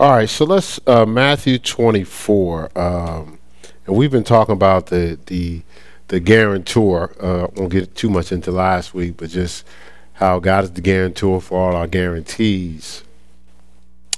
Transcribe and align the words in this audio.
All 0.00 0.12
right, 0.12 0.30
so 0.30 0.46
let's 0.46 0.80
uh, 0.86 1.04
Matthew 1.04 1.58
24, 1.58 2.70
um, 2.74 3.38
and 3.86 3.94
we've 3.94 4.10
been 4.10 4.24
talking 4.24 4.54
about 4.54 4.86
the 4.86 5.18
the 5.26 5.60
the 6.08 6.20
guarantor. 6.20 7.14
Uh, 7.22 7.48
won't 7.54 7.70
get 7.70 7.94
too 7.94 8.08
much 8.08 8.32
into 8.32 8.50
last 8.50 8.94
week, 8.94 9.18
but 9.18 9.28
just 9.28 9.66
how 10.14 10.38
God 10.38 10.64
is 10.64 10.70
the 10.70 10.80
guarantor 10.80 11.42
for 11.42 11.60
all 11.60 11.76
our 11.76 11.86
guarantees, 11.86 13.04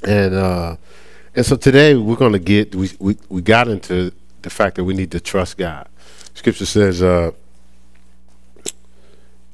and 0.07 0.33
uh, 0.37 0.77
and 1.35 1.45
so 1.45 1.57
today 1.57 1.97
we're 1.97 2.15
going 2.15 2.35
to 2.35 2.39
get 2.39 2.77
we, 2.77 2.89
we 3.01 3.17
we 3.29 3.43
got 3.43 3.67
into 3.67 4.13
the 4.43 4.51
fact 4.51 4.77
that 4.77 4.85
we 4.85 4.95
need 4.95 5.11
to 5.11 5.19
trust 5.19 5.59
God. 5.59 5.89
Scripture 6.35 6.65
says, 6.65 7.03
uh, 7.03 7.33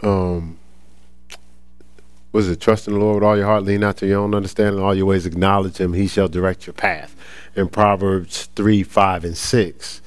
um, 0.02 0.57
was 2.32 2.48
it 2.48 2.60
trust 2.60 2.86
in 2.86 2.95
the 2.95 3.00
Lord 3.00 3.16
with 3.16 3.24
all 3.24 3.36
your 3.36 3.46
heart, 3.46 3.64
lean 3.64 3.80
not 3.80 3.96
to 3.98 4.06
your 4.06 4.20
own 4.20 4.34
understanding, 4.34 4.82
all 4.82 4.94
your 4.94 5.06
ways 5.06 5.26
acknowledge 5.26 5.79
him, 5.79 5.94
he 5.94 6.06
shall 6.06 6.29
direct 6.29 6.66
your 6.66 6.75
path. 6.75 7.14
In 7.57 7.68
Proverbs 7.68 8.48
3, 8.54 8.82
5, 8.82 9.25
and 9.25 9.36
6. 9.36 10.03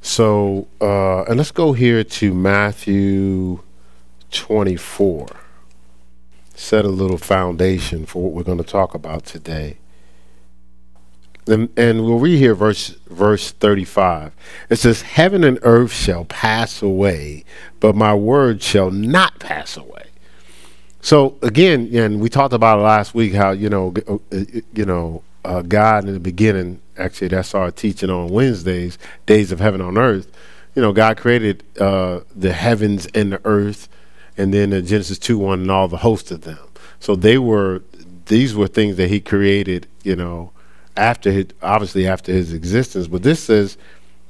So, 0.00 0.68
uh, 0.80 1.22
and 1.24 1.38
let's 1.38 1.50
go 1.50 1.72
here 1.72 2.04
to 2.04 2.34
Matthew 2.34 3.60
24. 4.30 5.28
Set 6.54 6.84
a 6.84 6.88
little 6.88 7.18
foundation 7.18 8.04
for 8.04 8.22
what 8.22 8.32
we're 8.32 8.42
going 8.42 8.58
to 8.58 8.64
talk 8.64 8.94
about 8.94 9.24
today. 9.24 9.78
And, 11.46 11.68
and 11.76 12.04
we'll 12.04 12.18
read 12.18 12.38
here 12.38 12.54
verse 12.54 12.96
verse 13.08 13.50
35. 13.50 14.32
It 14.70 14.76
says, 14.76 15.02
Heaven 15.02 15.42
and 15.44 15.58
earth 15.62 15.92
shall 15.92 16.24
pass 16.24 16.80
away, 16.82 17.44
but 17.80 17.94
my 17.94 18.14
word 18.14 18.62
shall 18.62 18.90
not 18.90 19.38
pass 19.40 19.76
away. 19.76 20.04
So 21.04 21.36
again, 21.42 21.90
and 21.92 22.18
we 22.18 22.30
talked 22.30 22.54
about 22.54 22.78
it 22.78 22.82
last 22.82 23.14
week 23.14 23.34
how 23.34 23.50
you 23.50 23.68
know, 23.68 23.92
uh, 24.08 24.14
uh, 24.14 24.44
you 24.72 24.86
know, 24.86 25.22
uh, 25.44 25.60
God 25.60 26.06
in 26.06 26.14
the 26.14 26.18
beginning. 26.18 26.80
Actually, 26.96 27.28
that's 27.28 27.54
our 27.54 27.70
teaching 27.70 28.08
on 28.08 28.30
Wednesdays, 28.30 28.96
days 29.26 29.52
of 29.52 29.60
heaven 29.60 29.82
on 29.82 29.98
earth. 29.98 30.32
You 30.74 30.80
know, 30.80 30.94
God 30.94 31.18
created 31.18 31.62
uh, 31.78 32.20
the 32.34 32.54
heavens 32.54 33.04
and 33.14 33.32
the 33.34 33.40
earth, 33.44 33.86
and 34.38 34.54
then 34.54 34.70
Genesis 34.86 35.18
two 35.18 35.36
one 35.36 35.60
and 35.60 35.70
all 35.70 35.88
the 35.88 35.98
host 35.98 36.30
of 36.30 36.40
them. 36.40 36.66
So 37.00 37.14
they 37.14 37.36
were 37.36 37.82
these 38.24 38.54
were 38.54 38.66
things 38.66 38.96
that 38.96 39.08
He 39.08 39.20
created. 39.20 39.86
You 40.04 40.16
know, 40.16 40.52
after 40.96 41.30
his, 41.30 41.48
obviously 41.60 42.06
after 42.06 42.32
His 42.32 42.54
existence. 42.54 43.08
But 43.08 43.22
this 43.22 43.44
says, 43.44 43.76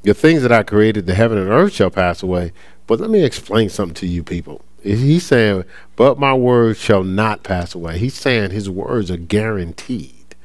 the 0.02 0.12
things 0.12 0.42
that 0.42 0.50
I 0.50 0.64
created, 0.64 1.06
the 1.06 1.14
heaven 1.14 1.38
and 1.38 1.50
earth 1.50 1.72
shall 1.72 1.90
pass 1.90 2.20
away. 2.20 2.52
But 2.88 2.98
let 2.98 3.10
me 3.10 3.22
explain 3.22 3.68
something 3.68 3.94
to 3.94 4.08
you 4.08 4.24
people 4.24 4.64
He's 4.84 5.24
saying, 5.24 5.64
but 5.96 6.18
my 6.18 6.34
words 6.34 6.78
shall 6.78 7.02
not 7.02 7.42
pass 7.42 7.74
away. 7.74 7.98
He's 7.98 8.14
saying 8.14 8.50
his 8.50 8.68
words 8.68 9.10
are 9.10 9.16
guaranteed. 9.16 10.36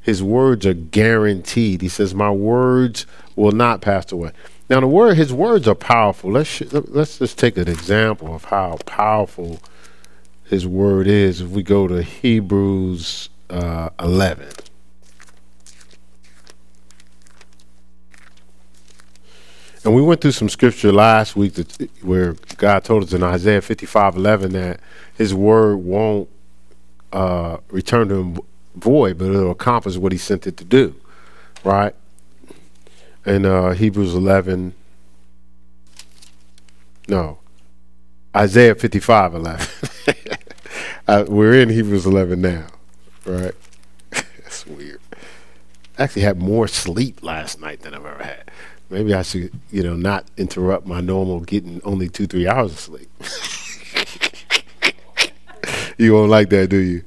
His 0.00 0.22
words 0.22 0.64
are 0.64 0.74
guaranteed. 0.74 1.82
He 1.82 1.88
says, 1.88 2.14
my 2.14 2.30
words 2.30 3.04
will 3.34 3.52
not 3.52 3.80
pass 3.80 4.12
away. 4.12 4.30
Now, 4.70 4.80
the 4.80 4.86
word, 4.86 5.16
his 5.16 5.32
words 5.32 5.68
are 5.68 5.74
powerful. 5.74 6.30
Let's 6.32 6.60
let's 6.72 7.18
just 7.18 7.38
take 7.38 7.58
an 7.58 7.68
example 7.68 8.34
of 8.34 8.44
how 8.44 8.78
powerful 8.86 9.60
his 10.44 10.66
word 10.66 11.06
is. 11.06 11.42
If 11.42 11.50
we 11.50 11.62
go 11.62 11.86
to 11.86 12.02
Hebrews 12.02 13.28
uh, 13.50 13.90
11. 14.00 14.63
And 19.84 19.94
we 19.94 20.00
went 20.00 20.22
through 20.22 20.32
some 20.32 20.48
scripture 20.48 20.90
last 20.90 21.36
week 21.36 21.54
that, 21.54 21.90
where 22.02 22.36
God 22.56 22.84
told 22.84 23.04
us 23.04 23.12
in 23.12 23.22
Isaiah 23.22 23.60
55 23.60 24.16
11 24.16 24.52
that 24.52 24.80
his 25.14 25.34
word 25.34 25.76
won't 25.76 26.28
uh, 27.12 27.58
return 27.68 28.08
to 28.08 28.14
him 28.14 28.38
void, 28.74 29.18
but 29.18 29.26
it'll 29.26 29.50
accomplish 29.50 29.96
what 29.96 30.12
he 30.12 30.18
sent 30.18 30.46
it 30.46 30.56
to 30.56 30.64
do. 30.64 30.94
Right? 31.62 31.94
And 33.26 33.44
uh, 33.44 33.70
Hebrews 33.70 34.14
11, 34.14 34.74
no, 37.08 37.38
Isaiah 38.34 38.74
55 38.74 39.34
11. 39.34 39.68
uh, 41.08 41.24
we're 41.28 41.60
in 41.60 41.68
Hebrews 41.68 42.06
11 42.06 42.40
now. 42.40 42.66
Right? 43.26 43.54
That's 44.10 44.66
weird. 44.66 45.00
I 45.98 46.04
actually 46.04 46.22
had 46.22 46.38
more 46.38 46.68
sleep 46.68 47.22
last 47.22 47.60
night 47.60 47.82
than 47.82 47.94
I've 47.94 48.04
ever 48.04 48.24
had. 48.24 48.50
Maybe 48.94 49.12
I 49.12 49.22
should, 49.22 49.52
you 49.72 49.82
know, 49.82 49.96
not 49.96 50.24
interrupt 50.36 50.86
my 50.86 51.00
normal 51.00 51.40
getting 51.40 51.80
only 51.82 52.08
two, 52.08 52.28
three 52.28 52.46
hours 52.46 52.70
of 52.70 52.78
sleep. 52.78 53.10
you 55.98 56.14
won't 56.14 56.30
like 56.30 56.48
that, 56.50 56.68
do 56.68 56.76
you? 56.76 57.02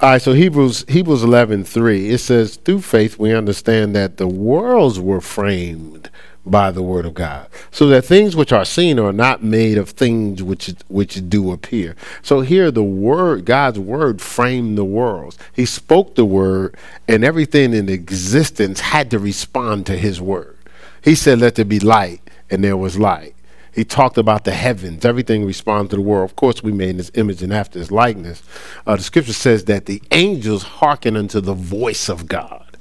All 0.00 0.12
right, 0.12 0.22
so 0.22 0.32
Hebrews 0.32 0.86
Hebrews 0.88 1.22
eleven 1.22 1.62
three 1.62 2.08
it 2.08 2.18
says, 2.18 2.56
through 2.56 2.80
faith 2.80 3.18
we 3.18 3.34
understand 3.34 3.94
that 3.94 4.16
the 4.16 4.26
worlds 4.26 4.98
were 4.98 5.20
framed 5.20 6.08
by 6.46 6.70
the 6.70 6.82
word 6.82 7.04
of 7.04 7.12
God, 7.12 7.48
so 7.70 7.86
that 7.88 8.06
things 8.06 8.34
which 8.34 8.50
are 8.50 8.64
seen 8.64 8.98
are 8.98 9.12
not 9.12 9.42
made 9.42 9.76
of 9.76 9.90
things 9.90 10.42
which 10.42 10.74
which 10.88 11.28
do 11.28 11.52
appear. 11.52 11.96
So 12.22 12.40
here, 12.40 12.70
the 12.70 12.82
word, 12.82 13.44
God's 13.44 13.78
word, 13.78 14.22
framed 14.22 14.78
the 14.78 14.86
worlds. 14.86 15.36
He 15.52 15.66
spoke 15.66 16.14
the 16.14 16.24
word, 16.24 16.78
and 17.06 17.22
everything 17.22 17.74
in 17.74 17.90
existence 17.90 18.80
had 18.80 19.10
to 19.10 19.18
respond 19.18 19.84
to 19.84 19.98
His 19.98 20.18
word. 20.18 20.56
He 21.02 21.14
said, 21.14 21.40
Let 21.40 21.54
there 21.54 21.64
be 21.64 21.80
light, 21.80 22.20
and 22.50 22.62
there 22.62 22.76
was 22.76 22.98
light. 22.98 23.34
He 23.72 23.84
talked 23.84 24.18
about 24.18 24.44
the 24.44 24.52
heavens. 24.52 25.04
Everything 25.04 25.44
responds 25.44 25.90
to 25.90 25.96
the 25.96 26.02
world. 26.02 26.28
Of 26.28 26.36
course, 26.36 26.62
we 26.62 26.72
made 26.72 26.90
in 26.90 26.98
his 26.98 27.10
image 27.14 27.42
and 27.42 27.52
after 27.52 27.78
his 27.78 27.92
likeness. 27.92 28.42
Uh, 28.86 28.96
the 28.96 29.02
scripture 29.02 29.32
says 29.32 29.64
that 29.66 29.86
the 29.86 30.02
angels 30.10 30.64
hearken 30.64 31.16
unto 31.16 31.40
the 31.40 31.54
voice 31.54 32.08
of 32.08 32.26
God. 32.26 32.76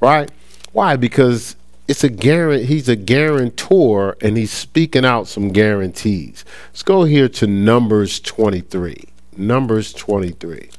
Right? 0.00 0.30
Why? 0.72 0.96
Because 0.96 1.56
it's 1.86 2.04
a 2.04 2.08
guarantee. 2.08 2.64
He's 2.64 2.88
a 2.88 2.96
guarantor, 2.96 4.16
and 4.22 4.36
he's 4.36 4.52
speaking 4.52 5.04
out 5.04 5.28
some 5.28 5.50
guarantees. 5.50 6.44
Let's 6.70 6.82
go 6.82 7.04
here 7.04 7.28
to 7.28 7.46
Numbers 7.46 8.20
23. 8.20 9.04
Numbers 9.36 9.92
23. 9.92 10.70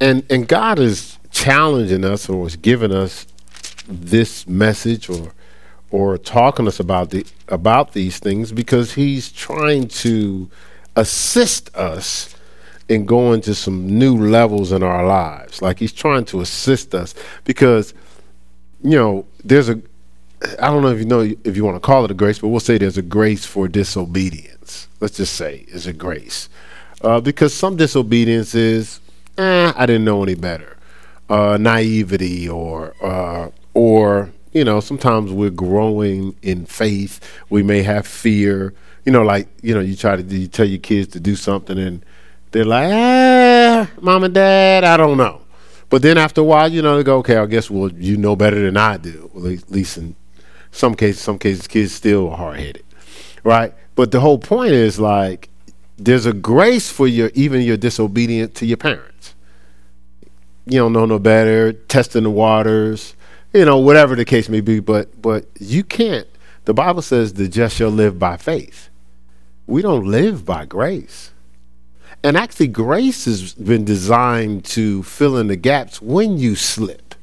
And 0.00 0.24
and 0.28 0.48
God 0.48 0.78
is 0.78 1.18
challenging 1.30 2.04
us, 2.04 2.28
or 2.28 2.46
is 2.46 2.56
giving 2.56 2.92
us 2.92 3.26
this 3.88 4.46
message 4.46 5.08
or 5.08 5.32
or 5.90 6.18
talking 6.18 6.66
us 6.66 6.80
about 6.80 7.10
the 7.10 7.24
about 7.48 7.92
these 7.92 8.18
things 8.18 8.52
because 8.52 8.94
he's 8.94 9.30
trying 9.30 9.88
to 9.88 10.50
assist 10.96 11.74
us 11.76 12.34
in 12.88 13.04
going 13.04 13.40
to 13.40 13.54
some 13.54 13.98
new 13.98 14.16
levels 14.16 14.72
in 14.72 14.82
our 14.82 15.06
lives. 15.06 15.60
Like 15.60 15.78
he's 15.78 15.92
trying 15.92 16.24
to 16.26 16.40
assist 16.40 16.94
us 16.94 17.14
because 17.44 17.94
you 18.82 18.96
know, 18.96 19.26
there's 19.44 19.68
a 19.68 19.80
I 20.60 20.66
don't 20.68 20.82
know 20.82 20.90
if 20.90 20.98
you 20.98 21.06
know 21.06 21.20
if 21.20 21.56
you 21.56 21.64
want 21.64 21.76
to 21.76 21.80
call 21.80 22.04
it 22.04 22.10
a 22.10 22.14
grace, 22.14 22.38
but 22.38 22.48
we'll 22.48 22.60
say 22.60 22.78
there's 22.78 22.98
a 22.98 23.02
grace 23.02 23.44
for 23.46 23.68
disobedience. 23.68 24.88
Let's 25.00 25.16
just 25.16 25.34
say 25.34 25.64
is 25.68 25.86
a 25.86 25.92
grace. 25.92 26.48
Uh, 27.00 27.20
because 27.20 27.52
some 27.52 27.76
disobedience 27.76 28.54
is, 28.54 29.00
eh, 29.38 29.72
I 29.76 29.86
didn't 29.86 30.04
know 30.04 30.22
any 30.22 30.34
better. 30.34 30.76
Uh, 31.28 31.56
naivety 31.58 32.48
or 32.48 32.94
uh, 33.02 33.50
or 33.76 34.32
you 34.52 34.64
know 34.64 34.80
sometimes 34.80 35.30
we're 35.30 35.50
growing 35.50 36.34
in 36.42 36.64
faith. 36.64 37.20
We 37.50 37.62
may 37.62 37.82
have 37.82 38.06
fear. 38.06 38.72
You 39.04 39.12
know 39.12 39.22
like 39.22 39.48
you 39.62 39.74
know 39.74 39.80
you 39.80 39.94
try 39.94 40.16
to 40.16 40.22
you 40.22 40.48
tell 40.48 40.66
your 40.66 40.80
kids 40.80 41.12
to 41.12 41.20
do 41.20 41.36
something 41.36 41.78
and 41.78 42.04
they're 42.50 42.64
like 42.64 42.90
ah 42.90 43.90
mom 44.00 44.24
and 44.24 44.34
dad 44.34 44.82
i 44.82 44.96
don't 44.96 45.18
know. 45.18 45.42
But 45.90 46.02
then 46.02 46.18
after 46.18 46.40
a 46.40 46.44
while 46.44 46.72
you 46.72 46.82
know 46.82 46.96
they 46.96 47.04
go 47.04 47.18
okay 47.18 47.36
i 47.36 47.46
guess 47.46 47.70
well 47.70 47.92
you 47.92 48.16
know 48.16 48.34
better 48.34 48.60
than 48.60 48.76
i 48.76 48.96
do. 48.96 49.30
At 49.36 49.70
least 49.70 49.98
in 49.98 50.16
some 50.72 50.94
cases 50.94 51.20
some 51.20 51.38
cases 51.38 51.68
kids 51.68 51.92
still 51.92 52.30
are 52.30 52.36
hard-headed 52.36 52.82
right? 53.44 53.72
But 53.94 54.10
the 54.10 54.20
whole 54.20 54.38
point 54.38 54.72
is 54.72 54.98
like 54.98 55.48
there's 55.98 56.26
a 56.26 56.32
grace 56.32 56.90
for 56.90 57.06
your 57.06 57.30
even 57.34 57.60
your 57.60 57.76
disobedience 57.76 58.58
to 58.58 58.66
your 58.66 58.76
parents. 58.76 59.34
You 60.66 60.80
don't 60.80 60.92
know 60.92 61.06
no 61.06 61.20
better. 61.20 61.72
Testing 61.72 62.24
the 62.24 62.30
waters 62.30 63.14
you 63.52 63.64
know, 63.64 63.78
whatever 63.78 64.14
the 64.14 64.24
case 64.24 64.48
may 64.48 64.60
be. 64.60 64.80
But 64.80 65.20
but 65.20 65.46
you 65.58 65.84
can't. 65.84 66.26
The 66.64 66.74
Bible 66.74 67.02
says 67.02 67.34
the 67.34 67.48
just 67.48 67.76
shall 67.76 67.90
live 67.90 68.18
by 68.18 68.36
faith. 68.36 68.88
We 69.66 69.82
don't 69.82 70.04
live 70.04 70.44
by 70.44 70.64
grace. 70.64 71.32
And 72.22 72.36
actually, 72.36 72.68
grace 72.68 73.24
has 73.26 73.54
been 73.54 73.84
designed 73.84 74.64
to 74.66 75.02
fill 75.02 75.36
in 75.36 75.46
the 75.46 75.56
gaps 75.56 76.02
when 76.02 76.38
you 76.38 76.56
slip, 76.56 77.14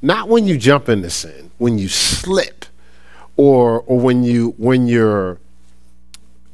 not 0.00 0.28
when 0.28 0.46
you 0.46 0.56
jump 0.56 0.88
into 0.88 1.10
sin. 1.10 1.50
When 1.58 1.78
you 1.78 1.88
slip, 1.88 2.66
or 3.36 3.80
or 3.80 3.98
when 3.98 4.22
you 4.22 4.54
when 4.58 4.86
you're 4.86 5.38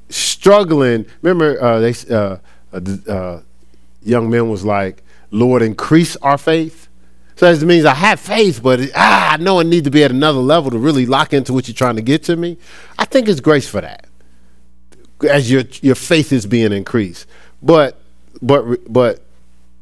struggling. 0.09 1.07
Remember, 1.21 1.63
uh, 1.63 1.81
they 1.81 1.95
uh, 2.11 2.39
uh, 2.73 3.11
uh 3.11 3.41
young 4.03 4.31
men 4.31 4.49
was 4.49 4.65
like, 4.65 5.03
"Lord, 5.31 5.63
increase 5.63 6.17
our 6.17 6.39
faith." 6.39 6.84
So 7.37 7.53
that 7.53 7.67
means 7.67 7.85
I 7.85 7.95
have 7.95 8.21
faith, 8.21 8.63
but 8.63 8.81
ah, 8.95 9.33
I 9.33 9.37
know 9.39 9.59
I 9.59 9.65
need 9.65 9.85
to 9.85 9.91
be 9.91 10.05
at 10.05 10.11
another 10.11 10.39
level 10.39 10.71
to 10.71 10.79
really 10.79 11.05
lock 11.05 11.33
into 11.33 11.53
what 11.53 11.67
you're 11.67 11.75
trying 11.75 11.97
to 11.97 12.03
get 12.03 12.23
to 12.25 12.37
me. 12.37 12.59
I 12.99 13.05
think 13.05 13.29
it's 13.29 13.41
grace 13.41 13.69
for 13.69 13.81
that, 13.81 14.07
as 15.29 15.51
your 15.51 15.63
your 15.83 15.97
faith 15.97 16.33
is 16.33 16.47
being 16.47 16.73
increased. 16.73 17.27
But 17.61 18.01
but 18.41 18.93
but 18.93 19.23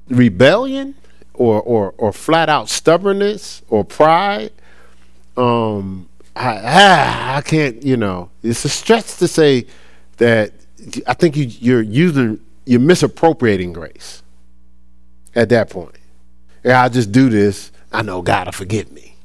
rebellion 0.08 0.94
or 1.34 1.60
or 1.60 1.94
or 1.98 2.12
flat 2.12 2.48
out 2.48 2.70
stubbornness 2.70 3.62
or 3.68 3.84
pride, 3.84 4.52
um, 5.36 6.08
I 6.34 6.60
ah, 6.64 7.36
I 7.36 7.40
can't. 7.42 7.82
You 7.82 7.98
know, 7.98 8.30
it's 8.42 8.64
a 8.64 8.70
stretch 8.70 9.16
to 9.18 9.28
say 9.28 9.66
that. 10.16 10.52
I 11.06 11.14
think 11.14 11.36
you, 11.36 11.44
you're 11.44 11.82
using 11.82 12.40
you're 12.64 12.80
misappropriating 12.80 13.72
grace 13.72 14.22
at 15.34 15.48
that 15.50 15.70
point. 15.70 15.96
Yeah, 16.64 16.82
I'll 16.82 16.90
just 16.90 17.12
do 17.12 17.28
this. 17.28 17.72
I 17.92 18.02
know 18.02 18.22
God 18.22 18.46
will 18.46 18.52
forgive 18.52 18.90
me. 18.92 19.16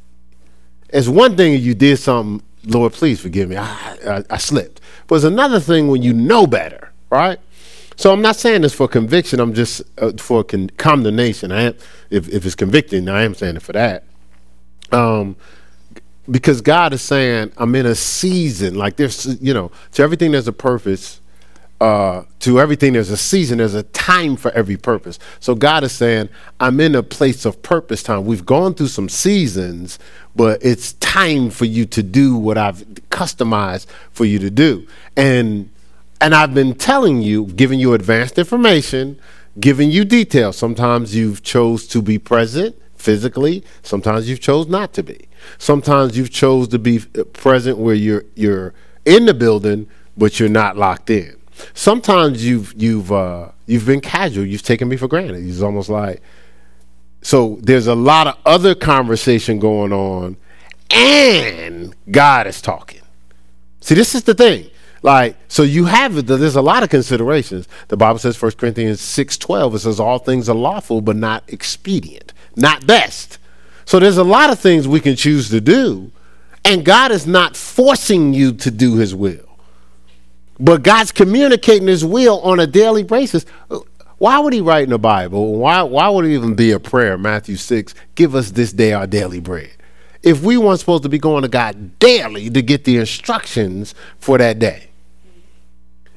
It's 0.90 1.08
one 1.08 1.36
thing 1.38 1.54
if 1.54 1.62
you 1.62 1.74
did 1.74 1.98
something, 1.98 2.46
Lord, 2.66 2.94
please 2.94 3.20
forgive 3.20 3.50
me. 3.50 3.58
I, 3.58 3.98
I, 4.08 4.24
I 4.30 4.38
slipped. 4.38 4.82
But 5.08 5.16
it's 5.16 5.26
another 5.26 5.60
thing 5.60 5.88
when 5.88 6.02
you 6.02 6.14
know 6.14 6.48
better, 6.48 6.92
right? 7.10 7.40
So 7.96 8.12
I'm 8.14 8.22
not 8.22 8.36
saying 8.36 8.62
this 8.62 8.74
for 8.74 8.88
conviction. 8.88 9.40
I'm 9.40 9.54
just 9.54 9.82
uh, 9.98 10.12
for 10.18 10.44
con- 10.44 10.70
condemnation. 10.78 11.52
I 11.52 11.64
am, 11.64 11.76
if 12.10 12.30
if 12.30 12.46
it's 12.46 12.56
convicting, 12.56 13.10
I 13.10 13.24
am 13.24 13.34
saying 13.34 13.56
it 13.56 13.62
for 13.64 13.74
that. 13.74 14.04
Um, 14.92 15.36
because 16.30 16.62
God 16.62 16.94
is 16.94 17.02
saying 17.02 17.54
I'm 17.58 17.74
in 17.76 17.86
a 17.86 17.96
season 17.96 18.76
like 18.76 18.98
there's 18.98 19.42
you 19.42 19.54
know 19.54 19.72
to 19.94 20.04
everything 20.04 20.32
there's 20.32 20.48
a 20.48 20.54
purpose. 20.54 21.22
Uh, 21.80 22.24
to 22.40 22.60
everything 22.60 22.94
there's 22.94 23.12
a 23.12 23.18
season 23.18 23.60
there's 23.60 23.76
a 23.76 23.84
time 23.84 24.36
for 24.36 24.50
every 24.54 24.76
purpose 24.76 25.20
so 25.40 25.54
god 25.54 25.84
is 25.84 25.92
saying 25.92 26.28
i'm 26.60 26.80
in 26.80 26.96
a 26.96 27.04
place 27.04 27.46
of 27.46 27.62
purpose 27.62 28.02
time 28.02 28.26
we've 28.26 28.48
gone 28.48 28.74
through 28.74 28.88
some 28.88 29.08
seasons 29.08 30.00
but 30.36 30.60
it's 30.66 30.94
time 30.94 31.52
for 31.52 31.66
you 31.66 31.86
to 31.86 32.02
do 32.02 32.36
what 32.36 32.58
i've 32.58 32.80
customized 33.12 33.86
for 34.12 34.26
you 34.26 34.40
to 34.40 34.50
do 34.50 34.88
and 35.16 35.70
and 36.20 36.34
I've 36.34 36.54
been 36.54 36.74
telling 36.76 37.22
you, 37.22 37.46
giving 37.46 37.80
you 37.80 37.94
advanced 37.94 38.38
information, 38.40 39.20
giving 39.60 39.92
you 39.92 40.04
details. 40.04 40.58
Sometimes 40.58 41.16
you've 41.16 41.44
chose 41.44 41.88
to 41.88 42.02
be 42.02 42.18
present 42.18 42.76
physically. 42.96 43.64
Sometimes 43.84 44.30
you've 44.30 44.40
chose 44.40 44.68
not 44.68 44.94
to 44.94 45.04
be. 45.04 45.28
Sometimes 45.58 46.18
you've 46.18 46.32
chose 46.32 46.68
to 46.70 46.80
be 46.80 47.00
present 47.00 47.78
where 47.78 47.96
you're 47.96 48.26
you're 48.36 48.74
in 49.06 49.26
the 49.26 49.34
building, 49.34 49.88
but 50.18 50.40
you're 50.40 50.50
not 50.50 50.76
locked 50.76 51.10
in. 51.10 51.37
Sometimes 51.74 52.46
you've 52.46 52.74
you've 52.76 53.12
uh, 53.12 53.50
you've 53.66 53.86
been 53.86 54.02
casual. 54.02 54.46
You've 54.46 54.64
taken 54.64 54.88
me 54.88 54.98
for 54.98 55.08
granted. 55.08 55.48
It's 55.48 55.62
almost 55.62 55.90
like 55.90 56.22
so. 57.22 57.58
There's 57.62 57.88
a 57.88 57.96
lot 57.96 58.28
of 58.28 58.38
other 58.46 58.76
conversation 58.76 59.60
going 59.60 59.94
on, 59.94 60.38
and 60.92 61.96
God 62.10 62.48
is 62.48 62.62
talking. 62.62 63.02
See, 63.82 63.96
this 63.96 64.16
is 64.16 64.24
the 64.24 64.34
thing. 64.34 64.70
Like, 65.04 65.38
so 65.48 65.64
you 65.64 65.86
have 65.86 66.18
it, 66.18 66.24
there's 66.24 66.56
a 66.56 66.62
lot 66.62 66.84
of 66.84 66.90
considerations. 66.90 67.68
The 67.88 67.98
Bible 67.98 68.20
says, 68.20 68.42
1 68.42 68.52
Corinthians 68.54 69.00
6 69.00 69.38
12, 69.38 69.76
it 69.76 69.80
says, 69.80 70.00
All 70.00 70.20
things 70.20 70.50
are 70.50 70.56
lawful, 70.56 71.02
but 71.02 71.16
not 71.16 71.44
expedient, 71.48 72.34
not 72.56 72.86
best. 72.86 73.38
So 73.86 74.00
there's 74.00 74.18
a 74.18 74.24
lot 74.24 74.50
of 74.50 74.60
things 74.60 74.88
we 74.88 75.00
can 75.00 75.16
choose 75.16 75.50
to 75.50 75.62
do, 75.62 76.12
and 76.66 76.84
God 76.84 77.12
is 77.12 77.26
not 77.26 77.56
forcing 77.56 78.34
you 78.34 78.52
to 78.56 78.70
do 78.70 78.96
his 78.96 79.16
will. 79.16 79.47
But 80.60 80.84
God's 80.84 81.12
communicating 81.12 81.88
his 81.88 82.04
will 82.04 82.40
on 82.42 82.60
a 82.60 82.68
daily 82.68 83.04
basis. 83.04 83.46
Why 84.18 84.40
would 84.40 84.54
he 84.54 84.62
write 84.62 84.86
in 84.86 84.90
the 84.90 84.98
Bible? 84.98 85.56
Why, 85.56 85.84
why 85.84 86.10
would 86.10 86.26
it 86.26 86.34
even 86.34 86.56
be 86.56 86.72
a 86.72 86.80
prayer, 86.80 87.18
Matthew 87.18 87.56
6, 87.56 87.94
give 88.16 88.34
us 88.34 88.52
this 88.52 88.74
day 88.74 88.94
our 88.94 89.06
daily 89.06 89.40
bread? 89.40 89.72
If 90.24 90.42
we 90.42 90.58
weren't 90.58 90.80
supposed 90.80 91.04
to 91.04 91.10
be 91.10 91.20
going 91.20 91.44
to 91.44 91.48
God 91.48 92.00
daily 92.00 92.50
to 92.50 92.62
get 92.62 92.84
the 92.84 92.98
instructions 92.98 93.94
for 94.18 94.38
that 94.40 94.58
day. 94.58 94.90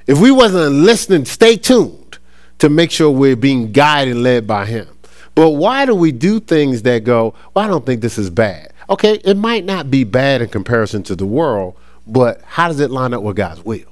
If 0.06 0.18
we 0.18 0.30
wasn't 0.30 0.74
listening, 0.74 1.26
stay 1.26 1.56
tuned 1.56 2.18
to 2.58 2.68
make 2.68 2.90
sure 2.90 3.10
we're 3.10 3.36
being 3.36 3.72
guided 3.72 4.14
and 4.14 4.22
led 4.22 4.46
by 4.46 4.64
Him. 4.66 4.88
But 5.34 5.50
why 5.50 5.86
do 5.86 5.94
we 5.94 6.10
do 6.10 6.40
things 6.40 6.82
that 6.82 7.04
go, 7.04 7.34
well, 7.54 7.64
I 7.64 7.68
don't 7.68 7.84
think 7.84 8.00
this 8.00 8.18
is 8.18 8.30
bad? 8.30 8.72
Okay, 8.88 9.20
it 9.24 9.36
might 9.36 9.64
not 9.64 9.90
be 9.90 10.02
bad 10.04 10.42
in 10.42 10.48
comparison 10.48 11.02
to 11.04 11.14
the 11.14 11.26
world, 11.26 11.76
but 12.06 12.42
how 12.42 12.66
does 12.68 12.80
it 12.80 12.90
line 12.90 13.14
up 13.14 13.22
with 13.22 13.36
God's 13.36 13.64
will? 13.64 13.90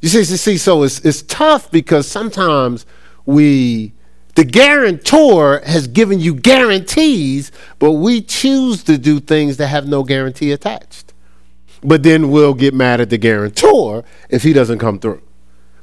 You 0.00 0.08
see, 0.08 0.24
see, 0.24 0.56
so 0.56 0.82
it's 0.82 1.00
it's 1.00 1.22
tough 1.22 1.70
because 1.70 2.06
sometimes 2.06 2.86
we 3.26 3.92
the 4.34 4.44
guarantor 4.44 5.60
has 5.66 5.88
given 5.88 6.20
you 6.20 6.34
guarantees, 6.34 7.50
but 7.78 7.92
we 7.92 8.20
choose 8.20 8.84
to 8.84 8.96
do 8.96 9.18
things 9.18 9.56
that 9.56 9.66
have 9.66 9.88
no 9.88 10.04
guarantee 10.04 10.52
attached 10.52 11.08
but 11.82 12.02
then 12.02 12.30
we'll 12.30 12.54
get 12.54 12.74
mad 12.74 13.00
at 13.00 13.10
the 13.10 13.18
guarantor 13.18 14.04
if 14.28 14.42
he 14.42 14.52
doesn't 14.52 14.78
come 14.78 14.98
through. 14.98 15.22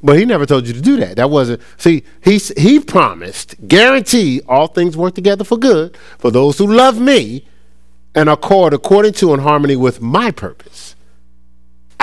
But 0.04 0.20
he 0.20 0.26
never 0.26 0.46
told 0.46 0.68
you 0.68 0.74
to 0.74 0.82
do 0.82 0.98
that. 0.98 1.16
That 1.16 1.30
wasn't 1.30 1.62
see, 1.78 2.04
he 2.22 2.38
he 2.38 2.80
promised, 2.80 3.56
guarantee 3.68 4.42
all 4.48 4.68
things 4.68 4.96
work 4.96 5.16
together 5.16 5.44
for 5.44 5.58
good 5.58 5.98
for 6.20 6.32
those 6.32 6.58
who 6.58 6.68
love 6.68 7.00
me 7.00 7.46
and 8.14 8.30
are 8.30 8.38
called 8.38 8.74
according 8.74 9.14
to 9.14 9.34
and 9.34 9.42
harmony 9.42 9.76
with 9.76 10.02
my 10.02 10.32
purpose. 10.32 10.95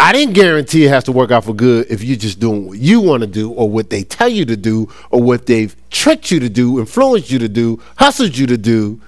I 0.02 0.10
didn't 0.10 0.34
guarantee 0.34 0.84
it 0.84 0.88
has 0.88 1.04
to 1.04 1.12
work 1.12 1.30
out 1.30 1.44
for 1.44 1.54
good 1.54 1.86
if 1.88 2.02
you're 2.02 2.16
just 2.16 2.40
doing 2.40 2.66
what 2.66 2.76
you 2.76 3.00
want 3.00 3.20
to 3.20 3.26
do 3.28 3.52
or 3.52 3.70
what 3.70 3.88
they 3.88 4.02
tell 4.02 4.28
you 4.28 4.44
to 4.46 4.56
do 4.56 4.88
or 5.12 5.22
what 5.22 5.46
they've 5.46 5.76
tricked 5.90 6.32
you 6.32 6.40
to 6.40 6.48
do, 6.48 6.80
influenced 6.80 7.30
you 7.30 7.38
to 7.38 7.48
do, 7.48 7.80
hustled 7.96 8.36
you 8.36 8.48
to 8.48 8.58
do, 8.58 9.00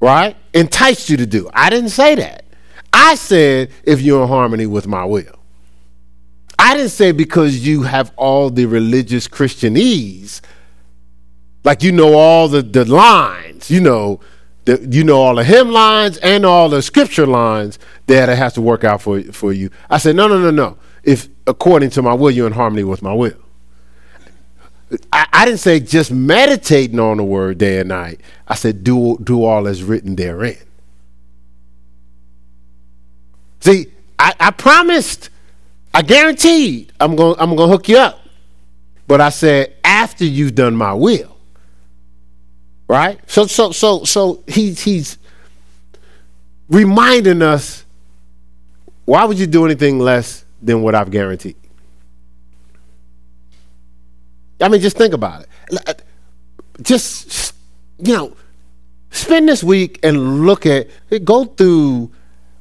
right? 0.00 0.38
Enticed 0.54 1.10
you 1.10 1.18
to 1.18 1.26
do. 1.26 1.50
I 1.52 1.68
didn't 1.68 1.90
say 1.90 2.14
that. 2.14 2.46
I 2.90 3.16
said, 3.16 3.70
if 3.84 4.00
you're 4.00 4.22
in 4.22 4.28
harmony 4.28 4.64
with 4.64 4.86
my 4.86 5.04
will. 5.04 5.38
I 6.58 6.74
didn't 6.74 6.92
say 6.92 7.12
because 7.12 7.66
you 7.66 7.82
have 7.82 8.10
all 8.16 8.48
the 8.48 8.64
religious 8.64 9.28
Christianese, 9.28 10.40
like 11.64 11.82
you 11.82 11.92
know 11.92 12.14
all 12.14 12.48
the, 12.48 12.62
the 12.62 12.86
lines, 12.86 13.70
you 13.70 13.82
know, 13.82 14.20
the, 14.64 14.86
you 14.90 15.04
know 15.04 15.16
all 15.16 15.34
the 15.34 15.44
hymn 15.44 15.70
lines 15.70 16.18
and 16.18 16.44
all 16.44 16.68
the 16.68 16.82
scripture 16.82 17.26
lines 17.26 17.78
that 18.06 18.28
it 18.28 18.36
has 18.36 18.52
to 18.54 18.60
work 18.60 18.84
out 18.84 19.02
for, 19.02 19.22
for 19.32 19.52
you. 19.52 19.70
I 19.88 19.98
said, 19.98 20.16
no, 20.16 20.28
no, 20.28 20.38
no, 20.38 20.50
no. 20.50 20.78
If 21.02 21.28
according 21.46 21.90
to 21.90 22.02
my 22.02 22.12
will, 22.12 22.30
you're 22.30 22.46
in 22.46 22.52
harmony 22.52 22.84
with 22.84 23.02
my 23.02 23.12
will. 23.12 23.36
I, 25.12 25.26
I, 25.32 25.44
didn't 25.44 25.60
say 25.60 25.78
just 25.78 26.10
meditating 26.10 26.98
on 26.98 27.18
the 27.18 27.24
word 27.24 27.58
day 27.58 27.78
and 27.78 27.88
night. 27.88 28.20
I 28.48 28.56
said 28.56 28.82
do 28.82 29.18
do 29.22 29.44
all 29.44 29.62
that's 29.62 29.82
written 29.82 30.16
therein. 30.16 30.58
See, 33.60 33.86
I, 34.18 34.34
I 34.40 34.50
promised, 34.50 35.30
I 35.94 36.02
guaranteed 36.02 36.92
I'm 36.98 37.14
going 37.14 37.36
I'm 37.38 37.56
to 37.56 37.66
hook 37.68 37.88
you 37.88 37.98
up. 37.98 38.20
But 39.06 39.20
I 39.20 39.28
said 39.28 39.74
after 39.84 40.24
you've 40.24 40.54
done 40.54 40.74
my 40.74 40.92
will. 40.92 41.36
Right? 42.90 43.20
So 43.30 43.46
so 43.46 43.70
so 43.70 44.02
so 44.02 44.42
he, 44.48 44.72
he's 44.72 45.16
reminding 46.68 47.40
us 47.40 47.84
why 49.04 49.24
would 49.24 49.38
you 49.38 49.46
do 49.46 49.64
anything 49.64 50.00
less 50.00 50.44
than 50.60 50.82
what 50.82 50.96
I've 50.96 51.12
guaranteed? 51.12 51.54
I 54.60 54.68
mean, 54.68 54.80
just 54.80 54.96
think 54.96 55.14
about 55.14 55.46
it. 55.70 56.02
Just, 56.82 57.54
you 57.98 58.12
know, 58.12 58.36
spend 59.10 59.48
this 59.48 59.62
week 59.62 60.00
and 60.02 60.44
look 60.44 60.66
at, 60.66 60.88
go 61.24 61.44
through 61.44 62.10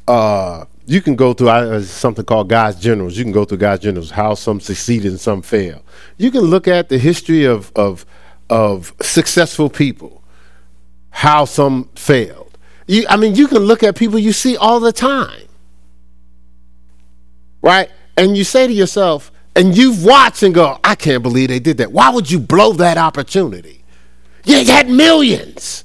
uh, 0.07 0.65
you 0.85 1.01
can 1.01 1.15
go 1.15 1.33
through 1.33 1.83
something 1.83 2.25
called 2.25 2.49
God's 2.49 2.79
Generals. 2.79 3.17
You 3.17 3.23
can 3.23 3.33
go 3.33 3.45
through 3.45 3.59
God's 3.59 3.81
Generals, 3.81 4.11
how 4.11 4.35
some 4.35 4.59
succeeded 4.59 5.11
and 5.11 5.19
some 5.19 5.41
fail. 5.41 5.83
You 6.17 6.29
can 6.29 6.41
look 6.41 6.67
at 6.67 6.89
the 6.89 6.97
history 6.99 7.45
of, 7.45 7.71
of, 7.75 8.05
of 8.49 8.93
successful 9.01 9.69
people, 9.69 10.18
how 11.09 11.45
some 11.45 11.89
failed. 11.95 12.57
You, 12.87 13.05
I 13.09 13.17
mean, 13.17 13.35
you 13.35 13.47
can 13.47 13.59
look 13.59 13.83
at 13.83 13.95
people 13.95 14.17
you 14.17 14.33
see 14.33 14.57
all 14.57 14.79
the 14.79 14.91
time, 14.91 15.47
right? 17.61 17.89
And 18.17 18.35
you 18.35 18.43
say 18.43 18.67
to 18.67 18.73
yourself, 18.73 19.31
and 19.55 19.77
you've 19.77 20.03
watched 20.03 20.43
and 20.43 20.53
go, 20.53 20.79
I 20.83 20.95
can't 20.95 21.21
believe 21.21 21.49
they 21.49 21.59
did 21.59 21.77
that. 21.77 21.91
Why 21.91 22.09
would 22.09 22.29
you 22.31 22.39
blow 22.39 22.73
that 22.73 22.97
opportunity? 22.97 23.83
You 24.45 24.65
had 24.65 24.89
millions. 24.89 25.83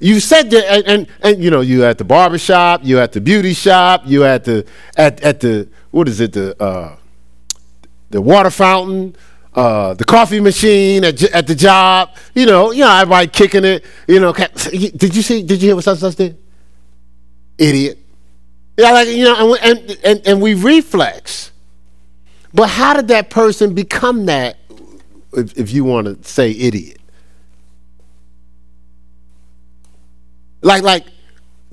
You 0.00 0.20
said 0.20 0.50
that, 0.50 0.64
and, 0.66 0.86
and, 0.86 1.06
and, 1.22 1.42
you 1.42 1.50
know, 1.50 1.60
you 1.60 1.84
at 1.84 1.98
the 1.98 2.04
barber 2.04 2.38
shop, 2.38 2.80
you 2.82 2.98
at 2.98 3.12
the 3.12 3.20
beauty 3.20 3.54
shop, 3.54 4.02
you 4.04 4.24
at 4.24 4.44
the 4.44 4.66
at 4.96 5.20
at 5.22 5.40
the 5.40 5.68
what 5.92 6.08
is 6.08 6.20
it 6.20 6.32
the 6.32 6.60
uh, 6.62 6.96
the 8.10 8.20
water 8.20 8.50
fountain, 8.50 9.16
uh, 9.54 9.94
the 9.94 10.04
coffee 10.04 10.40
machine 10.40 11.04
at 11.04 11.22
at 11.22 11.46
the 11.46 11.54
job. 11.54 12.14
You 12.34 12.46
know, 12.46 12.72
you 12.72 12.80
know, 12.80 12.90
everybody 12.90 13.28
kicking 13.28 13.64
it. 13.64 13.84
You 14.06 14.20
know, 14.20 14.32
did 14.32 15.14
you 15.14 15.22
see? 15.22 15.42
Did 15.42 15.62
you 15.62 15.68
hear 15.68 15.74
what 15.74 15.84
such 15.84 15.98
such 15.98 16.16
did? 16.16 16.38
Idiot. 17.58 17.98
Yeah, 18.76 18.90
like 18.92 19.08
you 19.08 19.24
know, 19.24 19.54
and 19.54 19.78
and 19.78 19.98
and, 20.04 20.26
and 20.26 20.42
we 20.42 20.54
reflex. 20.54 21.52
But 22.52 22.68
how 22.68 22.94
did 22.94 23.08
that 23.08 23.30
person 23.30 23.74
become 23.74 24.26
that? 24.26 24.56
If, 25.32 25.58
if 25.58 25.72
you 25.72 25.84
want 25.84 26.06
to 26.06 26.28
say 26.28 26.52
idiot. 26.52 27.00
Like, 30.62 30.82
like, 30.82 31.04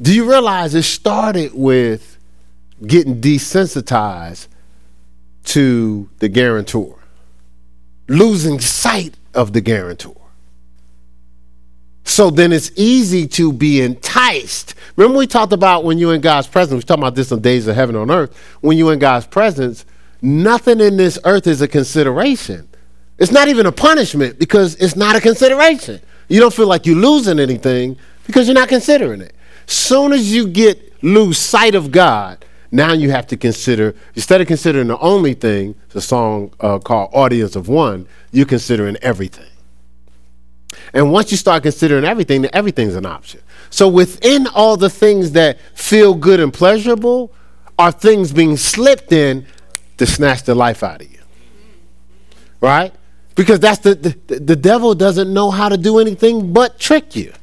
do 0.02 0.14
you 0.14 0.30
realize 0.30 0.76
it 0.76 0.84
started 0.84 1.54
with 1.54 2.18
getting 2.86 3.22
desensitized 3.22 4.48
to 5.44 6.10
the 6.20 6.28
guarantor, 6.28 6.98
losing 8.08 8.60
sight 8.60 9.16
of 9.34 9.54
the 9.54 9.62
guarantor. 9.62 10.16
So 12.04 12.30
then 12.30 12.52
it's 12.52 12.72
easy 12.76 13.28
to 13.30 13.54
be 13.54 13.82
enticed. 13.82 14.76
Remember, 14.96 15.18
we 15.18 15.28
talked 15.28 15.54
about 15.54 15.84
when 15.84 15.98
you're 15.98 16.14
in 16.14 16.22
God's 16.22 16.48
presence, 16.48 16.84
we 16.84 16.86
talked 16.86 17.00
about 17.00 17.16
this 17.16 17.32
on 17.32 17.42
Days 17.42 17.68
of 17.68 17.76
Heaven 17.76 17.96
on 17.96 18.12
Earth. 18.12 18.36
When 18.60 18.78
you're 18.78 18.94
in 18.94 19.00
God's 19.00 19.28
presence, 19.28 19.86
nothing 20.22 20.82
in 20.82 20.98
this 20.98 21.18
earth 21.24 21.48
is 21.48 21.62
a 21.62 21.68
consideration. 21.68 22.68
It's 23.18 23.32
not 23.32 23.48
even 23.48 23.66
a 23.66 23.72
punishment 23.72 24.40
because 24.40 24.76
it's 24.76 24.96
not 24.96 25.16
a 25.16 25.22
consideration. 25.22 26.02
You 26.28 26.40
don't 26.40 26.54
feel 26.54 26.68
like 26.68 26.86
you're 26.86 26.96
losing 26.96 27.40
anything 27.40 27.98
because 28.26 28.48
you're 28.48 28.56
not 28.56 28.70
considering 28.70 29.22
it. 29.22 29.36
Soon 29.68 30.12
as 30.12 30.34
you 30.34 30.48
get 30.48 31.04
lose 31.04 31.38
sight 31.38 31.76
of 31.76 31.92
God, 31.92 32.44
now 32.72 32.94
you 32.94 33.12
have 33.12 33.28
to 33.28 33.38
consider 33.38 33.94
instead 34.16 34.42
of 34.42 34.48
considering 34.48 34.88
the 34.88 34.98
only 35.00 35.34
thing, 35.34 35.76
the 35.90 36.02
song 36.02 36.54
uh, 36.60 36.80
called 36.80 37.12
"Audience 37.14 37.56
of 37.56 37.68
One," 37.68 38.08
you're 38.32 38.46
considering 38.46 38.98
everything. 39.02 39.46
And 40.94 41.12
once 41.12 41.32
you 41.32 41.38
start 41.38 41.64
considering 41.64 42.06
everything, 42.06 42.42
then 42.42 42.52
everything's 42.54 42.96
an 42.96 43.06
option. 43.06 43.42
So 43.70 43.88
within 43.88 44.48
all 44.48 44.78
the 44.78 44.90
things 44.90 45.32
that 45.32 45.60
feel 45.76 46.14
good 46.14 46.40
and 46.40 46.54
pleasurable, 46.54 47.34
are 47.82 47.92
things 47.92 48.32
being 48.32 48.58
slipped 48.58 49.12
in 49.12 49.46
to 49.98 50.06
snatch 50.06 50.44
the 50.44 50.54
life 50.54 50.84
out 50.84 51.02
of 51.02 51.12
you. 51.12 51.20
Right? 52.60 52.94
Because 53.36 53.60
that's 53.60 53.80
the, 53.80 53.96
the, 53.96 54.40
the 54.40 54.56
devil 54.56 54.94
doesn't 54.94 55.34
know 55.34 55.50
how 55.50 55.68
to 55.68 55.78
do 55.78 55.98
anything 56.00 56.54
but 56.54 56.80
trick 56.80 57.16
you. 57.16 57.34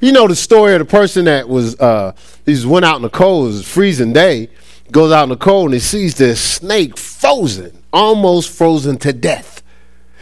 You 0.00 0.12
know 0.12 0.26
the 0.28 0.36
story 0.36 0.74
of 0.74 0.78
the 0.78 0.84
person 0.84 1.24
that 1.24 1.48
was 1.48 1.78
uh 1.80 2.12
he 2.46 2.54
just 2.54 2.66
went 2.66 2.84
out 2.84 2.96
in 2.96 3.02
the 3.02 3.10
cold, 3.10 3.46
it 3.46 3.48
was 3.48 3.68
freezing 3.68 4.12
day, 4.12 4.48
goes 4.90 5.12
out 5.12 5.24
in 5.24 5.28
the 5.30 5.36
cold 5.36 5.66
and 5.66 5.74
he 5.74 5.80
sees 5.80 6.14
this 6.14 6.40
snake 6.40 6.96
frozen, 6.96 7.82
almost 7.92 8.50
frozen 8.50 8.96
to 8.98 9.12
death. 9.12 9.62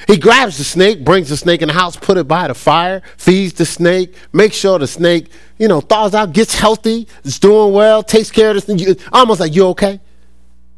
He 0.06 0.16
grabs 0.16 0.58
the 0.58 0.64
snake, 0.64 1.04
brings 1.04 1.28
the 1.28 1.36
snake 1.36 1.60
in 1.60 1.68
the 1.68 1.74
house, 1.74 1.96
put 1.96 2.16
it 2.16 2.28
by 2.28 2.48
the 2.48 2.54
fire, 2.54 3.02
feeds 3.16 3.54
the 3.54 3.66
snake, 3.66 4.14
makes 4.32 4.56
sure 4.56 4.78
the 4.78 4.86
snake, 4.86 5.28
you 5.58 5.66
know, 5.66 5.80
thaws 5.80 6.14
out, 6.14 6.32
gets 6.32 6.54
healthy, 6.54 7.08
is 7.24 7.38
doing 7.38 7.72
well, 7.74 8.02
takes 8.02 8.30
care 8.30 8.50
of 8.50 8.64
the 8.64 8.76
snake. 8.76 9.00
Almost 9.12 9.40
like, 9.40 9.54
you 9.54 9.66
okay? 9.68 10.00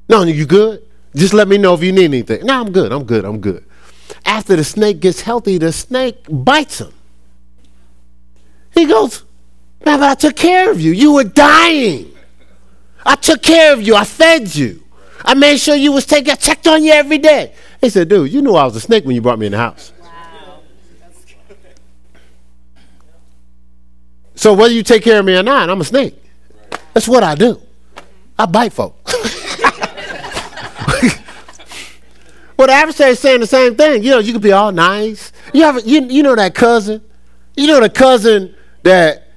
No, 0.09 0.23
you 0.23 0.47
good? 0.47 0.82
Just 1.14 1.35
let 1.35 1.49
me 1.49 1.59
know 1.59 1.75
if 1.75 1.82
you 1.82 1.92
need 1.92 2.04
anything. 2.04 2.47
No, 2.47 2.61
I'm 2.61 2.73
good, 2.73 2.92
I'm 2.92 3.04
good, 3.04 3.25
I'm 3.25 3.40
good. 3.40 3.64
After 4.25 4.56
the 4.56 4.64
snake 4.64 5.00
gets 5.00 5.20
healthy, 5.20 5.59
the 5.59 5.73
snake 5.73 6.25
bites 6.28 6.80
him. 6.80 6.92
He 8.73 8.87
goes, 8.87 9.25
Man, 9.85 10.03
I 10.03 10.15
took 10.15 10.37
care 10.37 10.71
of 10.71 10.81
you. 10.81 10.93
You 10.93 11.15
were 11.15 11.25
dying. 11.25 12.12
I 13.05 13.17
took 13.17 13.43
care 13.43 13.73
of 13.73 13.83
you. 13.83 13.95
I 13.97 14.05
fed 14.05 14.55
you. 14.55 14.83
I 15.25 15.35
made 15.35 15.59
sure 15.59 15.75
you 15.75 15.93
was 15.93 16.07
taken. 16.07 16.33
I 16.33 16.35
checked 16.35 16.67
on 16.67 16.83
you 16.83 16.93
every 16.93 17.19
day. 17.19 17.55
He 17.81 17.89
said, 17.89 18.09
dude, 18.09 18.33
you 18.33 18.43
knew 18.43 18.55
I 18.55 18.65
was 18.65 18.77
a 18.77 18.81
snake 18.81 19.05
when 19.05 19.15
you 19.15 19.23
brought 19.23 19.39
me 19.39 19.47
in 19.47 19.53
the 19.53 19.59
house. 19.59 19.93
Wow. 20.03 20.61
So 24.35 24.55
whether 24.55 24.73
you 24.73 24.83
take 24.83 25.03
care 25.03 25.21
of 25.21 25.25
me 25.25 25.37
or 25.37 25.43
not, 25.43 25.71
I'm 25.71 25.81
a 25.81 25.85
snake. 25.85 26.15
That's 26.93 27.09
what 27.09 27.23
I 27.23 27.35
do. 27.35 27.61
I 28.39 28.47
bite 28.47 28.73
folk. 28.73 28.97
well, 32.57 32.67
the 32.67 32.73
adversary 32.73 33.11
is 33.11 33.19
saying 33.19 33.41
the 33.41 33.47
same 33.47 33.77
thing. 33.77 34.03
You 34.03 34.11
know, 34.12 34.19
you 34.19 34.33
could 34.33 34.43
be 34.43 34.53
all 34.53 34.73
nice. 34.73 35.33
You 35.53 35.62
have, 35.62 35.87
you, 35.87 36.03
you 36.03 36.23
know 36.23 36.35
that 36.35 36.55
cousin. 36.55 37.03
You 37.57 37.67
know 37.67 37.81
the 37.81 37.91
cousin 37.91 38.55
that 38.83 39.29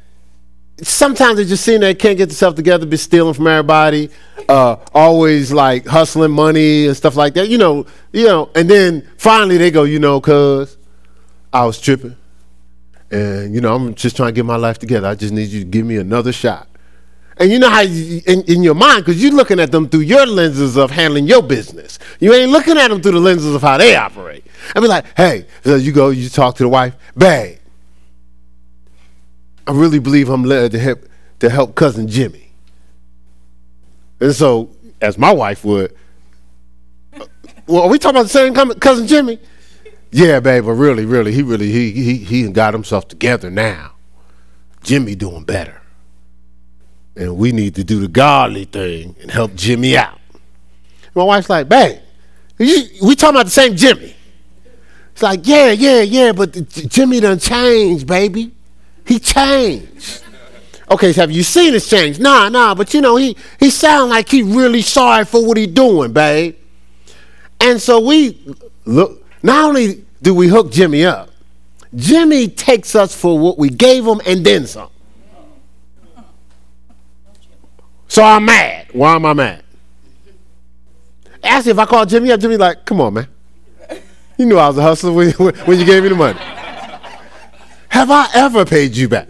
sometimes 0.82 1.38
they 1.38 1.46
just 1.46 1.64
seem 1.64 1.82
they 1.82 1.94
can't 1.94 2.18
get 2.18 2.28
themselves 2.28 2.56
together, 2.56 2.86
be 2.86 2.98
stealing 2.98 3.34
from 3.34 3.48
everybody, 3.48 4.10
uh, 4.50 4.78
always 4.94 5.52
like 5.52 5.86
hustling 5.86 6.32
money 6.32 6.88
and 6.88 6.98
stuff 6.98 7.16
like 7.16 7.34
that. 7.36 7.50
You 7.50 7.58
know, 7.58 7.86
you 8.12 8.26
know, 8.26 8.50
and 8.56 8.70
then 8.70 9.08
finally 9.18 9.58
they 9.58 9.72
go, 9.72 9.84
you 9.84 10.00
know, 10.00 10.20
cuz 10.20 10.78
I 11.52 11.66
was 11.66 11.80
tripping. 11.80 12.16
And 13.12 13.54
you 13.54 13.62
know, 13.62 13.76
I'm 13.76 13.94
just 13.94 14.16
trying 14.16 14.30
to 14.30 14.34
get 14.34 14.46
my 14.46 14.56
life 14.56 14.80
together. 14.80 15.08
I 15.08 15.16
just 15.16 15.34
need 15.34 15.50
you 15.50 15.60
to 15.62 15.66
give 15.66 15.86
me 15.86 15.98
another 15.98 16.32
shot. 16.32 16.68
And 17.38 17.52
you 17.52 17.58
know 17.58 17.70
how 17.70 17.82
you, 17.82 18.22
in, 18.28 18.44
in 18.44 18.64
your 18.64 18.76
mind, 18.76 19.06
because 19.06 19.22
you're 19.22 19.34
looking 19.34 19.60
at 19.60 19.72
them 19.72 19.90
through 19.90 20.02
your 20.02 20.26
lenses 20.26 20.78
of 20.78 20.92
handling 20.92 21.28
your 21.28 21.42
business. 21.42 21.98
You 22.20 22.32
ain't 22.34 22.52
looking 22.52 22.78
at 22.78 22.90
them 22.90 23.02
through 23.02 23.14
the 23.14 23.20
lenses 23.20 23.56
of 23.56 23.62
how 23.62 23.78
they 23.78 23.96
operate. 23.96 24.46
I 24.76 24.80
be 24.80 24.88
like, 24.88 25.06
hey, 25.18 25.48
so 25.64 25.76
you 25.76 25.92
go, 25.92 26.10
you 26.10 26.30
talk 26.30 26.56
to 26.58 26.64
the 26.64 26.70
wife, 26.70 26.96
babe, 27.18 27.58
I 29.67 29.72
really 29.72 30.00
believe 30.00 30.29
I'm 30.29 30.43
led 30.43 30.72
to 30.72 30.79
help 30.79 31.05
to 31.39 31.50
help 31.50 31.75
cousin 31.75 32.08
Jimmy. 32.08 32.51
And 34.20 34.34
so, 34.34 34.70
as 35.01 35.17
my 35.17 35.32
wife 35.32 35.65
would, 35.65 35.96
uh, 37.20 37.25
well, 37.67 37.84
are 37.84 37.89
we 37.89 38.00
talking 38.00 38.17
about 38.17 38.24
the 38.24 38.29
same 38.29 38.53
cousin 38.75 39.08
Jimmy? 39.08 39.39
Yeah, 40.12 40.39
babe, 40.39 40.65
but 40.65 40.74
really, 40.74 41.05
really, 41.05 41.32
he 41.32 41.41
really 41.41 41.72
he 41.72 41.91
he 41.91 42.17
he 42.17 42.50
got 42.50 42.74
himself 42.74 43.08
together 43.08 43.50
now. 43.50 43.93
Jimmy 44.84 45.15
doing 45.15 45.43
better. 45.43 45.82
And 47.15 47.38
we 47.38 47.51
need 47.51 47.75
to 47.75 47.84
do 47.84 48.00
the 48.00 48.08
godly 48.08 48.65
thing 48.65 49.15
and 49.22 49.32
help 49.32 49.53
Jimmy 49.55 49.96
out. 49.98 50.20
My 51.15 51.24
wife's 51.24 51.50
like, 51.50 51.70
babe, 51.70 52.00
you, 52.58 52.88
we 53.03 53.15
talking 53.15 53.36
about 53.36 53.46
the 53.46 53.51
same 53.51 53.75
Jimmy. 53.75 54.15
It's 55.12 55.22
like, 55.22 55.41
yeah, 55.43 55.72
yeah, 55.72 56.01
yeah, 56.01 56.32
but 56.32 56.53
Jimmy 56.70 57.20
done 57.20 57.38
changed, 57.38 58.08
baby. 58.08 58.51
He 59.05 59.19
changed. 59.19 60.24
Okay, 60.91 61.13
so 61.13 61.22
have 61.22 61.31
you 61.31 61.43
seen 61.43 61.74
his 61.74 61.89
change? 61.89 62.19
Nah, 62.19 62.50
nah, 62.50 62.75
but 62.75 62.93
you 62.93 63.01
know, 63.01 63.15
he 63.15 63.36
he 63.60 63.69
sound 63.69 64.10
like 64.12 64.29
he 64.29 64.43
really 64.43 64.81
sorry 64.81 65.25
for 65.25 65.45
what 65.45 65.57
he 65.57 65.65
doing, 65.65 66.13
babe. 66.13 66.55
And 67.60 67.81
so 67.81 68.00
we 68.00 68.55
look, 68.86 69.25
not 69.41 69.69
only 69.69 70.05
do 70.22 70.36
we 70.36 70.48
hook 70.48 70.72
Jimmy 70.72 71.05
up, 71.05 71.29
Jimmy 71.95 72.48
takes 72.48 72.95
us 72.95 73.15
for 73.15 73.39
what 73.39 73.57
we 73.57 73.69
gave 73.69 74.05
him 74.05 74.22
and 74.25 74.45
then 74.45 74.67
some. 74.67 74.89
So 78.07 78.24
I'm 78.24 78.45
mad. 78.45 78.89
Why 78.93 79.15
am 79.15 79.25
I 79.25 79.33
mad? 79.33 79.63
Ask 81.43 81.67
if 81.67 81.79
I 81.79 81.86
call 81.86 82.05
Jimmy 82.05 82.31
up. 82.31 82.39
Jimmy 82.39 82.57
like, 82.57 82.86
come 82.86 83.01
on, 83.01 83.15
man. 83.15 83.27
You 84.38 84.45
knew 84.45 84.57
I 84.57 84.67
was 84.67 84.77
a 84.77 84.81
hustler 84.81 85.12
when, 85.12 85.31
when 85.65 85.79
you 85.79 85.86
gave 85.86 86.03
me 86.03 86.10
the 86.10 86.15
money. 86.15 86.39
Have 87.94 88.10
I 88.10 88.28
ever 88.34 88.66
paid 88.66 88.98
you 88.98 89.08
back? 89.08 89.30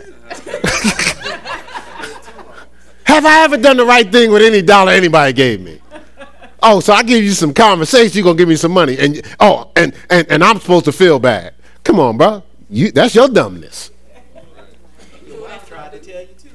Have 3.03 3.25
I 3.25 3.43
ever 3.43 3.57
done 3.57 3.75
the 3.75 3.85
right 3.85 4.09
thing 4.09 4.31
with 4.31 4.41
any 4.41 4.61
dollar 4.61 4.93
anybody 4.93 5.33
gave 5.33 5.59
me? 5.59 5.81
Oh, 6.61 6.79
so 6.79 6.93
I 6.93 7.03
give 7.03 7.21
you 7.21 7.31
some 7.31 7.53
conversation, 7.53 8.15
you're 8.15 8.23
gonna 8.23 8.37
give 8.37 8.47
me 8.47 8.55
some 8.55 8.71
money. 8.71 8.97
And 8.97 9.21
oh, 9.41 9.69
and 9.75 9.93
and, 10.09 10.31
and 10.31 10.41
I'm 10.41 10.61
supposed 10.61 10.85
to 10.85 10.93
feel 10.93 11.19
bad. 11.19 11.55
Come 11.83 11.99
on, 11.99 12.15
bro. 12.15 12.41
You 12.69 12.93
that's 12.93 13.13
your 13.13 13.27
dumbness. 13.27 13.91
Your 15.27 15.41
wife 15.41 15.67
tried 15.67 15.91
to 15.91 15.99
tell 15.99 16.21
you 16.21 16.29
too. 16.39 16.49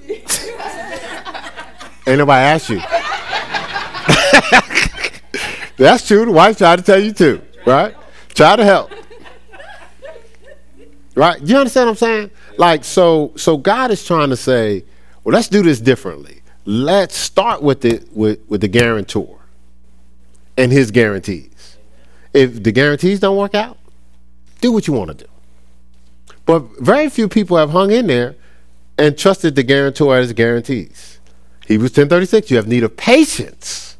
Ain't 2.10 2.20
nobody 2.20 2.42
asked 2.42 2.70
you. 2.70 2.78
that's 5.76 6.08
true. 6.08 6.24
The 6.24 6.32
wife 6.32 6.56
tried 6.56 6.76
to 6.76 6.82
tell 6.82 6.98
you 6.98 7.12
too, 7.12 7.42
right? 7.66 7.94
Try 8.32 8.56
to 8.56 8.64
help. 8.64 8.92
Right? 11.18 11.42
You 11.42 11.56
understand 11.56 11.86
what 11.86 11.90
I'm 11.90 11.96
saying? 11.96 12.30
Like, 12.58 12.84
so 12.84 13.32
so 13.34 13.56
God 13.56 13.90
is 13.90 14.04
trying 14.04 14.30
to 14.30 14.36
say, 14.36 14.84
well, 15.24 15.34
let's 15.34 15.48
do 15.48 15.64
this 15.64 15.80
differently. 15.80 16.42
Let's 16.64 17.16
start 17.16 17.60
with 17.60 17.80
the 17.80 18.06
with, 18.12 18.38
with 18.48 18.60
the 18.60 18.68
guarantor 18.68 19.40
and 20.56 20.70
his 20.70 20.92
guarantees. 20.92 21.76
If 22.32 22.62
the 22.62 22.70
guarantees 22.70 23.18
don't 23.18 23.36
work 23.36 23.56
out, 23.56 23.78
do 24.60 24.70
what 24.70 24.86
you 24.86 24.92
want 24.92 25.08
to 25.08 25.24
do. 25.24 25.30
But 26.46 26.60
very 26.78 27.10
few 27.10 27.28
people 27.28 27.56
have 27.56 27.70
hung 27.70 27.90
in 27.90 28.06
there 28.06 28.36
and 28.96 29.18
trusted 29.18 29.56
the 29.56 29.64
guarantor 29.64 30.16
as 30.16 30.32
guarantees. 30.32 31.18
Hebrews 31.66 31.94
10:36, 31.94 32.48
you 32.48 32.58
have 32.58 32.68
need 32.68 32.84
of 32.84 32.96
patience. 32.96 33.96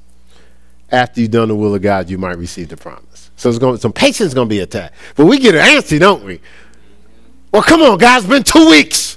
After 0.89 1.21
you've 1.21 1.33
done 1.33 1.49
the 1.49 1.57
will 1.57 1.75
of 1.75 1.83
God, 1.83 2.11
you 2.11 2.17
might 2.17 2.39
receive 2.39 2.69
the 2.69 2.77
promise. 2.77 3.33
So 3.35 3.49
it's 3.49 3.59
going 3.59 3.77
some 3.79 3.93
patience 3.93 4.29
is 4.29 4.35
going 4.35 4.49
to 4.49 4.55
be 4.55 4.61
attacked. 4.61 4.95
But 5.17 5.27
we 5.27 5.41
get 5.41 5.57
antsy, 5.57 5.99
don't 5.99 6.25
we? 6.25 6.41
Well, 7.53 7.63
come 7.63 7.83
on, 7.83 7.99
guys, 7.99 8.25
it's 8.25 8.31
been 8.31 8.43
two 8.43 8.69
weeks. 8.71 9.17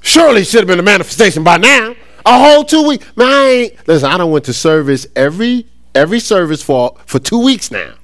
Surely 0.00 0.44
should 0.44 0.60
have 0.60 0.68
been 0.68 0.78
a 0.78 0.82
manifestation 0.82 1.42
by 1.42 1.56
now. 1.56 1.94
A 2.24 2.38
whole 2.38 2.64
two 2.64 2.86
weeks. 2.86 3.06
Man, 3.16 3.28
I 3.28 3.44
ain't, 3.44 3.88
listen, 3.88 4.10
I 4.10 4.16
don't 4.16 4.30
went 4.30 4.44
to 4.46 4.52
service 4.52 5.06
every 5.16 5.66
every 5.94 6.20
service 6.20 6.62
for 6.62 6.96
for 7.06 7.18
two 7.18 7.42
weeks 7.42 7.70
now. 7.70 7.94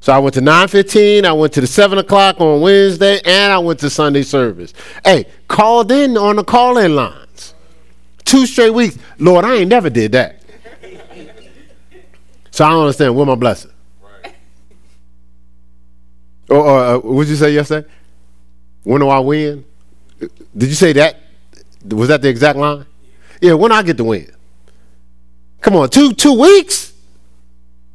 So 0.00 0.12
I 0.12 0.18
went 0.18 0.34
to 0.34 0.40
9:15, 0.40 1.24
I 1.24 1.32
went 1.32 1.52
to 1.54 1.60
the 1.60 1.66
7 1.66 1.98
o'clock 1.98 2.40
on 2.40 2.60
Wednesday, 2.60 3.20
and 3.24 3.52
I 3.52 3.58
went 3.58 3.80
to 3.80 3.90
Sunday 3.90 4.22
service. 4.22 4.72
Hey, 5.04 5.26
called 5.48 5.90
in 5.90 6.16
on 6.16 6.36
the 6.36 6.44
call-in 6.44 6.94
lines. 6.94 7.54
Two 8.24 8.46
straight 8.46 8.70
weeks. 8.70 8.98
Lord, 9.18 9.44
I 9.44 9.54
ain't 9.56 9.68
never 9.70 9.90
did 9.90 10.12
that. 10.12 10.42
So 12.50 12.64
I 12.64 12.70
don't 12.70 12.82
understand. 12.82 13.14
Where 13.14 13.26
my 13.26 13.34
blessing? 13.34 13.70
Right. 14.02 14.34
Or, 16.48 16.56
or 16.56 16.78
uh, 16.78 16.98
what 16.98 17.24
did 17.24 17.30
you 17.30 17.36
say 17.36 17.52
yesterday? 17.52 17.88
When 18.86 19.00
do 19.00 19.08
I 19.08 19.18
win? 19.18 19.64
Did 20.20 20.68
you 20.68 20.74
say 20.74 20.92
that? 20.92 21.18
Was 21.88 22.06
that 22.06 22.22
the 22.22 22.28
exact 22.28 22.56
line? 22.56 22.86
Yeah, 23.40 23.54
when 23.54 23.72
I 23.72 23.82
get 23.82 23.96
the 23.96 24.04
win. 24.04 24.30
Come 25.60 25.74
on, 25.74 25.88
two 25.88 26.12
two 26.12 26.38
weeks? 26.38 26.92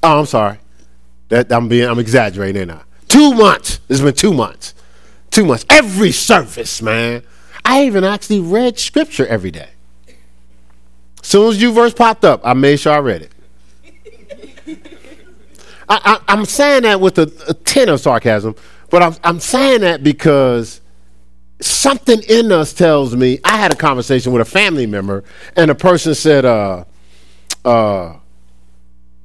Oh, 0.03 0.19
I'm 0.19 0.25
sorry. 0.25 0.59
That 1.29 1.49
I'm 1.49 1.69
being 1.69 1.87
I'm 1.87 1.97
exaggerating 1.97 2.67
now. 2.67 2.83
Two 3.07 3.33
months. 3.33 3.79
It's 3.87 4.01
been 4.01 4.13
two 4.13 4.33
months. 4.33 4.73
Two 5.29 5.45
months. 5.45 5.65
Every 5.69 6.11
service, 6.11 6.81
man. 6.81 7.23
I 7.63 7.85
even 7.85 8.03
actually 8.03 8.41
read 8.41 8.77
scripture 8.77 9.25
every 9.25 9.51
day. 9.51 9.69
As 11.21 11.27
soon 11.27 11.51
as 11.51 11.61
you 11.61 11.71
verse 11.71 11.93
popped 11.93 12.25
up, 12.25 12.41
I 12.43 12.53
made 12.53 12.81
sure 12.81 12.91
I 12.91 12.99
read 12.99 13.29
it. 14.67 14.77
I, 15.87 16.19
am 16.27 16.43
saying 16.43 16.83
that 16.83 16.99
with 16.99 17.17
a, 17.17 17.31
a 17.47 17.53
tin 17.53 17.87
of 17.87 18.01
sarcasm, 18.01 18.55
but 18.89 19.01
I'm, 19.01 19.15
I'm 19.23 19.39
saying 19.39 19.81
that 19.81 20.03
because 20.03 20.80
something 21.61 22.21
in 22.23 22.51
us 22.51 22.73
tells 22.73 23.15
me. 23.15 23.39
I 23.43 23.57
had 23.57 23.71
a 23.71 23.75
conversation 23.75 24.31
with 24.31 24.41
a 24.41 24.49
family 24.49 24.85
member, 24.85 25.23
and 25.55 25.71
a 25.71 25.75
person 25.75 26.15
said, 26.15 26.45
uh, 26.45 26.83
uh, 27.63 28.15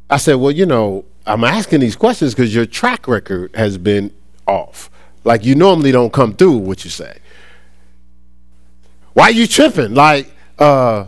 I 0.08 0.16
said, 0.18 0.34
well, 0.34 0.52
you 0.52 0.66
know, 0.66 1.04
I'm 1.26 1.42
asking 1.42 1.80
these 1.80 1.96
questions 1.96 2.34
because 2.34 2.54
your 2.54 2.66
track 2.66 3.08
record 3.08 3.54
has 3.56 3.78
been 3.78 4.12
off. 4.46 4.90
Like 5.24 5.44
you 5.44 5.56
normally 5.56 5.90
don't 5.90 6.12
come 6.12 6.34
through 6.34 6.58
what 6.58 6.84
you 6.84 6.90
say. 6.90 7.18
Why 9.14 9.24
are 9.24 9.32
you 9.32 9.46
tripping? 9.48 9.94
Like, 9.94 10.30
uh, 10.58 11.06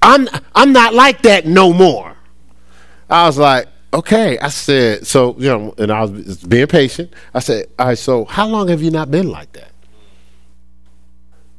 I'm 0.00 0.28
I'm 0.54 0.72
not 0.72 0.94
like 0.94 1.22
that 1.22 1.44
no 1.44 1.72
more. 1.72 2.16
I 3.10 3.26
was 3.26 3.36
like, 3.36 3.68
okay. 3.92 4.38
I 4.38 4.48
said, 4.48 5.06
so 5.06 5.36
you 5.38 5.48
know, 5.48 5.74
and 5.76 5.92
I 5.92 6.04
was 6.04 6.42
being 6.44 6.66
patient. 6.66 7.12
I 7.34 7.40
said, 7.40 7.66
all 7.78 7.88
right. 7.88 7.98
So 7.98 8.24
how 8.24 8.46
long 8.46 8.68
have 8.68 8.80
you 8.80 8.90
not 8.90 9.10
been 9.10 9.28
like 9.28 9.52
that? 9.52 9.71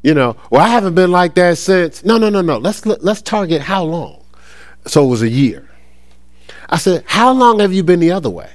You 0.03 0.13
know, 0.13 0.35
well, 0.49 0.61
I 0.61 0.67
haven't 0.67 0.95
been 0.95 1.11
like 1.11 1.33
that 1.35 1.57
since. 1.57 2.03
No, 2.03 2.17
no, 2.17 2.29
no, 2.29 2.41
no. 2.41 2.57
Let's 2.57 2.85
let's 2.85 3.21
target 3.21 3.61
how 3.61 3.83
long. 3.83 4.23
So 4.85 5.05
it 5.05 5.07
was 5.07 5.21
a 5.21 5.29
year. 5.29 5.69
I 6.69 6.77
said, 6.77 7.03
how 7.07 7.31
long 7.31 7.59
have 7.59 7.71
you 7.71 7.83
been 7.83 7.99
the 7.99 8.11
other 8.11 8.29
way? 8.29 8.49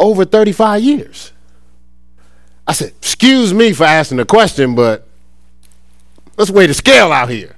Over 0.00 0.24
35 0.24 0.82
years. 0.82 1.32
I 2.66 2.72
said, 2.72 2.92
excuse 2.98 3.52
me 3.52 3.72
for 3.72 3.84
asking 3.84 4.18
the 4.18 4.24
question, 4.24 4.74
but 4.74 5.06
let's 6.38 6.50
weigh 6.50 6.66
the 6.66 6.74
scale 6.74 7.12
out 7.12 7.28
here. 7.28 7.56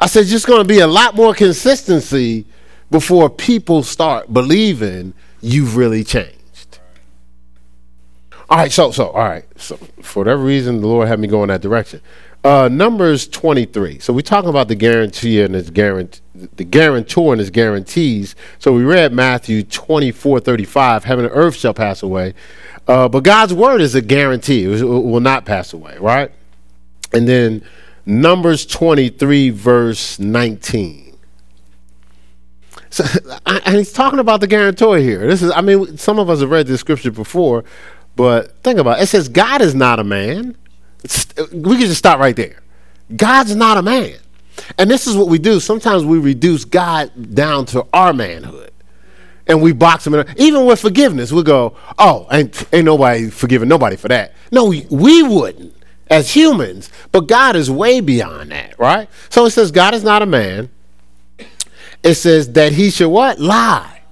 I 0.00 0.06
said, 0.06 0.26
just 0.26 0.46
going 0.46 0.62
to 0.62 0.68
be 0.68 0.80
a 0.80 0.86
lot 0.86 1.14
more 1.14 1.32
consistency 1.34 2.44
before 2.90 3.30
people 3.30 3.82
start 3.82 4.32
believing 4.32 5.14
you've 5.40 5.76
really 5.76 6.02
changed. 6.02 6.41
All 8.52 8.58
right, 8.58 8.70
so 8.70 8.90
so 8.90 9.08
all 9.08 9.26
right, 9.26 9.46
so 9.56 9.76
for 10.02 10.20
whatever 10.20 10.42
reason, 10.42 10.82
the 10.82 10.86
Lord 10.86 11.08
had 11.08 11.18
me 11.18 11.26
go 11.26 11.42
in 11.42 11.48
that 11.48 11.62
direction. 11.62 12.02
Uh, 12.44 12.68
Numbers 12.70 13.26
23. 13.26 13.98
So 13.98 14.12
we're 14.12 14.20
talking 14.20 14.50
about 14.50 14.68
the 14.68 14.74
guarantee 14.74 15.40
and 15.40 15.54
his 15.54 15.70
guarantee, 15.70 16.20
the 16.34 16.64
guarantor 16.64 17.32
and 17.32 17.40
his 17.40 17.48
guarantees. 17.48 18.36
So 18.58 18.74
we 18.74 18.84
read 18.84 19.14
Matthew 19.14 19.62
24, 19.62 20.40
35, 20.40 21.04
heaven 21.04 21.24
and 21.24 21.34
earth 21.34 21.56
shall 21.56 21.72
pass 21.72 22.02
away. 22.02 22.34
Uh, 22.86 23.08
but 23.08 23.24
God's 23.24 23.54
word 23.54 23.80
is 23.80 23.94
a 23.94 24.02
guarantee. 24.02 24.64
It 24.64 24.84
will 24.84 25.20
not 25.20 25.46
pass 25.46 25.72
away, 25.72 25.96
right? 25.98 26.30
And 27.14 27.26
then 27.26 27.64
Numbers 28.04 28.66
23, 28.66 29.48
verse 29.48 30.18
19. 30.18 31.16
So, 32.90 33.04
and 33.46 33.76
he's 33.76 33.94
talking 33.94 34.18
about 34.18 34.42
the 34.42 34.46
guarantor 34.46 34.98
here. 34.98 35.26
This 35.26 35.40
is, 35.40 35.50
I 35.52 35.62
mean, 35.62 35.96
some 35.96 36.18
of 36.18 36.28
us 36.28 36.40
have 36.40 36.50
read 36.50 36.66
this 36.66 36.80
scripture 36.80 37.10
before, 37.10 37.64
but 38.22 38.62
think 38.62 38.78
about 38.78 39.00
it. 39.00 39.02
It 39.02 39.06
says, 39.06 39.28
God 39.28 39.62
is 39.62 39.74
not 39.74 39.98
a 39.98 40.04
man 40.04 40.56
we 41.52 41.76
can 41.76 41.80
just 41.80 41.98
stop 41.98 42.18
right 42.18 42.36
there. 42.36 42.62
God's 43.14 43.56
not 43.56 43.76
a 43.76 43.82
man. 43.82 44.16
And 44.78 44.90
this 44.90 45.06
is 45.06 45.16
what 45.16 45.28
we 45.28 45.38
do. 45.38 45.60
Sometimes 45.60 46.04
we 46.04 46.18
reduce 46.18 46.64
God 46.64 47.34
down 47.34 47.66
to 47.66 47.86
our 47.92 48.12
manhood. 48.12 48.70
And 49.48 49.60
we 49.60 49.72
box 49.72 50.06
him 50.06 50.14
in. 50.14 50.26
Even 50.36 50.64
with 50.66 50.80
forgiveness, 50.80 51.32
we 51.32 51.42
go, 51.42 51.76
oh, 51.98 52.28
ain't, 52.30 52.64
ain't 52.72 52.84
nobody 52.84 53.28
forgiving 53.28 53.68
nobody 53.68 53.96
for 53.96 54.08
that. 54.08 54.34
No, 54.52 54.66
we, 54.66 54.86
we 54.88 55.22
wouldn't 55.22 55.74
as 56.08 56.32
humans. 56.32 56.90
But 57.10 57.26
God 57.26 57.56
is 57.56 57.70
way 57.70 58.00
beyond 58.00 58.52
that, 58.52 58.78
right? 58.78 59.08
So 59.30 59.44
it 59.44 59.50
says 59.50 59.72
God 59.72 59.94
is 59.94 60.04
not 60.04 60.22
a 60.22 60.26
man. 60.26 60.70
It 62.04 62.14
says 62.14 62.52
that 62.52 62.72
he 62.72 62.90
should 62.90 63.08
what? 63.08 63.40
Lie. 63.40 64.02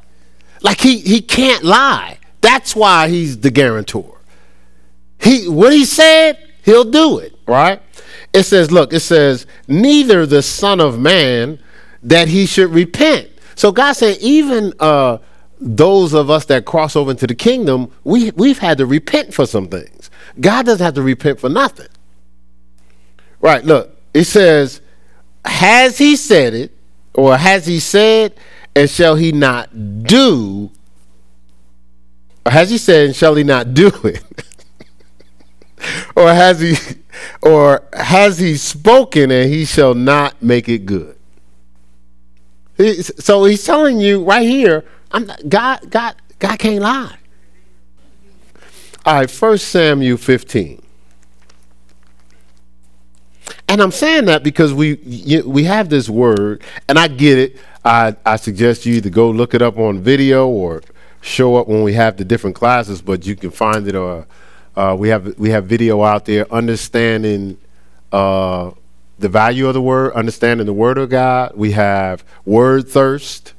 Like 0.62 0.80
he, 0.80 0.98
he 0.98 1.20
can't 1.20 1.62
lie. 1.62 2.18
That's 2.50 2.74
why 2.74 3.08
he's 3.08 3.38
the 3.38 3.50
guarantor. 3.52 4.18
He 5.20 5.48
what 5.48 5.72
he 5.72 5.84
said, 5.84 6.36
he'll 6.64 6.90
do 6.90 7.18
it, 7.18 7.38
right? 7.46 7.80
It 8.32 8.42
says, 8.42 8.72
look, 8.72 8.92
it 8.92 9.00
says, 9.00 9.46
neither 9.68 10.26
the 10.26 10.42
Son 10.42 10.80
of 10.80 10.98
Man 10.98 11.60
that 12.02 12.26
he 12.26 12.46
should 12.46 12.70
repent. 12.70 13.30
So 13.54 13.70
God 13.70 13.92
said, 13.92 14.18
even 14.18 14.74
uh, 14.80 15.18
those 15.60 16.12
of 16.12 16.28
us 16.28 16.46
that 16.46 16.64
cross 16.64 16.96
over 16.96 17.12
into 17.12 17.28
the 17.28 17.36
kingdom, 17.36 17.92
we, 18.02 18.32
we've 18.32 18.58
had 18.58 18.78
to 18.78 18.86
repent 18.86 19.32
for 19.32 19.46
some 19.46 19.68
things. 19.68 20.10
God 20.40 20.66
doesn't 20.66 20.84
have 20.84 20.94
to 20.94 21.02
repent 21.02 21.38
for 21.38 21.48
nothing. 21.48 21.88
Right, 23.40 23.64
look, 23.64 23.96
it 24.12 24.24
says, 24.24 24.80
has 25.44 25.98
he 25.98 26.16
said 26.16 26.54
it, 26.54 26.76
or 27.14 27.36
has 27.36 27.64
he 27.64 27.78
said, 27.78 28.34
and 28.74 28.90
shall 28.90 29.14
he 29.14 29.30
not 29.30 30.02
do, 30.02 30.72
has 32.46 32.70
he 32.70 32.79
said, 32.79 33.14
shall 33.14 33.35
he 33.35 33.44
not 33.44 33.74
do 33.74 33.90
it? 34.05 34.24
or 36.16 36.33
has 36.33 36.61
he 36.61 36.76
or 37.42 37.83
has 37.92 38.38
he 38.38 38.57
spoken 38.57 39.31
and 39.31 39.50
he 39.50 39.64
shall 39.64 39.94
not 39.94 40.42
make 40.42 40.68
it 40.68 40.87
good? 40.87 41.16
So 43.18 43.44
he's 43.44 43.64
telling 43.64 44.00
you 44.00 44.24
right 44.24 44.46
here 44.46 44.85
i'm 45.12 45.26
not, 45.26 45.48
god 45.48 45.90
god 45.90 46.16
god 46.38 46.59
can't 46.59 46.81
lie. 46.81 47.16
All 49.05 49.14
right 49.14 49.31
first 49.31 49.68
samuel 49.68 50.16
15 50.16 50.83
and 53.68 53.83
i'm 53.83 53.90
saying 53.90 54.26
that 54.26 54.42
because 54.42 54.72
we 54.72 55.42
we 55.44 55.64
have 55.64 55.88
this 55.88 56.09
word 56.09 56.62
and 56.88 56.98
i 56.98 57.09
get 57.09 57.38
it. 57.38 57.57
I 57.85 58.16
i 58.24 58.37
suggest 58.37 58.87
you 58.87 58.94
either 58.94 59.11
go 59.11 59.31
look 59.31 59.55
it 59.55 59.62
up 59.62 59.79
on 59.79 60.00
video 60.00 60.48
or 60.48 60.83
show 61.20 61.56
up 61.56 61.68
when 61.68 61.83
we 61.83 61.92
have 61.92 62.16
the 62.16 62.24
different 62.24 62.56
classes 62.56 63.02
but 63.02 63.26
you 63.26 63.37
can 63.37 63.50
find 63.50 63.87
it 63.87 63.94
or 63.94 64.26
uh, 64.76 64.92
uh, 64.92 64.94
we 64.94 65.09
have 65.09 65.38
we 65.38 65.50
have 65.50 65.66
video 65.66 66.02
out 66.02 66.24
there 66.24 66.50
understanding 66.52 67.59
uh, 68.12 68.70
the 69.20 69.28
value 69.28 69.68
of 69.68 69.74
the 69.74 69.83
word, 69.83 70.12
understanding 70.14 70.66
the 70.66 70.72
word 70.72 70.98
of 70.98 71.11
God. 71.11 71.52
We 71.54 71.72
have 71.72 72.24
word 72.44 72.88
thirst, 72.88 73.52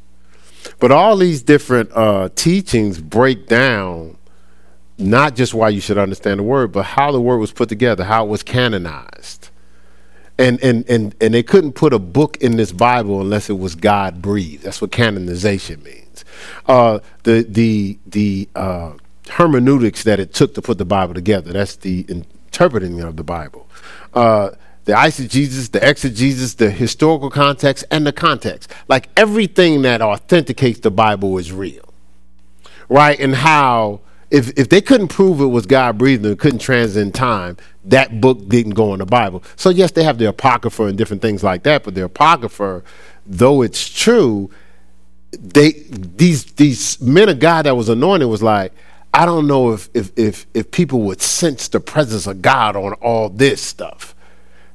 but 0.79 0.91
all 0.91 1.15
these 1.15 1.43
different 1.43 1.91
uh, 1.93 2.29
teachings 2.35 2.99
break 2.99 3.47
down 3.47 4.17
not 4.97 5.35
just 5.35 5.53
why 5.53 5.69
you 5.69 5.81
should 5.81 5.97
understand 5.97 6.39
the 6.39 6.43
word, 6.43 6.71
but 6.71 6.83
how 6.83 7.11
the 7.11 7.21
word 7.21 7.37
was 7.37 7.51
put 7.51 7.69
together, 7.69 8.03
how 8.03 8.25
it 8.25 8.29
was 8.29 8.43
canonized. 8.43 9.49
And, 10.37 10.61
and, 10.63 10.87
and, 10.89 11.15
and 11.21 11.33
they 11.33 11.43
couldn't 11.43 11.73
put 11.73 11.93
a 11.93 11.99
book 11.99 12.37
in 12.37 12.57
this 12.57 12.71
Bible 12.71 13.21
unless 13.21 13.49
it 13.49 13.57
was 13.57 13.75
God 13.75 14.21
breathed. 14.21 14.63
That's 14.63 14.81
what 14.81 14.91
canonization 14.91 15.83
means. 15.83 16.00
Uh, 16.67 16.99
the 17.23 17.45
the 17.47 17.97
the 18.05 18.49
uh, 18.55 18.93
hermeneutics 19.29 20.03
that 20.03 20.19
it 20.19 20.33
took 20.33 20.53
to 20.55 20.61
put 20.61 20.77
the 20.77 20.85
Bible 20.85 21.13
together. 21.13 21.51
That's 21.53 21.75
the 21.75 22.05
interpreting 22.09 23.01
of 23.01 23.15
the 23.15 23.23
Bible. 23.23 23.67
Uh, 24.13 24.51
the 24.85 24.93
eisegesis, 24.93 25.71
the 25.71 25.87
exegesis, 25.87 26.55
the 26.55 26.71
historical 26.71 27.29
context, 27.29 27.85
and 27.91 28.05
the 28.05 28.11
context. 28.11 28.71
Like 28.87 29.09
everything 29.15 29.83
that 29.83 30.01
authenticates 30.01 30.79
the 30.79 30.91
Bible 30.91 31.37
is 31.37 31.51
real. 31.51 31.93
Right? 32.89 33.19
And 33.19 33.35
how, 33.35 34.01
if, 34.31 34.49
if 34.57 34.69
they 34.69 34.81
couldn't 34.81 35.09
prove 35.09 35.39
it 35.39 35.45
was 35.45 35.65
God 35.65 35.97
breathing, 35.97 36.31
it 36.31 36.39
couldn't 36.39 36.59
transcend 36.59 37.13
time, 37.13 37.57
that 37.85 38.19
book 38.19 38.47
didn't 38.49 38.73
go 38.73 38.93
in 38.93 38.99
the 38.99 39.05
Bible. 39.05 39.43
So, 39.55 39.69
yes, 39.69 39.91
they 39.91 40.03
have 40.03 40.17
the 40.17 40.27
Apocrypha 40.27 40.83
and 40.85 40.97
different 40.97 41.21
things 41.21 41.43
like 41.43 41.63
that, 41.63 41.83
but 41.83 41.95
the 41.95 42.03
Apocrypha, 42.03 42.83
though 43.25 43.61
it's 43.61 43.87
true, 43.87 44.49
they 45.31 45.71
these 45.71 46.45
these 46.53 46.99
men 47.01 47.29
of 47.29 47.39
God 47.39 47.65
that 47.65 47.75
was 47.75 47.89
anointed 47.89 48.27
was 48.27 48.43
like, 48.43 48.73
I 49.13 49.25
don't 49.25 49.47
know 49.47 49.71
if, 49.71 49.89
if, 49.93 50.17
if, 50.17 50.45
if 50.53 50.71
people 50.71 51.01
would 51.01 51.21
sense 51.21 51.67
the 51.67 51.79
presence 51.79 52.27
of 52.27 52.41
God 52.41 52.75
on 52.75 52.93
all 52.93 53.29
this 53.29 53.61
stuff. 53.61 54.15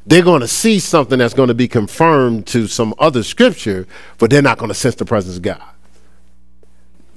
They're 0.06 0.22
going 0.22 0.42
to 0.42 0.48
see 0.48 0.78
something 0.78 1.18
that's 1.18 1.34
going 1.34 1.48
to 1.48 1.54
be 1.54 1.68
confirmed 1.68 2.46
to 2.48 2.68
some 2.68 2.94
other 2.98 3.22
scripture, 3.22 3.86
but 4.18 4.30
they're 4.30 4.42
not 4.42 4.58
going 4.58 4.68
to 4.68 4.74
sense 4.74 4.94
the 4.94 5.04
presence 5.04 5.36
of 5.36 5.42
God. 5.42 5.62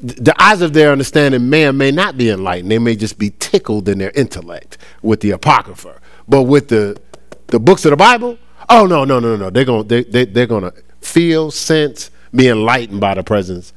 The 0.02 0.34
eyes 0.42 0.62
of 0.62 0.74
their 0.74 0.92
understanding 0.92 1.50
may 1.50 1.68
or 1.68 1.74
may 1.74 1.92
not 1.92 2.18
be 2.18 2.30
enlightened. 2.30 2.72
They 2.72 2.80
may 2.80 2.96
just 2.96 3.20
be 3.20 3.32
tickled 3.38 3.90
in 3.90 3.98
their 3.98 4.12
intellect 4.12 4.78
with 5.02 5.20
the 5.20 5.32
Apocrypha. 5.32 6.00
But 6.28 6.44
with 6.44 6.70
the, 6.70 7.00
the 7.48 7.60
books 7.60 7.84
of 7.84 7.92
the 7.92 7.98
Bible, 7.98 8.38
oh, 8.70 8.86
no, 8.86 9.04
no, 9.04 9.20
no, 9.20 9.36
no. 9.36 9.50
They're 9.50 9.66
going 9.66 9.88
they, 9.88 10.04
they, 10.04 10.26
they're 10.26 10.48
going 10.48 10.64
to 10.64 10.74
feel, 11.02 11.52
sense, 11.52 12.10
be 12.34 12.48
enlightened 12.48 13.00
by 13.00 13.14
the 13.14 13.24
presence 13.24 13.74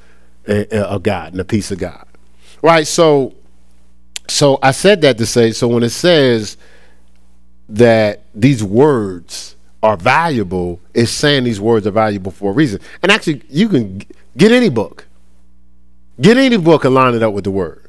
eh, 0.47 0.65
eh, 0.71 0.81
of 0.81 1.03
God 1.03 1.33
and 1.33 1.41
the 1.41 1.45
peace 1.45 1.71
of 1.71 1.79
God. 1.79 2.07
Right? 2.63 2.87
So 2.87 3.35
so 4.29 4.59
I 4.63 4.71
said 4.71 5.01
that 5.03 5.19
to 5.19 5.27
say 5.27 5.53
so 5.53 5.69
when 5.69 5.83
it 5.83 5.91
says 5.91 6.57
that 7.69 8.23
these 8.35 8.63
words 8.63 9.57
are 9.83 9.97
valuable, 9.97 10.81
it's 10.95 11.11
saying 11.11 11.45
these 11.45 11.61
words 11.61 11.87
are 11.87 11.91
valuable 11.91 12.31
for 12.31 12.51
a 12.51 12.55
reason. 12.55 12.81
And 13.03 13.11
actually 13.11 13.43
you 13.49 13.69
can 13.69 14.03
get 14.37 14.53
any 14.53 14.69
book. 14.69 15.07
Get 16.21 16.37
any 16.37 16.57
book 16.57 16.85
and 16.85 16.95
line 16.95 17.15
it 17.15 17.23
up 17.23 17.33
with 17.33 17.45
the 17.45 17.51
word. 17.51 17.83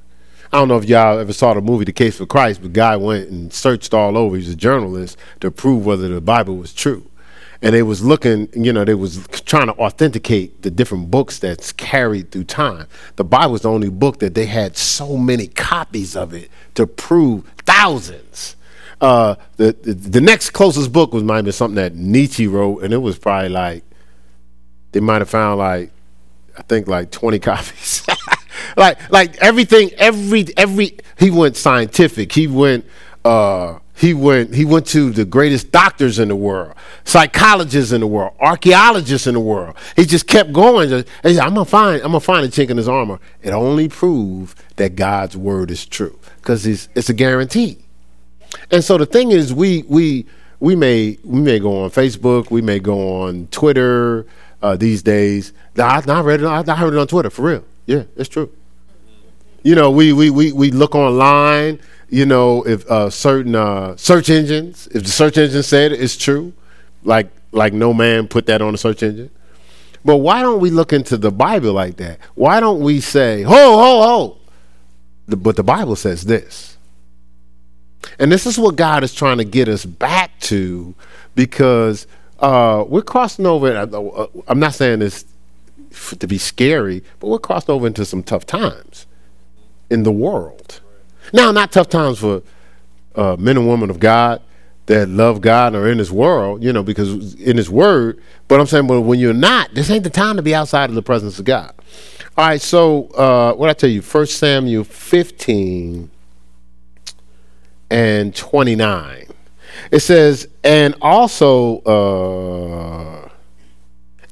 I 0.51 0.57
don't 0.57 0.67
know 0.67 0.77
if 0.77 0.85
y'all 0.85 1.17
ever 1.17 1.33
saw 1.33 1.55
the 1.55 1.61
movie 1.61 1.83
The 1.83 1.91
Case 1.91 2.17
for 2.17 2.27
Christ, 2.27 2.61
but 2.61 2.73
guy 2.73 2.95
went 2.95 3.29
and 3.29 3.51
searched 3.51 3.91
all 3.91 4.15
over. 4.15 4.35
He's 4.35 4.49
a 4.49 4.55
journalist 4.55 5.17
to 5.39 5.49
prove 5.49 5.83
whether 5.83 6.07
the 6.07 6.21
Bible 6.21 6.57
was 6.57 6.73
true. 6.73 7.09
And 7.63 7.73
they 7.73 7.81
was 7.81 8.03
looking, 8.03 8.49
you 8.53 8.73
know, 8.73 8.83
they 8.83 8.93
was 8.93 9.25
trying 9.45 9.67
to 9.67 9.73
authenticate 9.79 10.63
the 10.63 10.69
different 10.69 11.09
books 11.09 11.39
that's 11.39 11.71
carried 11.71 12.29
through 12.29 12.43
time. 12.43 12.87
The 13.15 13.23
Bible 13.23 13.53
was 13.53 13.61
the 13.61 13.71
only 13.71 13.89
book 13.89 14.19
that 14.19 14.35
they 14.35 14.47
had 14.47 14.75
so 14.75 15.15
many 15.15 15.47
copies 15.47 16.15
of 16.15 16.33
it 16.33 16.51
to 16.75 16.85
prove 16.85 17.49
thousands. 17.65 18.57
Uh, 18.99 19.35
the, 19.55 19.71
the, 19.81 19.93
the 19.93 20.21
next 20.21 20.49
closest 20.49 20.91
book 20.91 21.13
was 21.13 21.23
might 21.23 21.37
have 21.37 21.45
been 21.45 21.53
something 21.53 21.75
that 21.75 21.95
Nietzsche 21.95 22.47
wrote, 22.47 22.83
and 22.83 22.93
it 22.93 22.97
was 22.97 23.17
probably 23.17 23.49
like 23.49 23.85
they 24.91 24.99
might 24.99 25.19
have 25.19 25.29
found 25.29 25.59
like 25.59 25.91
I 26.57 26.63
think 26.63 26.87
like 26.87 27.11
20 27.11 27.39
copies. 27.39 28.05
like 28.77 29.09
like 29.09 29.37
everything 29.37 29.91
every 29.97 30.45
every 30.57 30.97
he 31.17 31.31
went 31.31 31.55
scientific. 31.55 32.33
He 32.33 32.47
went 32.47 32.85
uh 33.23 33.79
he 33.95 34.13
went 34.13 34.55
he 34.55 34.65
went 34.65 34.87
to 34.87 35.11
the 35.11 35.25
greatest 35.25 35.71
doctors 35.71 36.19
in 36.19 36.27
the 36.27 36.35
world, 36.35 36.73
psychologists 37.03 37.91
in 37.91 38.01
the 38.01 38.07
world, 38.07 38.33
archaeologists 38.39 39.27
in 39.27 39.35
the 39.35 39.39
world. 39.39 39.75
He 39.95 40.05
just 40.05 40.27
kept 40.27 40.51
going. 40.51 40.89
He 40.89 41.03
said, 41.33 41.39
I'm 41.39 41.53
gonna 41.53 41.65
find 41.65 42.01
I'm 42.01 42.09
gonna 42.09 42.19
find 42.19 42.45
a 42.45 42.49
chink 42.49 42.69
in 42.69 42.77
his 42.77 42.87
armor. 42.87 43.19
It 43.41 43.51
only 43.51 43.87
proved 43.89 44.57
that 44.77 44.95
God's 44.95 45.37
word 45.37 45.69
is 45.69 45.85
true 45.85 46.17
because 46.37 46.65
it's 46.65 46.89
it's 46.95 47.09
a 47.09 47.13
guarantee. 47.13 47.79
And 48.71 48.83
so 48.83 48.97
the 48.97 49.05
thing 49.05 49.31
is, 49.31 49.53
we 49.53 49.83
we 49.87 50.25
we 50.59 50.75
may 50.75 51.17
we 51.23 51.41
may 51.41 51.59
go 51.59 51.83
on 51.83 51.91
Facebook, 51.91 52.49
we 52.49 52.61
may 52.61 52.79
go 52.79 53.21
on 53.21 53.47
Twitter, 53.51 54.25
uh, 54.63 54.75
these 54.75 55.03
days. 55.03 55.53
I, 55.77 56.01
I 56.07 56.21
read 56.21 56.41
it. 56.41 56.45
I, 56.45 56.63
I 56.65 56.75
heard 56.75 56.93
it 56.93 56.99
on 56.99 57.07
Twitter 57.07 57.29
for 57.29 57.43
real. 57.43 57.65
Yeah, 57.85 58.03
it's 58.15 58.29
true. 58.29 58.51
You 59.63 59.75
know, 59.75 59.89
we 59.89 60.11
we 60.11 60.29
we, 60.29 60.51
we 60.51 60.71
look 60.71 60.93
online. 60.93 61.79
You 62.09 62.25
know, 62.25 62.63
if 62.63 62.85
uh, 62.91 63.09
certain 63.09 63.55
uh, 63.55 63.95
search 63.95 64.29
engines, 64.29 64.87
if 64.87 65.03
the 65.03 65.09
search 65.09 65.37
engine 65.37 65.63
said 65.63 65.93
it, 65.93 66.01
it's 66.01 66.17
true, 66.17 66.53
like 67.03 67.31
like 67.51 67.73
no 67.73 67.93
man 67.93 68.27
put 68.27 68.45
that 68.47 68.61
on 68.61 68.73
a 68.73 68.77
search 68.77 69.01
engine. 69.01 69.31
But 70.05 70.17
why 70.17 70.41
don't 70.41 70.59
we 70.59 70.69
look 70.69 70.91
into 70.91 71.15
the 71.15 71.31
Bible 71.31 71.71
like 71.71 71.95
that? 71.97 72.19
Why 72.35 72.59
don't 72.59 72.81
we 72.81 72.99
say, 72.99 73.43
ho, 73.43 73.53
ho, 73.53 74.01
ho? 74.01 74.37
The, 75.27 75.37
but 75.37 75.55
the 75.55 75.63
Bible 75.63 75.95
says 75.95 76.23
this. 76.23 76.77
And 78.19 78.29
this 78.29 78.45
is 78.45 78.59
what 78.59 78.75
God 78.75 79.03
is 79.05 79.13
trying 79.13 79.37
to 79.37 79.45
get 79.45 79.69
us 79.69 79.85
back 79.85 80.37
to 80.41 80.93
because 81.35 82.05
uh, 82.39 82.83
we're 82.85 83.01
crossing 83.01 83.45
over. 83.45 83.75
Uh, 83.75 84.27
I'm 84.47 84.59
not 84.59 84.73
saying 84.73 84.99
this 84.99 85.23
to 86.19 86.27
be 86.27 86.37
scary, 86.37 87.01
but 87.21 87.27
we're 87.27 87.39
crossing 87.39 87.73
over 87.73 87.87
into 87.87 88.03
some 88.03 88.23
tough 88.23 88.45
times 88.45 89.07
in 89.93 90.03
the 90.03 90.11
world. 90.11 90.81
Now, 91.31 91.51
not 91.51 91.71
tough 91.71 91.87
times 91.87 92.19
for 92.19 92.41
uh, 93.15 93.35
men 93.37 93.57
and 93.57 93.67
women 93.67 93.89
of 93.89 93.99
God 93.99 94.41
that 94.87 95.07
love 95.07 95.39
God 95.39 95.75
or 95.75 95.87
in 95.87 95.97
His 95.97 96.11
world, 96.11 96.63
you 96.63 96.73
know, 96.73 96.83
because 96.83 97.35
in 97.35 97.55
His 97.57 97.69
Word. 97.69 98.21
But 98.47 98.59
I'm 98.59 98.65
saying, 98.65 98.87
but 98.87 99.01
when 99.01 99.19
you're 99.19 99.33
not, 99.33 99.73
this 99.73 99.89
ain't 99.89 100.03
the 100.03 100.09
time 100.09 100.35
to 100.35 100.41
be 100.41 100.53
outside 100.53 100.89
of 100.89 100.95
the 100.95 101.01
presence 101.01 101.39
of 101.39 101.45
God. 101.45 101.73
All 102.35 102.47
right, 102.47 102.59
so 102.59 103.07
uh, 103.09 103.53
what 103.53 103.69
I 103.69 103.73
tell 103.73 103.89
you, 103.89 104.01
First 104.01 104.39
Samuel 104.39 104.83
15 104.83 106.09
and 107.89 108.35
29. 108.35 109.27
It 109.91 109.99
says, 109.99 110.47
and 110.63 110.95
also, 111.01 111.79
uh, 111.81 113.29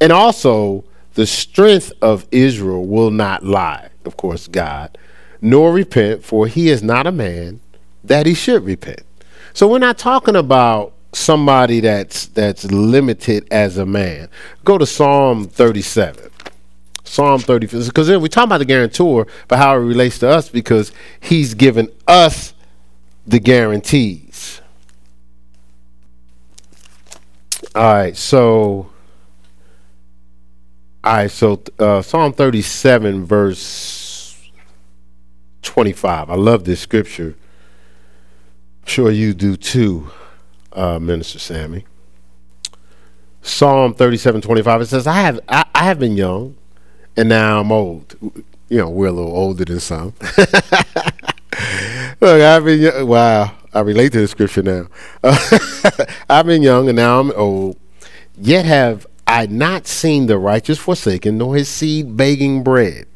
and 0.01 0.11
also, 0.11 0.83
the 1.13 1.27
strength 1.27 1.91
of 2.01 2.27
Israel 2.31 2.85
will 2.85 3.11
not 3.11 3.43
lie, 3.43 3.89
of 4.05 4.17
course, 4.17 4.47
God, 4.47 4.97
nor 5.41 5.73
repent, 5.73 6.23
for 6.23 6.47
he 6.47 6.69
is 6.69 6.83
not 6.83 7.07
a 7.07 7.11
man 7.11 7.59
that 8.03 8.25
he 8.25 8.33
should 8.33 8.63
repent. 8.63 9.01
So 9.53 9.67
we're 9.67 9.79
not 9.79 9.97
talking 9.97 10.35
about 10.35 10.93
somebody 11.13 11.81
that's 11.81 12.27
that's 12.27 12.63
limited 12.71 13.47
as 13.51 13.77
a 13.77 13.85
man. 13.85 14.29
Go 14.63 14.77
to 14.77 14.85
Psalm 14.85 15.47
37. 15.47 16.29
Psalm 17.03 17.39
35. 17.39 17.87
because 17.87 18.07
then 18.07 18.21
we 18.21 18.29
talk 18.29 18.45
about 18.45 18.59
the 18.59 18.65
guarantor, 18.65 19.27
but 19.49 19.57
how 19.57 19.75
it 19.75 19.79
relates 19.79 20.19
to 20.19 20.29
us, 20.29 20.47
because 20.47 20.93
he's 21.19 21.53
given 21.53 21.89
us 22.07 22.53
the 23.27 23.39
guarantees. 23.39 24.61
All 27.75 27.83
right, 27.83 28.15
so 28.15 28.89
all 31.03 31.13
right, 31.13 31.31
so 31.31 31.61
uh, 31.79 32.01
Psalm 32.01 32.31
37, 32.31 33.25
verse 33.25 33.59
25. 35.61 36.29
I 36.29 36.35
love 36.35 36.63
this 36.63 36.79
scripture. 36.79 37.35
I'm 38.81 38.87
sure 38.87 39.11
you 39.11 39.33
do 39.33 39.55
too, 39.55 40.09
uh, 40.73 40.99
Minister 40.99 41.39
Sammy. 41.39 41.85
Psalm 43.41 43.93
37, 43.93 44.41
25. 44.41 44.81
It 44.81 44.85
says, 44.87 45.07
I 45.07 45.21
have 45.21 45.39
I, 45.47 45.65
I 45.73 45.83
have 45.85 45.99
been 45.99 46.15
young, 46.15 46.55
and 47.17 47.29
now 47.29 47.59
I'm 47.59 47.71
old. 47.71 48.15
You 48.69 48.77
know, 48.77 48.89
we're 48.89 49.07
a 49.07 49.11
little 49.11 49.35
older 49.35 49.65
than 49.65 49.79
some. 49.79 50.13
Look, 52.21 52.41
I've 52.41 52.65
been. 52.65 53.07
Wow. 53.07 53.55
I 53.73 53.79
relate 53.81 54.11
to 54.13 54.19
the 54.19 54.27
scripture 54.27 54.63
now. 54.63 54.87
I've 56.29 56.45
been 56.45 56.61
young 56.61 56.89
and 56.89 56.97
now 56.97 57.21
I'm 57.21 57.31
old, 57.31 57.77
yet 58.37 58.65
have 58.65 59.07
I 59.31 59.45
not 59.45 59.87
seen 59.87 60.25
the 60.25 60.37
righteous 60.37 60.77
forsaken, 60.77 61.37
nor 61.37 61.55
his 61.55 61.69
seed 61.69 62.17
begging 62.17 62.63
bread. 62.63 63.07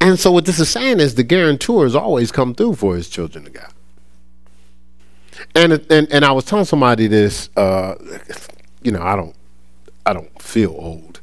And 0.00 0.18
so 0.18 0.32
what 0.32 0.44
this 0.44 0.58
is 0.58 0.68
saying 0.68 0.98
is 0.98 1.14
the 1.14 1.22
guarantor 1.22 1.84
has 1.84 1.94
always 1.94 2.32
come 2.32 2.56
through 2.56 2.74
for 2.74 2.96
his 2.96 3.08
children 3.08 3.46
of 3.46 3.52
God. 3.52 3.72
And 5.54 5.72
and 5.88 6.10
and 6.12 6.24
I 6.24 6.32
was 6.32 6.44
telling 6.44 6.64
somebody 6.64 7.06
this, 7.06 7.50
uh, 7.56 7.94
you 8.82 8.90
know, 8.90 9.00
I 9.00 9.14
don't 9.14 9.36
I 10.04 10.12
don't 10.12 10.42
feel 10.42 10.74
old. 10.76 11.20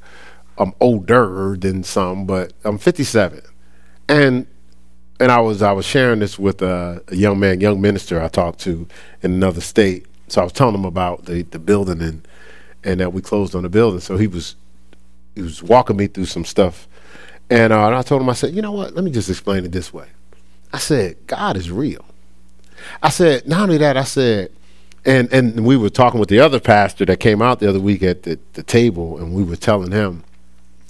I'm 0.58 0.74
older 0.80 1.58
than 1.58 1.84
some, 1.84 2.26
but 2.26 2.54
I'm 2.64 2.78
57. 2.78 3.42
And 4.08 4.48
and 5.20 5.30
I 5.30 5.42
was 5.42 5.62
I 5.62 5.74
was 5.74 5.86
sharing 5.86 6.20
this 6.20 6.40
with 6.40 6.62
a, 6.62 7.04
a, 7.10 7.16
young 7.16 7.38
man, 7.38 7.60
young 7.60 7.82
minister 7.82 8.22
I 8.22 8.30
talked 8.30 8.60
to 8.60 8.88
in 9.22 9.34
another 9.34 9.62
state. 9.62 10.06
So 10.30 10.40
I 10.40 10.46
was 10.46 10.54
telling 10.54 10.76
him 10.76 10.86
about 10.86 11.26
the, 11.26 11.42
the 11.42 11.60
building 11.60 12.02
and 12.02 12.27
and 12.88 13.00
that 13.00 13.14
we 13.14 13.22
closed 13.22 13.56
on 13.56 13.64
the 13.64 13.70
building. 13.70 14.00
So 14.00 14.18
he 14.18 14.28
was 14.28 14.56
he 15.36 15.42
was 15.42 15.62
walking 15.62 15.98
me 15.98 16.08
through 16.08 16.26
some 16.26 16.46
stuff, 16.46 16.88
and, 17.50 17.72
uh, 17.72 17.86
and 17.86 17.96
I 17.96 18.02
told 18.02 18.22
him 18.22 18.30
I 18.30 18.34
said, 18.34 18.56
you 18.56 18.62
know 18.62 18.72
what? 18.72 18.96
Let 18.96 19.04
me 19.04 19.12
just 19.12 19.30
explain 19.30 19.66
it 19.66 19.72
this 19.72 19.94
way. 19.94 20.08
I 20.74 20.80
said 20.80 21.18
God 21.28 21.58
is 21.58 21.70
real. 21.72 22.06
I 23.04 23.10
said 23.10 23.48
not 23.48 23.62
only 23.62 23.78
that. 23.78 23.98
I 23.98 24.04
said. 24.04 24.52
And, 25.06 25.32
and 25.32 25.66
we 25.66 25.78
were 25.78 25.90
talking 25.90 26.20
with 26.20 26.28
the 26.28 26.42
other 26.42 26.60
pastor 26.60 27.06
that 27.06 27.22
came 27.22 27.42
out 27.42 27.62
the 27.62 27.70
other 27.70 27.80
week 27.80 28.04
at 28.04 28.24
the, 28.24 28.38
the 28.54 28.64
table, 28.64 29.18
and 29.18 29.34
we 29.34 29.42
were 29.42 29.56
telling 29.56 29.92
him, 29.94 30.26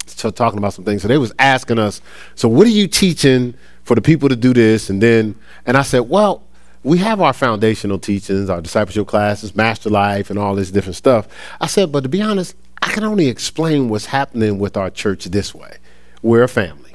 so 0.06 0.30
talking 0.30 0.58
about 0.58 0.74
some 0.74 0.84
things. 0.84 1.02
So 1.02 1.08
they 1.08 1.18
was 1.18 1.32
asking 1.38 1.78
us, 1.78 2.02
so 2.34 2.48
what 2.48 2.66
are 2.66 2.70
you 2.70 2.88
teaching 2.88 3.54
for 3.88 3.94
the 3.94 4.02
people 4.02 4.28
to 4.28 4.36
do 4.36 4.52
this. 4.52 4.90
And 4.90 5.02
then, 5.02 5.34
and 5.64 5.74
I 5.74 5.82
said, 5.82 6.00
well, 6.00 6.42
we 6.82 6.98
have 6.98 7.20
our 7.20 7.32
foundational 7.32 7.98
teachings, 7.98 8.48
our 8.48 8.60
discipleship 8.60 9.06
classes, 9.06 9.54
master 9.54 9.90
life, 9.90 10.30
and 10.30 10.38
all 10.38 10.54
this 10.54 10.70
different 10.70 10.96
stuff. 10.96 11.28
I 11.60 11.66
said, 11.66 11.92
but 11.92 12.02
to 12.02 12.08
be 12.08 12.22
honest, 12.22 12.54
I 12.80 12.90
can 12.90 13.04
only 13.04 13.28
explain 13.28 13.88
what's 13.88 14.06
happening 14.06 14.58
with 14.58 14.76
our 14.76 14.90
church 14.90 15.24
this 15.26 15.54
way. 15.54 15.78
We're 16.22 16.44
a 16.44 16.48
family. 16.48 16.92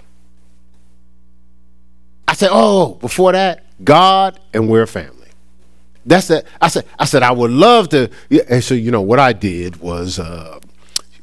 I 2.28 2.34
said, 2.34 2.50
oh, 2.52 2.96
before 2.96 3.34
that, 3.34 3.65
God 3.84 4.39
and 4.54 4.69
we're 4.69 4.84
a 4.84 4.88
family. 4.88 5.28
That's 6.06 6.30
it. 6.30 6.48
I 6.60 6.67
said, 6.67 6.86
I 6.98 7.06
said, 7.06 7.24
I 7.24 7.32
would 7.32 7.52
love 7.52 7.89
to. 7.89 8.10
And 8.50 8.63
so, 8.63 8.74
you 8.74 8.91
know, 8.91 9.02
what 9.02 9.19
I 9.19 9.34
did 9.34 9.78
was, 9.78 10.19
uh, 10.19 10.60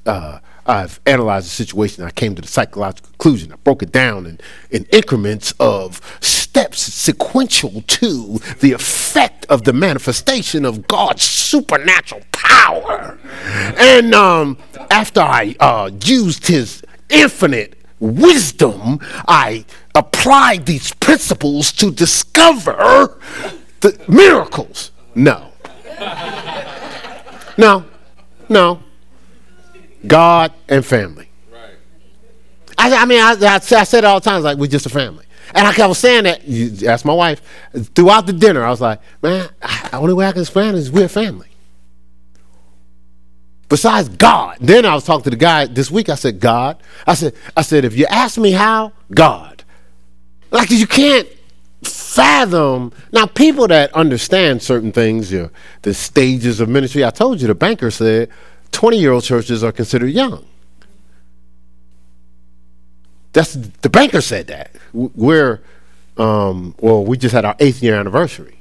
uh, 0.06 0.38
I've 0.70 1.00
analyzed 1.04 1.46
the 1.46 1.50
situation. 1.50 2.04
I 2.04 2.10
came 2.10 2.36
to 2.36 2.42
the 2.42 2.48
psychological 2.48 3.10
conclusion. 3.10 3.52
I 3.52 3.56
broke 3.56 3.82
it 3.82 3.90
down 3.90 4.24
in, 4.24 4.38
in 4.70 4.84
increments 4.92 5.52
of 5.58 6.00
steps 6.20 6.78
sequential 6.80 7.82
to 7.82 8.38
the 8.60 8.70
effect 8.72 9.46
of 9.46 9.64
the 9.64 9.72
manifestation 9.72 10.64
of 10.64 10.86
God's 10.86 11.22
supernatural 11.22 12.22
power. 12.30 13.18
And 13.78 14.14
um, 14.14 14.58
after 14.92 15.20
I 15.20 15.56
uh, 15.58 15.90
used 16.04 16.46
his 16.46 16.84
infinite 17.08 17.76
wisdom, 17.98 19.00
I 19.26 19.64
applied 19.96 20.66
these 20.66 20.94
principles 20.94 21.72
to 21.72 21.90
discover 21.90 23.18
the 23.80 24.00
miracles. 24.06 24.92
No. 25.16 25.50
No. 27.58 27.84
No. 28.48 28.82
God 30.06 30.52
and 30.68 30.84
family. 30.84 31.28
Right. 31.52 31.74
I, 32.78 32.94
I 32.94 33.04
mean, 33.04 33.20
I, 33.20 33.32
I, 33.32 33.54
I 33.56 33.58
said 33.58 33.98
it 33.98 34.04
all 34.04 34.20
the 34.20 34.28
time, 34.28 34.42
like, 34.42 34.58
we're 34.58 34.66
just 34.66 34.86
a 34.86 34.90
family. 34.90 35.26
And 35.54 35.66
I 35.66 35.86
was 35.86 35.98
saying 35.98 36.24
that, 36.24 36.46
you 36.46 36.86
ask 36.86 37.04
my 37.04 37.12
wife, 37.12 37.42
throughout 37.94 38.26
the 38.26 38.32
dinner, 38.32 38.64
I 38.64 38.70
was 38.70 38.80
like, 38.80 39.00
man, 39.22 39.48
the 39.60 39.96
only 39.96 40.14
way 40.14 40.26
I 40.26 40.32
can 40.32 40.42
explain 40.42 40.74
it 40.74 40.78
is 40.78 40.92
we're 40.92 41.08
family. 41.08 41.48
Besides 43.68 44.08
God. 44.10 44.58
Then 44.60 44.84
I 44.84 44.94
was 44.94 45.04
talking 45.04 45.24
to 45.24 45.30
the 45.30 45.36
guy 45.36 45.66
this 45.66 45.90
week. 45.90 46.08
I 46.08 46.16
said, 46.16 46.40
God. 46.40 46.82
I 47.06 47.14
said, 47.14 47.34
I 47.56 47.62
said, 47.62 47.84
if 47.84 47.96
you 47.96 48.06
ask 48.06 48.36
me 48.38 48.50
how, 48.50 48.92
God. 49.12 49.62
Like 50.50 50.70
you 50.70 50.86
can't 50.88 51.28
fathom. 51.82 52.92
Now, 53.12 53.26
people 53.26 53.68
that 53.68 53.92
understand 53.94 54.62
certain 54.62 54.90
things, 54.90 55.32
you 55.32 55.42
know, 55.42 55.50
the 55.82 55.94
stages 55.94 56.58
of 56.58 56.68
ministry. 56.68 57.04
I 57.04 57.10
told 57.10 57.40
you 57.40 57.46
the 57.46 57.54
banker 57.54 57.90
said 57.90 58.28
20 58.72 58.98
year 58.98 59.12
old 59.12 59.24
churches 59.24 59.62
are 59.64 59.72
considered 59.72 60.08
young. 60.08 60.46
That's 63.32 63.54
the 63.54 63.88
banker 63.88 64.20
said 64.20 64.48
that. 64.48 64.72
We're, 64.92 65.60
um, 66.16 66.74
well, 66.80 67.04
we 67.04 67.16
just 67.16 67.34
had 67.34 67.44
our 67.44 67.56
eighth 67.60 67.82
year 67.82 67.94
anniversary. 67.98 68.58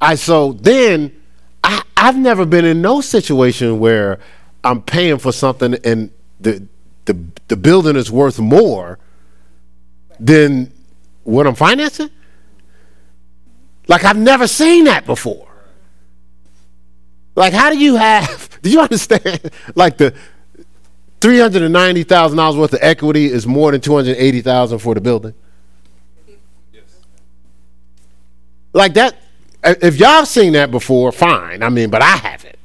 I 0.00 0.14
so 0.14 0.52
then 0.52 1.12
I, 1.62 1.82
I've 1.96 2.16
never 2.16 2.46
been 2.46 2.64
in 2.64 2.80
no 2.82 3.00
situation 3.00 3.78
where 3.80 4.18
I'm 4.64 4.82
paying 4.82 5.18
for 5.18 5.32
something 5.32 5.74
and 5.84 6.10
the 6.40 6.66
the 7.04 7.18
the 7.48 7.56
building 7.56 7.96
is 7.96 8.10
worth 8.10 8.38
more 8.38 8.98
than 10.18 10.72
what 11.24 11.46
I'm 11.46 11.54
financing. 11.54 12.10
Like 13.88 14.04
I've 14.04 14.18
never 14.18 14.46
seen 14.46 14.84
that 14.84 15.04
before. 15.06 15.49
Like 17.34 17.52
how 17.52 17.70
do 17.70 17.78
you 17.78 17.96
have? 17.96 18.48
Do 18.62 18.70
you 18.70 18.80
understand? 18.80 19.50
Like 19.74 19.96
the 19.96 20.14
three 21.20 21.38
hundred 21.38 21.62
and 21.62 21.72
ninety 21.72 22.02
thousand 22.02 22.36
dollars 22.36 22.56
worth 22.56 22.72
of 22.74 22.80
equity 22.82 23.26
is 23.26 23.46
more 23.46 23.72
than 23.72 23.80
two 23.80 23.94
hundred 23.94 24.16
eighty 24.18 24.42
thousand 24.42 24.80
for 24.80 24.94
the 24.94 25.00
building. 25.00 25.34
Yes. 26.72 26.82
Like 28.72 28.94
that. 28.94 29.16
If 29.62 29.98
y'all 29.98 30.24
seen 30.24 30.54
that 30.54 30.70
before, 30.70 31.12
fine. 31.12 31.62
I 31.62 31.68
mean, 31.68 31.90
but 31.90 32.00
I 32.00 32.16
haven't. 32.16 32.56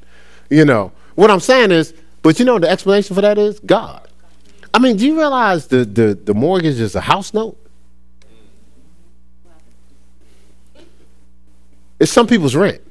You 0.49 0.63
know 0.63 0.91
what 1.15 1.30
I'm 1.30 1.41
saying 1.41 1.71
is, 1.71 1.93
but 2.21 2.39
you 2.39 2.45
know 2.45 2.58
the 2.60 2.69
explanation 2.69 3.15
for 3.15 3.21
that 3.21 3.38
is 3.38 3.60
God. 3.60 4.08
I 4.73 4.80
mean, 4.80 4.97
do 4.97 5.06
you 5.06 5.17
realize 5.17 5.67
the 5.67 5.86
the 5.86 6.15
the 6.15 6.34
mortgage 6.34 6.80
is 6.80 6.95
a 6.95 7.01
house 7.01 7.34
note? 7.34 7.58
It's 11.99 12.12
some 12.12 12.28
people's 12.28 12.56
rent. 12.56 12.82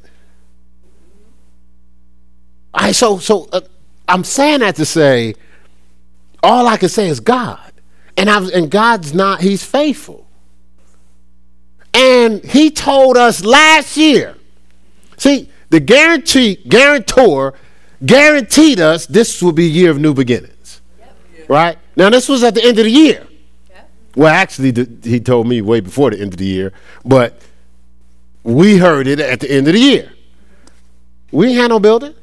I 2.74 2.92
so 2.92 3.18
so 3.18 3.48
uh, 3.52 3.60
I'm 4.08 4.24
saying 4.24 4.60
that 4.60 4.76
to 4.76 4.84
say 4.84 5.34
all 6.42 6.66
I 6.66 6.76
can 6.76 6.88
say 6.88 7.08
is 7.08 7.20
God. 7.20 7.60
And 8.16 8.28
I 8.28 8.42
and 8.48 8.70
God's 8.70 9.14
not 9.14 9.40
he's 9.40 9.64
faithful. 9.64 10.26
And 11.94 12.44
he 12.44 12.70
told 12.70 13.16
us 13.16 13.44
last 13.44 13.96
year. 13.96 14.36
See, 15.16 15.48
the 15.70 15.80
guarantee 15.80 16.56
guarantor 16.68 17.54
guaranteed 18.04 18.80
us 18.80 19.06
this 19.06 19.40
will 19.40 19.52
be 19.52 19.66
a 19.66 19.70
year 19.70 19.90
of 19.90 20.00
new 20.00 20.12
beginnings. 20.12 20.80
Yep. 20.98 21.48
Right? 21.48 21.78
Now 21.96 22.10
this 22.10 22.28
was 22.28 22.42
at 22.42 22.54
the 22.54 22.64
end 22.64 22.78
of 22.78 22.84
the 22.84 22.90
year. 22.90 23.26
Yep. 23.70 23.90
Well, 24.16 24.34
actually 24.34 24.72
the, 24.72 25.08
he 25.08 25.20
told 25.20 25.46
me 25.46 25.62
way 25.62 25.80
before 25.80 26.10
the 26.10 26.20
end 26.20 26.34
of 26.34 26.38
the 26.38 26.46
year, 26.46 26.72
but 27.04 27.40
we 28.42 28.76
heard 28.76 29.06
it 29.06 29.20
at 29.20 29.40
the 29.40 29.50
end 29.50 29.68
of 29.68 29.74
the 29.74 29.80
year. 29.80 30.12
We 31.30 31.48
ain't 31.48 31.56
had 31.56 31.68
no 31.68 31.80
building. 31.80 32.14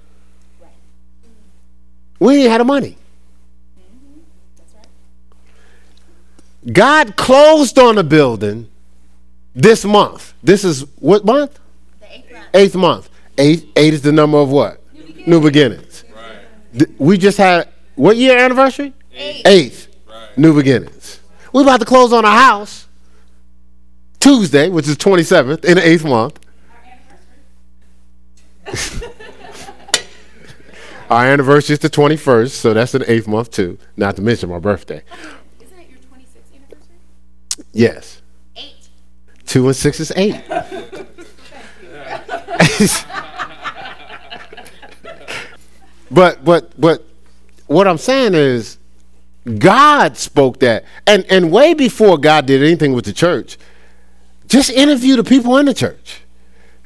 We 2.21 2.43
ain't 2.43 2.51
had 2.51 2.61
the 2.61 2.65
money. 2.65 2.97
God 6.71 7.15
closed 7.15 7.79
on 7.79 7.95
the 7.95 8.03
building 8.03 8.69
this 9.55 9.83
month. 9.83 10.35
This 10.43 10.63
is 10.63 10.85
what 10.99 11.25
month? 11.25 11.59
The 11.99 12.13
eighth 12.13 12.31
month. 12.31 12.45
Eighth 12.53 12.75
month. 12.75 13.09
Eight, 13.39 13.69
eight 13.75 13.95
is 13.95 14.03
the 14.03 14.11
number 14.11 14.37
of 14.37 14.49
what? 14.49 14.79
New 14.93 15.01
beginnings. 15.01 15.27
New 15.27 15.41
beginnings. 15.41 16.03
Right. 16.13 16.87
We 16.99 17.17
just 17.17 17.39
had 17.39 17.69
what 17.95 18.17
year 18.17 18.37
anniversary? 18.37 18.93
Eighth. 19.15 19.47
Eighth. 19.47 19.87
Right. 20.07 20.37
New 20.37 20.53
beginnings. 20.55 21.19
We're 21.51 21.63
about 21.63 21.79
to 21.79 21.87
close 21.87 22.13
on 22.13 22.23
a 22.23 22.31
house 22.31 22.87
Tuesday, 24.19 24.69
which 24.69 24.87
is 24.87 24.95
27th, 24.95 25.65
in 25.65 25.73
the 25.73 25.87
eighth 25.87 26.05
month. 26.05 26.39
Our 31.11 31.25
anniversary 31.25 31.73
is 31.73 31.79
the 31.79 31.89
21st, 31.89 32.51
so 32.51 32.73
that's 32.73 32.95
in 32.95 33.01
the 33.01 33.11
eighth 33.11 33.27
month 33.27 33.51
too. 33.51 33.77
Not 33.97 34.15
to 34.15 34.21
mention 34.21 34.49
my 34.49 34.59
birthday. 34.59 35.03
Isn't 35.59 35.77
it 35.77 35.89
your 35.89 35.99
26th 35.99 36.55
anniversary? 36.55 37.65
Yes. 37.73 38.21
Eight. 38.55 38.87
Two 39.45 39.67
and 39.67 39.75
six 39.75 39.99
is 39.99 40.13
eight. 40.15 40.41
but 46.09 46.45
but 46.45 46.79
but 46.79 47.05
what 47.67 47.89
I'm 47.89 47.97
saying 47.97 48.33
is 48.33 48.77
God 49.57 50.15
spoke 50.15 50.61
that. 50.61 50.85
And 51.05 51.25
and 51.29 51.51
way 51.51 51.73
before 51.73 52.17
God 52.19 52.45
did 52.45 52.63
anything 52.63 52.93
with 52.93 53.03
the 53.03 53.11
church, 53.11 53.57
just 54.47 54.69
interview 54.69 55.17
the 55.17 55.25
people 55.25 55.57
in 55.57 55.65
the 55.65 55.73
church. 55.73 56.20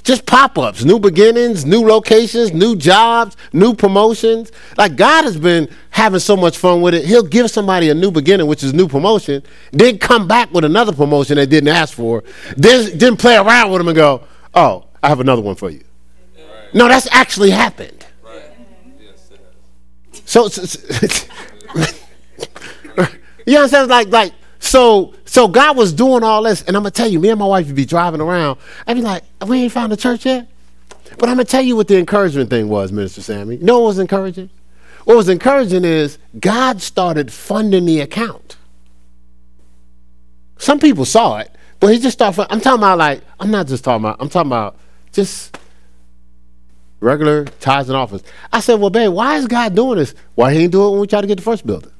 Just 0.06 0.28
pop 0.28 0.58
ups, 0.60 0.84
new 0.84 1.00
beginnings, 1.00 1.65
new 1.65 1.82
locations, 1.82 2.54
new 2.54 2.76
jobs, 2.76 3.36
new 3.52 3.74
promotions. 3.74 4.52
Like 4.78 4.96
God 4.96 5.24
has 5.24 5.36
been 5.36 5.68
having 5.89 6.20
so 6.20 6.38
much 6.38 6.60
fun 6.60 6.82
with 6.82 6.94
it. 6.94 7.06
He'll 7.06 7.24
give 7.24 7.50
somebody 7.50 7.89
a 7.89 7.96
new 7.96 8.12
beginning, 8.12 8.46
which 8.46 8.63
is 8.63 8.72
new 8.72 8.88
promotion, 8.88 9.41
then 9.72 9.98
come 9.98 10.28
back 10.28 10.54
with 10.54 10.63
another 10.63 10.94
promotion 10.94 11.38
they 11.38 11.48
didn't 11.48 11.70
ask 11.70 11.96
for, 11.96 12.24
then, 12.56 12.96
then 13.00 13.18
play 13.18 13.36
around 13.36 13.72
with 13.72 13.80
them 13.80 13.88
and 13.88 13.96
go, 13.96 14.24
oh, 14.54 14.86
I 15.02 15.10
have 15.10 15.22
another 15.22 15.41
one 15.41 15.56
for 15.56 15.72
you. 15.72 15.84
Right. 16.38 16.76
No, 16.76 16.88
that's 16.88 17.08
actually 17.12 17.50
happened. 17.50 18.06
Right. 18.24 18.44
Yes, 19.00 19.32
so, 20.24 20.48
so, 20.50 20.65
so 20.65 21.28
you 23.48 23.58
understand? 23.58 23.89
Like, 23.89 24.10
like 24.10 24.34
so 24.65 25.13
so 25.25 25.47
God 25.47 25.78
was 25.78 25.93
doing 25.93 26.23
all 26.23 26.43
this, 26.43 26.63
and 26.63 26.75
I'm 26.75 26.82
gonna 26.82 26.91
tell 26.91 27.08
you, 27.08 27.19
me 27.19 27.30
and 27.30 27.39
my 27.39 27.45
wife 27.45 27.67
would 27.67 27.75
be 27.75 27.86
driving 27.86 28.19
around. 28.19 28.58
I'd 28.88 28.95
be 28.95 29.01
like, 29.01 29.23
we 29.45 29.63
ain't 29.63 29.71
found 29.71 29.93
a 29.93 29.97
church 29.97 30.25
yet. 30.25 30.47
But 31.17 31.30
I'm 31.30 31.36
gonna 31.36 31.45
tell 31.45 31.62
you 31.62 31.75
what 31.75 31.88
the 31.88 31.97
encouragement 31.97 32.49
thing 32.49 32.67
was, 32.67 32.91
Minister 32.91 33.21
Sammy. 33.21 33.58
You 33.58 33.63
know 33.63 33.80
what 33.80 33.89
was 33.89 33.99
encouraging? 33.99 34.49
What 35.06 35.15
was 35.15 35.30
encouraging 35.30 35.86
is 35.86 36.17
God 36.39 36.82
started 36.82 37.32
funding 37.32 37.86
the 37.86 38.01
account. 38.01 38.58
Some 40.58 40.80
people 40.80 41.06
saw 41.06 41.38
it, 41.38 41.51
but 41.80 41.93
he 41.93 41.99
just 41.99 42.17
started. 42.17 42.51
I'm 42.51 42.60
talking 42.60 42.80
about 42.80 42.97
like 42.97 43.21
I'm 43.39 43.51
not 43.51 43.67
just 43.67 43.84
talking 43.84 44.04
about. 44.04 44.17
I'm 44.19 44.30
talking 44.30 44.49
about 44.49 44.78
just 45.12 45.58
regular 47.01 47.45
tithes 47.45 47.89
and 47.89 47.95
office. 47.95 48.23
I 48.51 48.62
said, 48.62 48.80
well, 48.80 48.89
babe, 48.89 49.12
why 49.12 49.36
is 49.36 49.45
God 49.45 49.75
doing 49.75 49.99
this? 49.99 50.15
Why 50.34 50.54
he 50.54 50.63
ain't 50.63 50.71
do 50.71 50.88
it 50.88 50.91
when 50.91 51.01
we 51.01 51.08
try 51.08 51.21
to 51.21 51.28
get 51.28 51.36
the 51.36 51.43
first 51.43 51.67
building? 51.67 51.91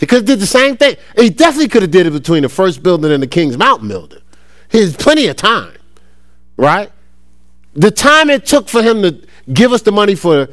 He 0.00 0.06
could 0.06 0.16
have 0.16 0.24
did 0.24 0.40
the 0.40 0.46
same 0.46 0.78
thing. 0.78 0.96
He 1.14 1.28
definitely 1.28 1.68
could 1.68 1.82
have 1.82 1.90
did 1.90 2.06
it 2.06 2.12
between 2.12 2.42
the 2.42 2.48
first 2.48 2.82
building 2.82 3.12
and 3.12 3.22
the 3.22 3.26
King's 3.26 3.58
Mountain 3.58 3.88
building. 3.88 4.22
He 4.70 4.80
has 4.80 4.96
plenty 4.96 5.26
of 5.26 5.36
time, 5.36 5.76
right? 6.56 6.90
The 7.74 7.90
time 7.90 8.30
it 8.30 8.46
took 8.46 8.68
for 8.68 8.82
him 8.82 9.02
to 9.02 9.20
give 9.52 9.72
us 9.72 9.82
the 9.82 9.92
money 9.92 10.14
for 10.14 10.48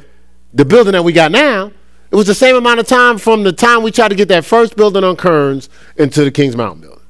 the 0.52 0.66
building 0.66 0.92
that 0.92 1.02
we 1.02 1.14
got 1.14 1.32
now, 1.32 1.72
it 2.10 2.14
was 2.14 2.26
the 2.26 2.34
same 2.34 2.56
amount 2.56 2.80
of 2.80 2.86
time 2.86 3.16
from 3.16 3.42
the 3.42 3.52
time 3.52 3.82
we 3.82 3.90
tried 3.90 4.08
to 4.08 4.14
get 4.14 4.28
that 4.28 4.44
first 4.44 4.76
building 4.76 5.02
on 5.02 5.16
Kearns 5.16 5.70
into 5.96 6.24
the 6.24 6.30
King's 6.30 6.56
Mountain 6.56 6.82
building. 6.82 7.04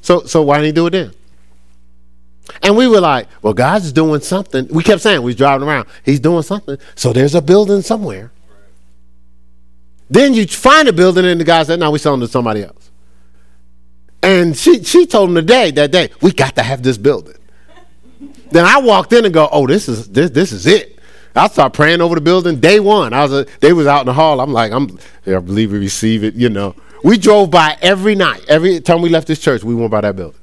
So, 0.00 0.24
so 0.24 0.40
why 0.40 0.56
didn't 0.56 0.66
he 0.66 0.72
do 0.72 0.86
it 0.86 0.90
then? 0.90 1.12
And 2.62 2.74
we 2.74 2.88
were 2.88 3.00
like, 3.00 3.28
well, 3.42 3.54
God's 3.54 3.92
doing 3.92 4.20
something. 4.20 4.66
We 4.68 4.82
kept 4.82 5.02
saying, 5.02 5.20
we 5.20 5.26
was 5.26 5.36
driving 5.36 5.68
around, 5.68 5.88
he's 6.04 6.20
doing 6.20 6.42
something. 6.42 6.78
So 6.94 7.12
there's 7.12 7.34
a 7.34 7.42
building 7.42 7.82
somewhere. 7.82 8.32
Then 10.12 10.34
you 10.34 10.46
find 10.46 10.88
a 10.88 10.92
building 10.92 11.24
and 11.24 11.40
the 11.40 11.44
guy 11.44 11.62
said, 11.62 11.80
no, 11.80 11.90
we're 11.90 11.96
selling 11.96 12.20
to 12.20 12.28
somebody 12.28 12.62
else. 12.64 12.90
And 14.22 14.54
she, 14.54 14.84
she 14.84 15.06
told 15.06 15.30
him 15.30 15.36
today 15.36 15.70
that 15.70 15.90
day, 15.90 16.10
we 16.20 16.32
got 16.32 16.54
to 16.56 16.62
have 16.62 16.82
this 16.82 16.98
building. 16.98 17.36
then 18.50 18.66
I 18.66 18.78
walked 18.78 19.14
in 19.14 19.24
and 19.24 19.32
go, 19.32 19.48
oh, 19.50 19.66
this 19.66 19.88
is 19.88 20.10
this 20.10 20.30
this 20.30 20.52
is 20.52 20.66
it. 20.66 20.98
I 21.34 21.48
start 21.48 21.72
praying 21.72 22.02
over 22.02 22.14
the 22.14 22.20
building 22.20 22.60
day 22.60 22.78
one. 22.78 23.14
I 23.14 23.22
was 23.22 23.32
a, 23.32 23.46
they 23.60 23.72
was 23.72 23.86
out 23.86 24.00
in 24.00 24.06
the 24.06 24.12
hall. 24.12 24.40
I'm 24.40 24.52
like, 24.52 24.70
I'm 24.70 24.98
I 25.26 25.38
believe 25.38 25.72
we 25.72 25.78
receive 25.78 26.24
it, 26.24 26.34
you 26.34 26.50
know. 26.50 26.76
We 27.02 27.16
drove 27.16 27.50
by 27.50 27.78
every 27.80 28.14
night. 28.14 28.44
Every 28.48 28.80
time 28.80 29.00
we 29.00 29.08
left 29.08 29.26
this 29.26 29.40
church, 29.40 29.64
we 29.64 29.74
went 29.74 29.90
by 29.90 30.02
that 30.02 30.14
building. 30.14 30.38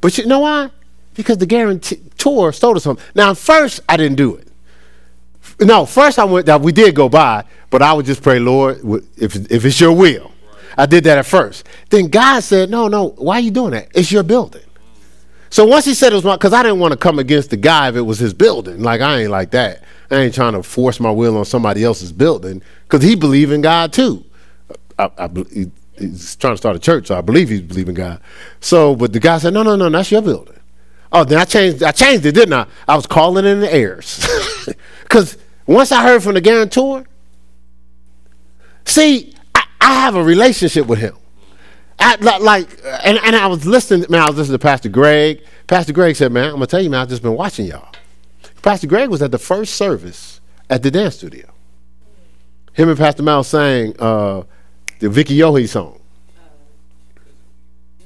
But 0.00 0.18
you 0.18 0.26
know 0.26 0.40
why? 0.40 0.70
Because 1.14 1.38
the 1.38 1.46
guarantor 1.46 1.94
told 2.18 2.76
us 2.76 2.82
something. 2.82 3.04
Now, 3.14 3.34
first, 3.34 3.80
I 3.88 3.96
didn't 3.96 4.16
do 4.16 4.34
it. 4.34 4.48
No, 5.60 5.86
first 5.86 6.18
I 6.18 6.24
went. 6.24 6.46
That 6.46 6.60
we 6.60 6.72
did 6.72 6.94
go 6.94 7.08
by, 7.08 7.44
but 7.70 7.82
I 7.82 7.92
would 7.92 8.06
just 8.06 8.22
pray, 8.22 8.38
Lord, 8.38 8.80
if 9.16 9.36
if 9.50 9.64
it's 9.64 9.80
your 9.80 9.92
will. 9.92 10.32
I 10.76 10.86
did 10.86 11.04
that 11.04 11.18
at 11.18 11.26
first. 11.26 11.66
Then 11.90 12.08
God 12.08 12.40
said, 12.40 12.70
No, 12.70 12.88
no. 12.88 13.10
Why 13.10 13.36
are 13.36 13.40
you 13.40 13.50
doing 13.50 13.72
that? 13.72 13.88
It's 13.94 14.10
your 14.10 14.22
building. 14.22 14.62
So 15.50 15.64
once 15.64 15.84
He 15.84 15.94
said 15.94 16.12
it 16.12 16.16
was 16.16 16.24
my, 16.24 16.36
because 16.36 16.52
I 16.52 16.62
didn't 16.62 16.80
want 16.80 16.92
to 16.92 16.98
come 16.98 17.18
against 17.18 17.50
the 17.50 17.56
guy 17.56 17.88
if 17.88 17.96
it 17.96 18.00
was 18.02 18.18
his 18.18 18.34
building. 18.34 18.82
Like 18.82 19.00
I 19.00 19.20
ain't 19.20 19.30
like 19.30 19.52
that. 19.52 19.82
I 20.10 20.16
ain't 20.16 20.34
trying 20.34 20.52
to 20.54 20.62
force 20.62 21.00
my 21.00 21.10
will 21.10 21.36
on 21.38 21.44
somebody 21.44 21.84
else's 21.84 22.12
building 22.12 22.62
because 22.84 23.02
he 23.02 23.14
believe 23.14 23.50
in 23.50 23.60
God 23.60 23.92
too. 23.92 24.24
I, 24.98 25.10
I, 25.18 25.28
he's 25.98 26.36
trying 26.36 26.54
to 26.54 26.56
start 26.56 26.76
a 26.76 26.78
church, 26.78 27.08
so 27.08 27.16
I 27.16 27.20
believe 27.20 27.48
he's 27.48 27.62
believing 27.62 27.94
God. 27.94 28.20
So, 28.60 28.94
but 28.94 29.12
the 29.12 29.20
guy 29.20 29.38
said, 29.38 29.54
No, 29.54 29.62
no, 29.62 29.76
no, 29.76 29.88
that's 29.88 30.10
your 30.10 30.22
building. 30.22 30.58
Oh, 31.12 31.22
then 31.24 31.38
I 31.38 31.44
changed. 31.44 31.82
I 31.82 31.92
changed 31.92 32.26
it, 32.26 32.32
didn't 32.32 32.54
I? 32.54 32.66
I 32.88 32.96
was 32.96 33.06
calling 33.06 33.44
in 33.44 33.60
the 33.60 33.72
heirs 33.72 34.26
because 35.04 35.38
once 35.66 35.92
I 35.92 36.02
heard 36.02 36.22
from 36.22 36.34
the 36.34 36.40
guarantor, 36.40 37.04
see, 38.84 39.34
I, 39.54 39.64
I 39.80 39.94
have 40.00 40.14
a 40.16 40.22
relationship 40.22 40.86
with 40.86 40.98
him. 40.98 41.16
I, 41.98 42.16
like, 42.38 42.68
and, 43.04 43.18
and 43.22 43.36
I 43.36 43.46
was 43.46 43.64
listening, 43.66 44.06
man, 44.10 44.22
I 44.22 44.28
was 44.28 44.36
listening 44.36 44.58
to 44.58 44.62
Pastor 44.62 44.88
Greg. 44.88 45.42
Pastor 45.66 45.92
Greg 45.92 46.16
said, 46.16 46.32
man, 46.32 46.44
I'm 46.44 46.50
going 46.56 46.62
to 46.62 46.66
tell 46.66 46.82
you, 46.82 46.90
man, 46.90 47.00
I've 47.00 47.08
just 47.08 47.22
been 47.22 47.34
watching 47.36 47.66
y'all. 47.66 47.88
Pastor 48.62 48.86
Greg 48.86 49.08
was 49.08 49.22
at 49.22 49.30
the 49.30 49.38
first 49.38 49.74
service 49.74 50.40
at 50.68 50.82
the 50.82 50.90
dance 50.90 51.16
studio. 51.16 51.50
Him 52.72 52.88
and 52.88 52.98
Pastor 52.98 53.22
Mal 53.22 53.44
sang 53.44 53.94
uh, 54.00 54.42
the 54.98 55.08
Vicki 55.08 55.36
Yohe 55.38 55.68
song, 55.68 56.00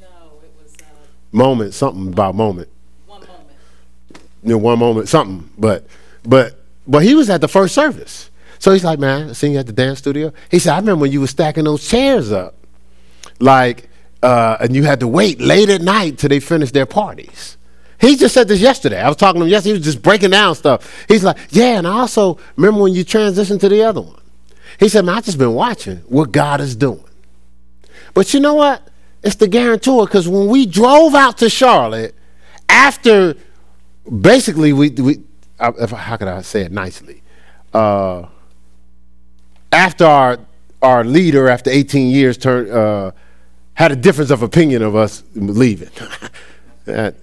No, 0.00 0.06
it 0.42 0.52
was 0.62 0.76
uh, 0.80 0.84
Moment, 1.32 1.74
something 1.74 2.08
about 2.08 2.34
Moment. 2.34 2.68
one 3.06 3.20
moment. 3.20 3.40
you 4.42 4.50
know, 4.50 4.58
one 4.58 4.78
moment, 4.78 5.08
something. 5.08 5.48
But 5.56 5.86
but 6.24 6.57
but 6.88 7.04
he 7.04 7.14
was 7.14 7.30
at 7.30 7.40
the 7.40 7.48
first 7.48 7.74
service. 7.74 8.30
So 8.58 8.72
he's 8.72 8.82
like, 8.82 8.98
man, 8.98 9.30
I 9.30 9.32
seen 9.34 9.52
you 9.52 9.58
at 9.58 9.66
the 9.66 9.72
dance 9.72 9.98
studio. 9.98 10.32
He 10.50 10.58
said, 10.58 10.72
I 10.72 10.78
remember 10.78 11.02
when 11.02 11.12
you 11.12 11.20
were 11.20 11.28
stacking 11.28 11.64
those 11.64 11.86
chairs 11.86 12.32
up. 12.32 12.56
Like, 13.38 13.88
uh, 14.22 14.56
and 14.60 14.74
you 14.74 14.82
had 14.82 15.00
to 15.00 15.06
wait 15.06 15.40
late 15.40 15.68
at 15.68 15.80
night 15.80 16.18
till 16.18 16.28
they 16.28 16.40
finished 16.40 16.74
their 16.74 16.86
parties. 16.86 17.56
He 18.00 18.16
just 18.16 18.34
said 18.34 18.48
this 18.48 18.60
yesterday. 18.60 19.00
I 19.00 19.08
was 19.08 19.16
talking 19.16 19.40
to 19.40 19.44
him 19.44 19.50
yesterday. 19.50 19.74
He 19.74 19.78
was 19.78 19.84
just 19.84 20.02
breaking 20.02 20.30
down 20.30 20.54
stuff. 20.54 21.06
He's 21.06 21.22
like, 21.22 21.36
yeah, 21.50 21.78
and 21.78 21.86
I 21.86 22.00
also 22.00 22.38
remember 22.56 22.82
when 22.82 22.94
you 22.94 23.04
transitioned 23.04 23.60
to 23.60 23.68
the 23.68 23.82
other 23.82 24.00
one. 24.00 24.20
He 24.80 24.88
said, 24.88 25.04
man, 25.04 25.16
I 25.16 25.20
just 25.20 25.38
been 25.38 25.54
watching 25.54 25.98
what 26.08 26.32
God 26.32 26.60
is 26.60 26.74
doing. 26.74 27.04
But 28.14 28.32
you 28.32 28.40
know 28.40 28.54
what? 28.54 28.88
It's 29.22 29.36
the 29.36 29.48
guarantor 29.48 30.06
because 30.06 30.28
when 30.28 30.48
we 30.48 30.64
drove 30.66 31.14
out 31.14 31.38
to 31.38 31.50
Charlotte, 31.50 32.14
after 32.68 33.34
basically 34.08 34.72
we 34.72 34.90
we 34.90 35.18
if, 35.60 35.90
how 35.90 36.16
could 36.16 36.28
I 36.28 36.42
say 36.42 36.62
it 36.62 36.72
nicely? 36.72 37.22
Uh, 37.72 38.26
after 39.72 40.04
our 40.06 40.38
our 40.80 41.04
leader, 41.04 41.48
after 41.48 41.70
18 41.70 42.08
years, 42.08 42.38
turned 42.38 42.70
uh, 42.70 43.10
had 43.74 43.92
a 43.92 43.96
difference 43.96 44.30
of 44.30 44.42
opinion 44.42 44.82
of 44.82 44.94
us 44.94 45.22
leaving. 45.34 45.90
that, 46.84 47.14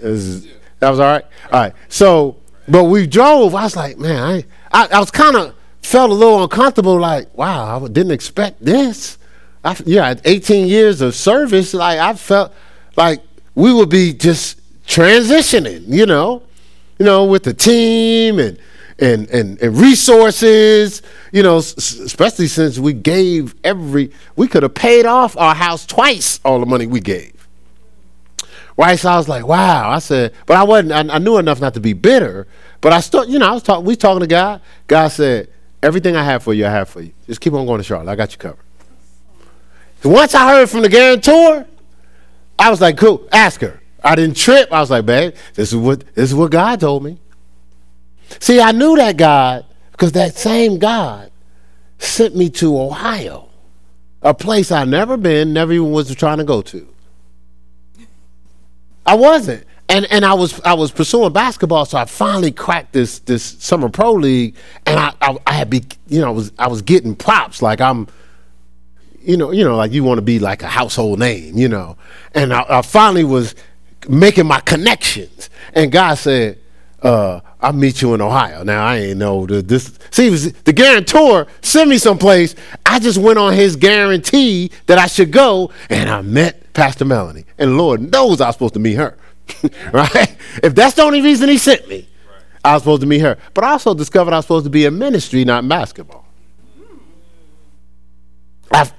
is, 0.00 0.46
that 0.78 0.90
was 0.90 1.00
all 1.00 1.12
right. 1.12 1.24
All 1.52 1.60
right. 1.60 1.72
So, 1.88 2.36
but 2.68 2.84
we 2.84 3.06
drove. 3.06 3.54
I 3.54 3.64
was 3.64 3.76
like, 3.76 3.98
man, 3.98 4.22
I 4.22 4.44
I, 4.74 4.88
I 4.96 4.98
was 4.98 5.10
kind 5.10 5.36
of 5.36 5.54
felt 5.82 6.10
a 6.10 6.14
little 6.14 6.42
uncomfortable. 6.42 6.98
Like, 6.98 7.36
wow, 7.36 7.84
I 7.84 7.88
didn't 7.88 8.12
expect 8.12 8.64
this. 8.64 9.18
I, 9.64 9.76
yeah, 9.86 10.14
18 10.24 10.66
years 10.66 11.00
of 11.00 11.14
service. 11.14 11.72
Like, 11.72 11.98
I 11.98 12.14
felt 12.14 12.52
like 12.96 13.22
we 13.54 13.72
would 13.72 13.88
be 13.88 14.12
just 14.12 14.60
transitioning. 14.86 15.84
You 15.86 16.06
know, 16.06 16.42
you 16.98 17.04
know, 17.04 17.24
with 17.24 17.44
the 17.44 17.54
team 17.54 18.38
and 18.38 18.58
and 18.98 19.28
and, 19.30 19.60
and 19.60 19.76
resources. 19.76 21.02
You 21.32 21.42
know, 21.42 21.58
especially 21.58 22.46
since 22.46 22.78
we 22.78 22.92
gave 22.92 23.54
every, 23.64 24.12
we 24.36 24.46
could 24.46 24.62
have 24.62 24.74
paid 24.74 25.06
off 25.06 25.36
our 25.36 25.54
house 25.54 25.84
twice 25.84 26.40
all 26.44 26.60
the 26.60 26.66
money 26.66 26.86
we 26.86 27.00
gave. 27.00 27.32
Right, 28.76 28.98
so 28.98 29.08
I 29.08 29.16
was 29.16 29.28
like, 29.28 29.46
wow. 29.46 29.88
I 29.88 30.00
said, 30.00 30.32
but 30.46 30.56
I 30.56 30.64
wasn't. 30.64 30.92
I, 30.92 31.14
I 31.14 31.18
knew 31.18 31.38
enough 31.38 31.60
not 31.60 31.74
to 31.74 31.80
be 31.80 31.92
bitter. 31.92 32.46
But 32.80 32.92
I 32.92 33.00
still, 33.00 33.24
you 33.24 33.38
know, 33.38 33.48
I 33.48 33.52
was 33.52 33.62
talking. 33.62 33.84
We 33.84 33.96
talking 33.96 34.20
to 34.20 34.26
God. 34.26 34.60
God 34.88 35.08
said, 35.08 35.48
everything 35.82 36.16
I 36.16 36.24
have 36.24 36.42
for 36.42 36.52
you, 36.52 36.66
I 36.66 36.70
have 36.70 36.88
for 36.88 37.00
you. 37.00 37.12
Just 37.26 37.40
keep 37.40 37.52
on 37.52 37.66
going 37.66 37.78
to 37.78 37.84
Charlotte. 37.84 38.10
I 38.10 38.16
got 38.16 38.32
you 38.32 38.38
covered. 38.38 38.58
Once 40.02 40.34
I 40.34 40.48
heard 40.48 40.68
from 40.68 40.82
the 40.82 40.88
guarantor, 40.88 41.66
I 42.58 42.70
was 42.70 42.80
like, 42.80 42.98
cool. 42.98 43.26
Ask 43.32 43.60
her. 43.60 43.80
I 44.04 44.14
didn't 44.14 44.36
trip. 44.36 44.70
I 44.70 44.80
was 44.80 44.90
like, 44.90 45.06
babe, 45.06 45.34
this 45.54 45.72
is 45.72 45.76
what 45.76 46.04
this 46.14 46.30
is 46.30 46.34
what 46.34 46.50
God 46.50 46.78
told 46.80 47.02
me. 47.02 47.18
See, 48.38 48.60
I 48.60 48.72
knew 48.72 48.96
that 48.96 49.16
God 49.16 49.64
because 49.92 50.12
that 50.12 50.36
same 50.36 50.78
God 50.78 51.30
sent 51.98 52.36
me 52.36 52.50
to 52.50 52.78
Ohio, 52.78 53.48
a 54.22 54.34
place 54.34 54.70
I 54.70 54.84
never 54.84 55.16
been, 55.16 55.52
never 55.52 55.72
even 55.72 55.90
was 55.90 56.14
trying 56.14 56.38
to 56.38 56.44
go 56.44 56.60
to. 56.62 56.86
I 59.06 59.14
wasn't. 59.14 59.64
And 59.88 60.06
and 60.10 60.24
I 60.24 60.34
was 60.34 60.60
I 60.62 60.74
was 60.74 60.90
pursuing 60.90 61.32
basketball, 61.32 61.84
so 61.84 61.98
I 61.98 62.06
finally 62.06 62.50
cracked 62.50 62.92
this 62.92 63.18
this 63.20 63.42
summer 63.42 63.88
pro 63.88 64.12
league, 64.12 64.56
and 64.86 64.98
I 64.98 65.12
I, 65.20 65.36
I 65.46 65.52
had 65.52 65.68
be 65.68 65.84
you 66.08 66.20
know 66.20 66.28
I 66.28 66.30
was 66.30 66.52
I 66.58 66.68
was 66.68 66.80
getting 66.80 67.14
props 67.14 67.60
like 67.60 67.82
I'm, 67.82 68.08
you 69.20 69.36
know 69.36 69.50
you 69.50 69.62
know 69.62 69.76
like 69.76 69.92
you 69.92 70.02
want 70.02 70.18
to 70.18 70.22
be 70.22 70.38
like 70.38 70.62
a 70.62 70.68
household 70.68 71.18
name, 71.18 71.58
you 71.58 71.68
know, 71.68 71.98
and 72.34 72.54
I, 72.54 72.64
I 72.68 72.82
finally 72.82 73.24
was 73.24 73.54
making 74.08 74.46
my 74.46 74.60
connections, 74.60 75.50
and 75.74 75.90
God 75.92 76.14
said, 76.14 76.58
uh, 77.02 77.40
"I'll 77.60 77.72
meet 77.72 78.02
you 78.02 78.14
in 78.14 78.20
Ohio." 78.20 78.62
Now 78.64 78.86
I 78.86 78.96
ain't 78.98 79.18
know 79.18 79.46
the 79.46 79.62
this. 79.62 79.98
See, 80.10 80.28
the 80.30 80.72
guarantor 80.72 81.46
sent 81.62 81.90
me 81.90 81.98
someplace. 81.98 82.54
I 82.86 82.98
just 82.98 83.18
went 83.18 83.38
on 83.38 83.52
his 83.54 83.76
guarantee 83.76 84.70
that 84.86 84.98
I 84.98 85.06
should 85.06 85.30
go, 85.32 85.70
and 85.90 86.08
I 86.10 86.22
met 86.22 86.72
Pastor 86.74 87.04
Melanie, 87.04 87.44
and 87.58 87.76
Lord 87.76 88.12
knows 88.12 88.40
I 88.40 88.46
was 88.46 88.54
supposed 88.56 88.74
to 88.74 88.80
meet 88.80 88.94
her. 88.94 89.16
right? 89.92 90.36
If 90.62 90.74
that's 90.74 90.94
the 90.94 91.02
only 91.02 91.20
reason 91.20 91.48
he 91.48 91.58
sent 91.58 91.86
me, 91.88 92.08
I 92.64 92.74
was 92.74 92.82
supposed 92.82 93.02
to 93.02 93.06
meet 93.06 93.20
her. 93.20 93.36
But 93.52 93.64
I 93.64 93.72
also 93.72 93.94
discovered 93.94 94.32
I 94.32 94.36
was 94.36 94.46
supposed 94.46 94.64
to 94.64 94.70
be 94.70 94.84
in 94.86 94.98
ministry, 94.98 95.44
not 95.44 95.62
in 95.64 95.68
basketball. 95.68 96.24
I've- 98.70 98.90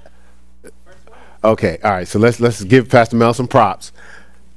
okay, 1.44 1.78
all 1.82 1.90
right. 1.90 2.06
So 2.08 2.18
let's 2.18 2.40
let's 2.40 2.62
give 2.62 2.88
Pastor 2.88 3.16
Mel 3.16 3.34
some 3.34 3.48
props. 3.48 3.92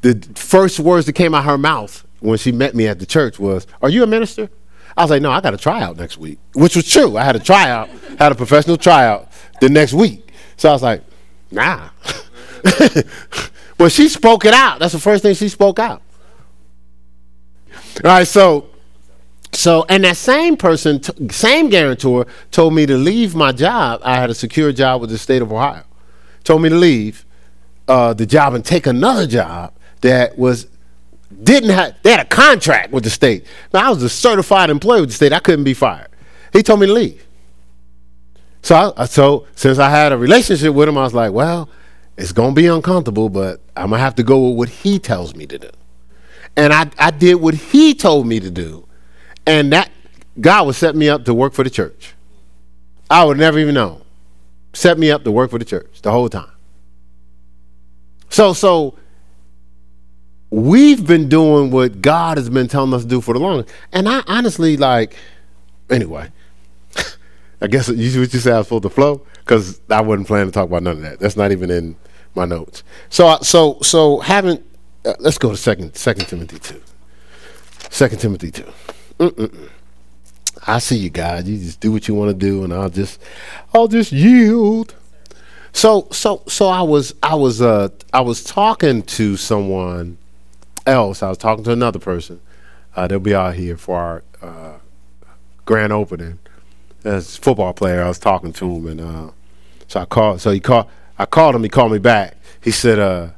The 0.02 0.28
first 0.36 0.80
words 0.80 1.06
that 1.08 1.14
came 1.14 1.34
out 1.34 1.46
her 1.46 1.58
mouth 1.58 2.06
when 2.20 2.38
she 2.38 2.52
met 2.52 2.76
me 2.76 2.88
at 2.88 3.00
the 3.00 3.06
church 3.06 3.40
was, 3.40 3.68
"Are 3.82 3.90
you 3.90 4.04
a 4.04 4.08
minister?" 4.08 4.50
I 4.96 5.04
was 5.04 5.12
like, 5.12 5.22
"No, 5.22 5.32
I 5.32 5.42
got 5.42 5.54
a 5.54 5.58
tryout 5.58 5.98
next 5.98 6.18
week," 6.18 6.40
which 6.54 6.76
was 6.76 6.90
true. 6.90 7.18
I 7.18 7.24
had 7.24 7.36
a 7.36 7.40
tryout, 7.40 7.90
had 8.18 8.32
a 8.32 8.36
professional 8.36 8.78
tryout 8.78 9.32
the 9.62 9.70
next 9.70 9.94
week. 9.94 10.28
So 10.58 10.70
I 10.70 10.74
was 10.74 10.84
like, 10.84 11.04
"Nah." 11.52 11.90
well, 13.78 13.90
she 13.90 14.10
spoke 14.10 14.46
it 14.46 14.54
out. 14.54 14.80
That's 14.80 14.94
the 14.94 15.00
first 15.00 15.24
thing 15.24 15.36
she 15.36 15.50
spoke 15.50 15.80
out. 15.80 16.02
All 18.04 18.12
right, 18.12 18.28
so 18.28 18.70
so 19.52 19.86
and 19.90 20.04
that 20.04 20.18
same 20.18 20.56
person, 20.56 21.00
t- 21.00 21.30
same 21.30 21.70
guarantor, 21.70 22.26
told 22.52 22.74
me 22.74 22.86
to 22.86 22.98
leave 22.98 23.36
my 23.36 23.52
job. 23.52 24.02
I 24.04 24.16
had 24.16 24.30
a 24.30 24.34
secure 24.34 24.72
job 24.72 25.02
with 25.02 25.10
the 25.10 25.18
state 25.18 25.42
of 25.42 25.52
Ohio. 25.52 25.84
Told 26.44 26.62
me 26.62 26.70
to 26.70 26.76
leave 26.76 27.26
uh, 27.88 28.14
the 28.14 28.26
job 28.26 28.54
and 28.54 28.64
take 28.64 28.88
another 28.88 29.28
job 29.28 29.74
that 30.02 30.38
was 30.38 30.68
didn't 31.44 31.70
have. 31.70 31.96
They 32.02 32.12
had 32.12 32.20
a 32.22 32.26
contract 32.26 32.92
with 32.92 33.04
the 33.04 33.10
state. 33.10 33.46
Now 33.74 33.88
I 33.88 33.90
was 33.90 34.02
a 34.04 34.10
certified 34.10 34.70
employee 34.70 35.02
with 35.02 35.10
the 35.10 35.16
state. 35.16 35.34
I 35.34 35.40
couldn't 35.40 35.66
be 35.66 35.74
fired. 35.74 36.10
He 36.54 36.64
told 36.64 36.80
me 36.80 36.88
to 36.88 36.94
leave. 36.94 37.26
So 38.62 38.76
I, 38.76 38.82
uh, 39.02 39.06
so 39.06 39.48
since 39.56 39.80
I 39.80 39.90
had 39.90 40.12
a 40.12 40.18
relationship 40.18 40.74
with 40.74 40.90
him, 40.90 40.98
I 40.98 41.04
was 41.04 41.14
like, 41.14 41.32
well, 41.32 41.70
it's 42.18 42.32
gonna 42.32 42.54
be 42.54 42.68
uncomfortable, 42.68 43.30
but 43.30 43.62
I'm 43.78 43.92
gonna 43.92 44.02
have 44.02 44.16
to 44.16 44.24
go 44.24 44.50
with 44.50 44.58
what 44.58 44.70
he 44.70 45.00
tells 45.00 45.36
me 45.36 45.46
to 45.48 45.58
do. 45.58 45.70
And 46.58 46.74
I, 46.74 46.90
I 46.98 47.12
did 47.12 47.36
what 47.36 47.54
he 47.54 47.94
told 47.94 48.28
me 48.28 48.40
to 48.40 48.52
do. 48.52 48.86
And 49.46 49.72
that 49.72 49.90
God 50.40 50.66
would 50.68 50.76
set 50.76 50.96
me 50.96 51.10
up 51.10 51.26
to 51.26 51.34
work 51.34 51.54
for 51.54 51.64
the 51.64 51.70
church. 51.70 52.14
I 53.10 53.24
would 53.24 53.38
never 53.38 53.58
even 53.60 53.76
know. 53.76 54.02
Set 54.74 55.00
me 55.00 55.10
up 55.10 55.24
to 55.24 55.32
work 55.32 55.50
for 55.52 55.58
the 55.58 55.66
church 55.66 56.02
the 56.02 56.12
whole 56.12 56.30
time. 56.30 56.52
So 58.30 58.54
so 58.54 58.96
we've 60.52 61.06
been 61.06 61.30
doing 61.30 61.72
what 61.72 62.02
God 62.02 62.38
has 62.38 62.50
been 62.50 62.68
telling 62.68 62.94
us 62.94 63.04
to 63.04 63.08
do 63.08 63.22
for 63.22 63.34
the 63.34 63.40
longest. 63.40 63.74
And 63.92 64.08
I 64.10 64.24
honestly 64.28 64.78
like 64.78 65.16
anyway. 65.90 66.30
I 67.62 67.68
guess 67.68 67.90
you 67.90 68.20
what 68.20 68.34
you 68.34 68.40
said 68.40 68.54
I 68.54 68.58
was 68.60 68.68
supposed 68.68 68.84
to 68.84 68.90
flow 68.90 69.22
because 69.40 69.82
I 69.90 70.02
wasn't 70.02 70.28
planning 70.28 70.48
to 70.48 70.52
talk 70.52 70.68
about 70.68 70.84
none 70.84 70.98
of 70.98 71.02
that. 71.02 71.20
That's 71.20 71.36
not 71.36 71.52
even 71.52 71.70
in 71.70 71.96
my 72.36 72.46
notes. 72.46 72.84
So 73.10 73.38
so 73.42 73.80
so 73.82 74.20
having 74.20 74.64
uh, 75.06 75.14
let's 75.20 75.38
go 75.38 75.52
to 75.52 75.58
second 75.58 75.96
Second 75.96 76.28
Timothy 76.28 76.60
two. 76.60 76.82
Second 77.90 78.20
Timothy 78.20 78.52
two. 78.52 78.72
Mm-mm-mm. 79.20 79.70
I 80.68 80.80
see 80.80 80.98
you 80.98 81.10
guys. 81.10 81.50
You 81.50 81.58
just 81.58 81.80
do 81.80 81.92
what 81.92 82.08
you 82.08 82.14
want 82.16 82.30
to 82.30 82.34
do, 82.34 82.64
and 82.64 82.74
I'll 82.74 82.90
just 82.90 83.20
I'll 83.74 83.88
just 83.88 84.12
yield. 84.12 84.96
So 85.74 86.08
so 86.12 86.44
so 86.48 86.68
I 86.68 86.82
was 86.82 87.14
I 87.24 87.36
was 87.36 87.62
uh 87.62 87.90
I 88.14 88.22
was 88.22 88.44
talking 88.44 89.04
to 89.04 89.38
someone 89.38 90.18
else. 90.86 91.24
I 91.24 91.30
was 91.30 91.38
talking 91.38 91.64
to 91.66 91.72
another 91.72 92.00
person. 92.00 92.40
Uh, 92.96 93.08
they'll 93.08 93.20
be 93.20 93.36
out 93.36 93.56
here 93.56 93.78
for 93.78 93.98
our 93.98 94.24
uh, 94.42 94.78
grand 95.66 95.94
opening. 95.94 96.40
As 97.04 97.38
football 97.38 97.74
player, 97.74 98.04
I 98.04 98.08
was 98.08 98.20
talking 98.20 98.52
to 98.54 98.76
him, 98.76 98.88
and 98.88 99.02
uh, 99.02 99.32
so 99.88 100.02
I 100.02 100.06
called. 100.06 100.42
So 100.42 100.52
he 100.52 100.60
called. 100.60 100.88
I 101.18 101.26
called 101.26 101.56
him. 101.56 101.64
He 101.64 101.70
called 101.70 101.92
me 101.92 101.98
back. 101.98 102.38
He 102.62 102.72
said, 102.72 103.00
uh, 103.00 103.30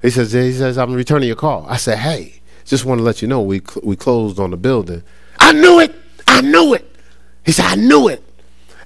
"He 0.00 0.10
says, 0.10 0.32
he 0.32 0.52
says, 0.52 0.78
I'm 0.78 0.94
returning 0.94 1.26
your 1.26 1.36
call." 1.36 1.66
I 1.68 1.76
said, 1.76 1.98
"Hey, 1.98 2.40
just 2.64 2.84
want 2.86 2.98
to 2.98 3.02
let 3.02 3.20
you 3.20 3.28
know 3.28 3.42
we 3.42 3.60
cl- 3.60 3.82
we 3.84 3.96
closed 3.96 4.38
on 4.38 4.50
the 4.50 4.56
building." 4.56 5.02
I 5.38 5.52
knew 5.52 5.80
it. 5.80 5.94
I 6.26 6.40
knew 6.40 6.74
it. 6.74 6.96
He 7.44 7.52
said, 7.52 7.66
"I 7.66 7.74
knew 7.74 8.08
it." 8.08 8.24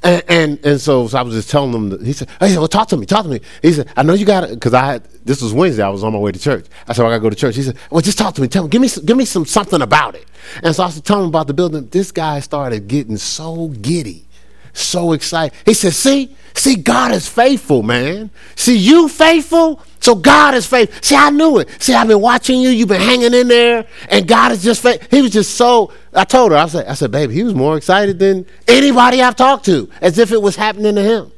And 0.05 0.23
and, 0.29 0.67
and 0.67 0.81
so, 0.81 1.07
so 1.07 1.19
I 1.19 1.23
was 1.23 1.35
just 1.35 1.51
telling 1.51 1.73
him. 1.73 2.05
He 2.05 2.13
said, 2.13 2.29
"He 2.41 2.49
said, 2.49 2.59
well, 2.59 2.69
talk 2.69 2.89
to 2.89 2.97
me. 2.97 3.07
Talk 3.07 3.23
to 3.25 3.29
me." 3.31 3.41
He 3.63 3.73
said, 3.73 3.89
"I 3.97 4.03
know 4.03 4.15
you 4.15 4.25
got 4.25 4.45
it," 4.45 4.51
because 4.51 4.75
I 4.75 4.85
had 4.85 5.05
this 5.25 5.41
was 5.41 5.53
Wednesday. 5.53 5.83
I 5.83 5.89
was 5.91 6.03
on 6.03 6.13
my 6.13 6.19
way 6.19 6.33
to 6.33 6.39
church. 6.39 6.67
I 6.89 6.93
said, 6.93 7.03
well, 7.03 7.13
"I 7.13 7.15
got 7.15 7.19
to 7.19 7.23
go 7.23 7.31
to 7.31 7.37
church." 7.37 7.57
He 7.57 7.63
said, 7.63 7.77
"Well, 7.91 8.01
just 8.01 8.19
talk 8.19 8.35
to 8.35 8.43
me. 8.43 8.49
Tell 8.49 8.65
me. 8.65 8.69
Give 8.69 8.81
me 8.81 8.89
some, 8.89 9.05
give 9.05 9.17
me 9.17 9.25
some 9.25 9.47
something 9.47 9.81
about 9.81 10.17
it." 10.17 10.27
And 10.63 10.75
so 10.75 10.83
I 10.83 10.87
was 10.87 11.01
telling 11.03 11.25
him 11.25 11.29
about 11.29 11.47
the 11.47 11.55
building. 11.55 11.87
This 11.89 12.11
guy 12.11 12.41
started 12.41 12.89
getting 12.89 13.17
so 13.17 13.69
giddy 13.69 14.27
so 14.73 15.13
excited. 15.13 15.57
He 15.65 15.75
said, 15.75 15.93
See, 15.93 16.35
see, 16.55 16.77
God 16.77 17.13
is 17.13 17.29
faithful, 17.29 17.83
man. 17.83 18.31
See, 18.57 18.77
you 18.77 19.09
faithful, 19.09 19.83
so 20.01 20.15
God 20.15 20.55
is 20.55 20.67
faithful. 20.67 20.99
See, 21.03 21.15
I 21.15 21.31
knew 21.31 21.59
it. 21.59 21.69
See, 21.83 21.95
I've 21.95 22.09
been 22.09 22.21
watching 22.21 22.61
you. 22.61 22.71
You've 22.71 22.89
been 22.89 23.01
hanging 23.01 23.35
in 23.35 23.49
there, 23.49 23.87
and 24.09 24.27
God 24.27 24.53
is 24.53 24.63
just 24.63 24.83
faithful. 24.83 25.09
He 25.11 25.23
was 25.23 25.33
just 25.33 25.55
so. 25.55 25.93
I 26.15 26.25
told 26.25 26.53
her, 26.53 26.59
I 26.59 26.67
said, 26.67 26.87
I 26.87 26.95
said, 26.95 27.11
baby, 27.11 27.35
he 27.35 27.43
was 27.43 27.55
more 27.55 27.77
excited 27.77 28.19
than 28.19 28.47
anybody 28.69 29.23
I've 29.23 29.37
talked 29.37 29.65
to, 29.67 29.89
as 30.01 30.19
if 30.19 30.33
it 30.33 30.41
was 30.41 30.57
happening 30.57 30.95
to 30.95 31.03
him. 31.03 31.33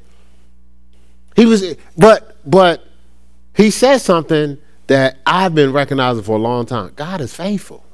He 1.37 1.47
was, 1.47 1.77
but, 1.97 2.37
but 2.49 2.85
he 3.55 3.71
said 3.71 3.99
something 3.99 4.59
that 4.87 5.19
I've 5.27 5.55
been 5.55 5.73
recognizing 5.73 6.23
for 6.23 6.37
a 6.37 6.41
long 6.41 6.67
time. 6.67 6.93
God 6.95 7.21
is 7.21 7.35
faithful. 7.35 7.85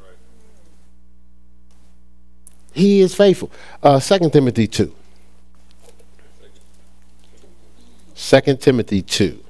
He 2.72 3.01
is 3.01 3.14
faithful. 3.14 3.51
Uh, 3.82 4.01
2 4.01 4.30
Timothy 4.30 4.66
2. 4.66 4.95
2 8.20 8.56
Timothy 8.56 9.00
2. 9.02 9.42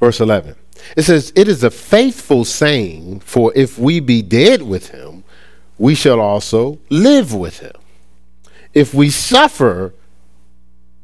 Verse 0.00 0.20
11. 0.20 0.54
It 0.96 1.02
says, 1.02 1.32
It 1.36 1.48
is 1.48 1.62
a 1.62 1.70
faithful 1.70 2.44
saying, 2.44 3.20
for 3.20 3.52
if 3.54 3.78
we 3.78 4.00
be 4.00 4.22
dead 4.22 4.62
with 4.62 4.88
him, 4.90 5.22
we 5.76 5.94
shall 5.94 6.20
also 6.20 6.78
live 6.88 7.34
with 7.34 7.60
him. 7.60 7.74
If 8.72 8.94
we 8.94 9.10
suffer, 9.10 9.92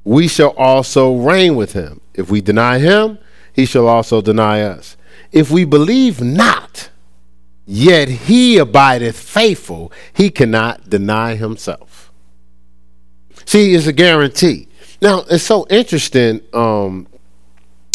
we 0.05 0.27
shall 0.27 0.51
also 0.51 1.17
reign 1.17 1.55
with 1.55 1.75
him. 1.75 2.01
If 2.15 2.31
we 2.31 2.41
deny 2.41 2.79
him, 2.79 3.19
he 3.53 3.67
shall 3.67 3.89
also 3.89 4.21
deny 4.21 4.63
us. 4.63 4.97
If 5.33 5.51
we 5.51 5.65
believe 5.65 6.21
not, 6.23 6.91
yet 7.67 8.09
he 8.09 8.59
abideth 8.59 9.19
faithful, 9.19 9.93
he 10.13 10.31
cannot 10.31 10.89
deny 10.89 11.37
himself. 11.37 12.13
See, 13.45 13.75
it's 13.75 13.87
a 13.87 13.93
guarantee. 13.93 14.69
Now, 15.03 15.25
it's 15.31 15.45
so 15.45 15.67
interesting. 15.69 16.41
Um, 16.53 17.07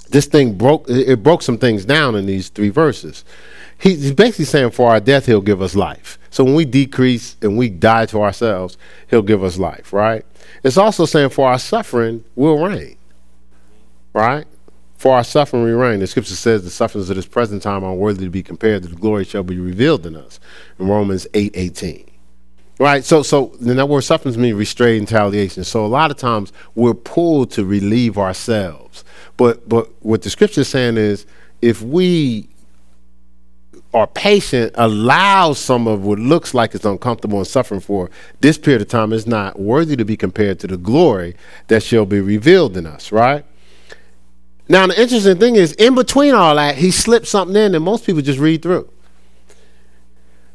this 0.09 0.25
thing 0.25 0.57
broke, 0.57 0.89
it 0.89 1.21
broke 1.23 1.41
some 1.41 1.57
things 1.57 1.85
down 1.85 2.15
in 2.15 2.25
these 2.25 2.49
three 2.49 2.69
verses. 2.69 3.23
He's 3.79 4.11
basically 4.11 4.45
saying, 4.45 4.71
for 4.71 4.89
our 4.89 4.99
death, 4.99 5.25
he'll 5.25 5.41
give 5.41 5.61
us 5.61 5.75
life. 5.75 6.19
So 6.29 6.43
when 6.43 6.53
we 6.53 6.65
decrease 6.65 7.37
and 7.41 7.57
we 7.57 7.69
die 7.69 8.05
to 8.07 8.21
ourselves, 8.21 8.77
he'll 9.09 9.21
give 9.21 9.43
us 9.43 9.57
life, 9.57 9.93
right? 9.93 10.25
It's 10.63 10.77
also 10.77 11.05
saying, 11.05 11.29
for 11.29 11.47
our 11.47 11.59
suffering, 11.59 12.25
we'll 12.35 12.63
reign, 12.63 12.97
right? 14.13 14.45
For 14.99 15.15
our 15.15 15.23
suffering, 15.23 15.63
we 15.63 15.71
reign. 15.71 16.01
The 16.01 16.07
scripture 16.07 16.35
says, 16.35 16.65
the 16.65 16.69
sufferings 16.69 17.09
of 17.09 17.15
this 17.15 17.25
present 17.25 17.63
time 17.63 17.85
are 17.85 17.93
worthy 17.93 18.25
to 18.25 18.29
be 18.29 18.43
compared 18.43 18.83
to 18.83 18.89
the 18.89 18.97
glory 18.97 19.23
shall 19.23 19.43
be 19.43 19.57
revealed 19.57 20.05
in 20.05 20.17
us. 20.17 20.41
In 20.77 20.89
Romans 20.89 21.25
8 21.33 21.53
18. 21.55 22.05
Right, 22.79 23.05
so 23.05 23.23
so 23.23 23.53
then 23.61 23.77
that 23.77 23.87
word 23.87 24.01
sufferings 24.01 24.37
means 24.37 24.57
restraint, 24.57 25.09
retaliation. 25.09 25.63
So 25.63 25.85
a 25.85 25.87
lot 25.87 26.11
of 26.11 26.17
times 26.17 26.51
we're 26.75 26.93
pulled 26.93 27.49
to 27.51 27.63
relieve 27.63 28.17
ourselves. 28.17 29.05
But 29.37 29.69
but 29.69 29.89
what 30.03 30.21
the 30.21 30.29
scripture 30.29 30.61
is 30.61 30.67
saying 30.67 30.97
is 30.97 31.25
if 31.61 31.81
we 31.81 32.49
are 33.93 34.07
patient, 34.07 34.73
allow 34.75 35.53
some 35.53 35.87
of 35.87 36.03
what 36.03 36.19
looks 36.19 36.53
like 36.53 36.75
it's 36.75 36.83
uncomfortable 36.83 37.37
and 37.37 37.47
suffering 37.47 37.79
for 37.79 38.09
this 38.41 38.57
period 38.57 38.81
of 38.81 38.89
time 38.89 39.13
is 39.13 39.25
not 39.25 39.59
worthy 39.59 39.95
to 39.95 40.03
be 40.03 40.17
compared 40.17 40.59
to 40.59 40.67
the 40.67 40.77
glory 40.77 41.37
that 41.67 41.83
shall 41.83 42.05
be 42.05 42.19
revealed 42.19 42.75
in 42.75 42.85
us, 42.85 43.13
right? 43.13 43.45
Now, 44.69 44.85
the 44.85 45.01
interesting 45.01 45.39
thing 45.39 45.55
is, 45.55 45.73
in 45.73 45.95
between 45.95 46.35
all 46.35 46.55
that, 46.55 46.77
he 46.77 46.91
slipped 46.91 47.27
something 47.27 47.55
in 47.55 47.71
that 47.71 47.79
most 47.79 48.05
people 48.05 48.21
just 48.21 48.39
read 48.39 48.61
through. 48.61 48.89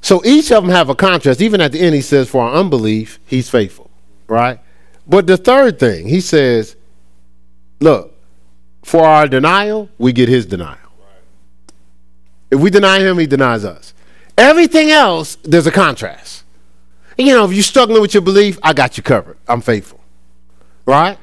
So 0.01 0.25
each 0.25 0.53
of 0.53 0.63
them 0.63 0.71
have 0.71 0.89
a 0.89 0.95
contrast. 0.95 1.43
Even 1.43 1.61
at 1.61 1.73
the 1.73 1.81
end, 1.81 1.97
he 1.97 2.01
says, 2.01 2.29
For 2.29 2.45
our 2.45 2.55
unbelief, 2.55 3.19
he's 3.27 3.51
faithful, 3.51 3.91
right? 4.29 4.61
But 5.07 5.27
the 5.27 5.37
third 5.37 5.81
thing, 5.81 6.07
he 6.07 6.21
says, 6.21 6.77
Look, 7.81 8.15
for 8.85 9.03
our 9.05 9.27
denial, 9.27 9.89
we 9.99 10.13
get 10.13 10.29
his 10.29 10.47
denial. 10.47 10.79
If 12.51 12.61
we 12.61 12.71
deny 12.71 13.01
him, 13.01 13.19
he 13.19 13.27
denies 13.27 13.65
us. 13.65 13.95
Everything 14.39 14.91
else, 14.91 15.37
there's 15.43 15.67
a 15.67 15.73
contrast. 15.73 16.45
You 17.19 17.35
know, 17.35 17.45
if 17.45 17.53
you're 17.53 17.63
struggling 17.63 18.01
with 18.01 18.15
your 18.15 18.23
belief, 18.23 18.59
I 18.63 18.73
got 18.73 18.97
you 18.97 19.03
covered. 19.03 19.39
I'm 19.49 19.61
faithful. 19.61 20.01
Right? 20.87 21.19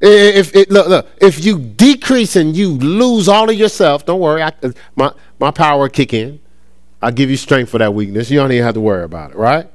If, 0.00 0.54
if 0.56 0.70
look, 0.70 0.88
look, 0.88 1.08
if 1.20 1.44
you 1.44 1.58
decrease 1.58 2.34
and 2.36 2.56
you 2.56 2.70
lose 2.70 3.28
all 3.28 3.50
of 3.50 3.56
yourself, 3.56 4.06
don't 4.06 4.20
worry. 4.20 4.42
I, 4.42 4.52
my 4.96 5.12
my 5.38 5.50
power 5.50 5.88
kick 5.88 6.14
in. 6.14 6.40
I'll 7.02 7.12
give 7.12 7.30
you 7.30 7.36
strength 7.36 7.70
for 7.70 7.78
that 7.78 7.94
weakness. 7.94 8.30
You 8.30 8.38
don't 8.38 8.52
even 8.52 8.64
have 8.64 8.74
to 8.74 8.80
worry 8.80 9.04
about 9.04 9.32
it, 9.32 9.36
right? 9.36 9.70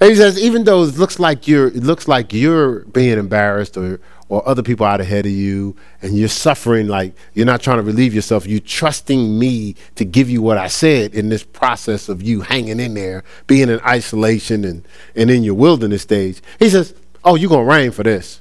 And 0.00 0.10
he 0.10 0.16
says, 0.16 0.38
even 0.38 0.64
though 0.64 0.82
it 0.82 0.96
looks 0.96 1.18
like 1.18 1.46
you're 1.46 1.68
it 1.68 1.82
looks 1.82 2.08
like 2.08 2.32
you're 2.32 2.80
being 2.86 3.18
embarrassed 3.18 3.76
or 3.76 4.00
or 4.28 4.46
other 4.48 4.62
people 4.62 4.86
out 4.86 5.00
ahead 5.00 5.26
of 5.26 5.32
you 5.32 5.76
and 6.02 6.16
you're 6.16 6.28
suffering 6.28 6.88
like 6.88 7.14
you're 7.34 7.46
not 7.46 7.60
trying 7.60 7.76
to 7.76 7.82
relieve 7.82 8.14
yourself 8.14 8.46
you're 8.46 8.58
trusting 8.60 9.38
me 9.38 9.74
to 9.94 10.04
give 10.04 10.30
you 10.30 10.40
what 10.40 10.56
i 10.56 10.66
said 10.66 11.14
in 11.14 11.28
this 11.28 11.44
process 11.44 12.08
of 12.08 12.22
you 12.22 12.40
hanging 12.40 12.80
in 12.80 12.94
there 12.94 13.22
being 13.46 13.68
in 13.68 13.78
isolation 13.80 14.64
and, 14.64 14.86
and 15.14 15.30
in 15.30 15.44
your 15.44 15.54
wilderness 15.54 16.02
stage 16.02 16.40
he 16.58 16.68
says 16.68 16.94
oh 17.22 17.34
you're 17.34 17.50
going 17.50 17.66
to 17.66 17.70
reign 17.70 17.90
for 17.90 18.02
this 18.02 18.40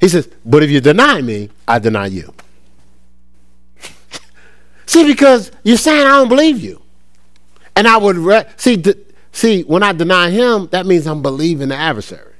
he 0.00 0.08
says 0.08 0.28
but 0.44 0.62
if 0.62 0.70
you 0.70 0.80
deny 0.80 1.20
me 1.20 1.50
i 1.68 1.78
deny 1.78 2.06
you. 2.06 2.32
See 4.86 5.06
because 5.06 5.52
you're 5.62 5.76
saying 5.76 6.06
i 6.06 6.10
don't 6.18 6.28
believe 6.28 6.58
you. 6.60 6.82
And 7.76 7.86
i 7.86 7.96
would 7.96 8.16
re- 8.16 8.46
see 8.56 8.76
d- 8.76 8.94
see 9.32 9.62
when 9.62 9.82
i 9.82 9.92
deny 9.92 10.30
him 10.30 10.68
that 10.72 10.86
means 10.86 11.06
i'm 11.06 11.22
believing 11.22 11.68
the 11.68 11.76
adversary. 11.76 12.30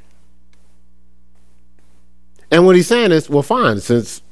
And 2.51 2.67
what 2.67 2.75
he's 2.75 2.89
saying 2.89 3.13
is, 3.13 3.31
well, 3.31 3.43
fine, 3.43 3.81
since 3.81 4.23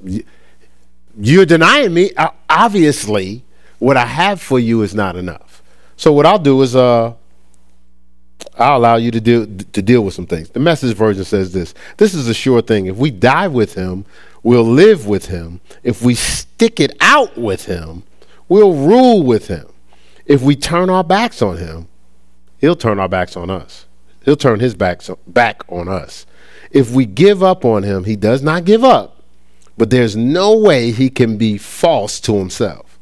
you're 1.16 1.46
denying 1.46 1.94
me, 1.94 2.10
obviously 2.50 3.44
what 3.78 3.96
I 3.96 4.06
have 4.06 4.40
for 4.40 4.58
you 4.58 4.82
is 4.82 4.94
not 4.94 5.14
enough. 5.16 5.62
So 5.96 6.12
what 6.12 6.26
I'll 6.26 6.38
do 6.38 6.60
is 6.62 6.74
uh, 6.74 7.14
I'll 8.58 8.78
allow 8.78 8.96
you 8.96 9.10
to 9.10 9.20
deal 9.20 9.46
to 9.46 9.82
deal 9.82 10.02
with 10.02 10.14
some 10.14 10.26
things. 10.26 10.50
The 10.50 10.60
message 10.60 10.96
version 10.96 11.24
says 11.24 11.52
this. 11.52 11.74
This 11.96 12.14
is 12.14 12.28
a 12.28 12.34
sure 12.34 12.62
thing. 12.62 12.86
If 12.86 12.96
we 12.96 13.10
die 13.10 13.48
with 13.48 13.74
him, 13.74 14.04
we'll 14.42 14.66
live 14.66 15.06
with 15.06 15.26
him. 15.26 15.60
If 15.82 16.02
we 16.02 16.14
stick 16.14 16.80
it 16.80 16.96
out 17.00 17.36
with 17.36 17.66
him, 17.66 18.04
we'll 18.48 18.74
rule 18.74 19.22
with 19.22 19.48
him. 19.48 19.66
If 20.26 20.42
we 20.42 20.56
turn 20.56 20.90
our 20.90 21.04
backs 21.04 21.42
on 21.42 21.56
him, 21.56 21.88
he'll 22.58 22.76
turn 22.76 22.98
our 22.98 23.08
backs 23.08 23.36
on 23.36 23.50
us. 23.50 23.86
He'll 24.24 24.36
turn 24.36 24.60
his 24.60 24.74
back 24.74 25.02
back 25.26 25.62
on 25.68 25.88
us. 25.88 26.26
If 26.70 26.90
we 26.90 27.06
give 27.06 27.42
up 27.42 27.64
on 27.64 27.82
him, 27.82 28.04
he 28.04 28.14
does 28.14 28.42
not 28.42 28.64
give 28.64 28.84
up, 28.84 29.22
but 29.76 29.90
there's 29.90 30.16
no 30.16 30.56
way 30.56 30.90
he 30.90 31.08
can 31.08 31.38
be 31.38 31.56
false 31.56 32.20
to 32.20 32.36
himself. 32.36 32.98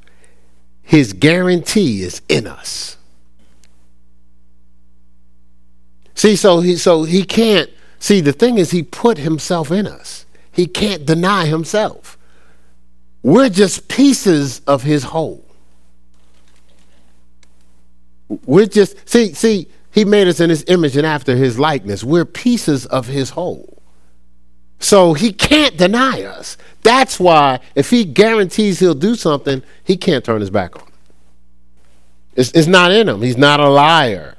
His 0.82 1.12
guarantee 1.12 2.03
is 2.03 2.22
in 2.28 2.47
us. 2.47 2.95
See, 6.16 6.34
so 6.34 6.60
he 6.60 6.76
so 6.76 7.04
he 7.04 7.22
can't 7.24 7.70
see 7.98 8.20
the 8.20 8.32
thing 8.32 8.58
is 8.58 8.72
he 8.72 8.82
put 8.82 9.18
himself 9.18 9.70
in 9.70 9.86
us. 9.86 10.24
He 10.50 10.66
can't 10.66 11.04
deny 11.06 11.44
himself. 11.46 12.18
We're 13.22 13.50
just 13.50 13.88
pieces 13.88 14.60
of 14.66 14.82
his 14.82 15.04
whole. 15.04 15.44
We're 18.46 18.66
just 18.66 19.08
see, 19.08 19.34
see, 19.34 19.68
he 19.90 20.04
made 20.04 20.26
us 20.26 20.40
in 20.40 20.48
his 20.48 20.64
image 20.68 20.96
and 20.96 21.06
after 21.06 21.36
his 21.36 21.58
likeness. 21.58 22.02
We're 22.02 22.24
pieces 22.24 22.86
of 22.86 23.06
his 23.06 23.30
whole. 23.30 23.82
So 24.78 25.12
he 25.12 25.32
can't 25.32 25.76
deny 25.76 26.22
us. 26.22 26.56
That's 26.82 27.20
why 27.20 27.60
if 27.74 27.90
he 27.90 28.04
guarantees 28.04 28.78
he'll 28.78 28.94
do 28.94 29.16
something, 29.16 29.62
he 29.84 29.96
can't 29.96 30.24
turn 30.24 30.40
his 30.40 30.50
back 30.50 30.76
on 30.76 30.82
it. 30.82 30.94
It's, 32.36 32.50
it's 32.52 32.66
not 32.66 32.90
in 32.90 33.08
him. 33.08 33.22
He's 33.22 33.36
not 33.36 33.60
a 33.60 33.68
liar. 33.68 34.36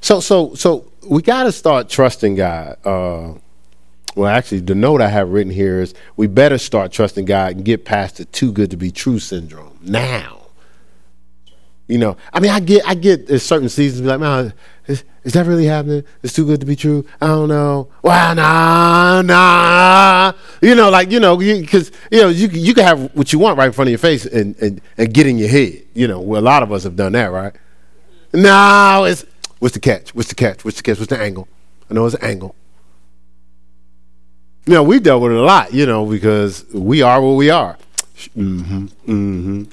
So 0.00 0.20
so 0.20 0.54
so 0.54 0.90
we 1.08 1.22
got 1.22 1.44
to 1.44 1.52
start 1.52 1.88
trusting 1.88 2.36
God. 2.36 2.76
Uh, 2.84 3.34
well, 4.14 4.26
actually, 4.26 4.60
the 4.60 4.74
note 4.74 5.00
I 5.00 5.08
have 5.08 5.28
written 5.30 5.52
here 5.52 5.80
is 5.80 5.94
we 6.16 6.26
better 6.26 6.58
start 6.58 6.92
trusting 6.92 7.24
God 7.24 7.56
and 7.56 7.64
get 7.64 7.84
past 7.84 8.16
the 8.16 8.24
too 8.24 8.52
good 8.52 8.70
to 8.72 8.76
be 8.76 8.90
true 8.90 9.18
syndrome 9.18 9.78
now. 9.82 10.38
You 11.86 11.96
know, 11.96 12.18
I 12.34 12.40
mean, 12.40 12.50
I 12.50 12.60
get, 12.60 12.86
I 12.86 12.94
get 12.94 13.30
in 13.30 13.38
certain 13.38 13.70
seasons, 13.70 14.02
be 14.02 14.08
like, 14.08 14.20
man, 14.20 14.52
is, 14.86 15.04
is, 15.24 15.32
that 15.32 15.46
really 15.46 15.64
happening? 15.64 16.04
It's 16.22 16.34
too 16.34 16.44
good 16.44 16.60
to 16.60 16.66
be 16.66 16.76
true. 16.76 17.06
I 17.18 17.28
don't 17.28 17.48
know. 17.48 17.88
Well, 18.02 18.34
nah, 18.34 19.22
nah. 19.22 20.32
You 20.60 20.74
know, 20.74 20.90
like 20.90 21.10
you 21.10 21.18
know, 21.18 21.36
because 21.38 21.90
you, 22.10 22.18
you, 22.18 22.22
know, 22.24 22.28
you 22.28 22.48
you 22.48 22.74
can 22.74 22.84
have 22.84 23.14
what 23.14 23.32
you 23.32 23.38
want 23.38 23.56
right 23.56 23.66
in 23.66 23.72
front 23.72 23.88
of 23.88 23.92
your 23.92 23.98
face 23.98 24.26
and 24.26 24.54
and, 24.60 24.82
and 24.98 25.14
get 25.14 25.26
in 25.26 25.38
your 25.38 25.48
head. 25.48 25.82
You 25.94 26.08
know, 26.08 26.20
well, 26.20 26.40
a 26.40 26.44
lot 26.44 26.62
of 26.62 26.72
us 26.72 26.82
have 26.82 26.96
done 26.96 27.12
that, 27.12 27.26
right? 27.26 27.54
No, 28.34 29.04
it's 29.04 29.24
what's 29.58 29.74
the 29.74 29.80
catch? 29.80 30.14
What's 30.14 30.28
the 30.28 30.34
catch? 30.34 30.64
What's 30.64 30.76
the 30.76 30.82
catch? 30.82 30.98
What's 30.98 31.10
the 31.10 31.18
angle? 31.18 31.48
I 31.90 31.94
know 31.94 32.06
it's 32.06 32.14
an 32.14 32.24
angle. 32.24 32.54
Know, 34.66 34.82
we 34.82 35.00
dealt 35.00 35.22
with 35.22 35.32
it 35.32 35.38
a 35.38 35.42
lot, 35.42 35.72
you 35.72 35.86
know, 35.86 36.04
because 36.04 36.66
we 36.74 37.00
are 37.00 37.22
what 37.22 37.32
we 37.32 37.48
are. 37.48 37.78
Mm-hmm. 38.36 38.84
Mm-hmm. 38.84 39.64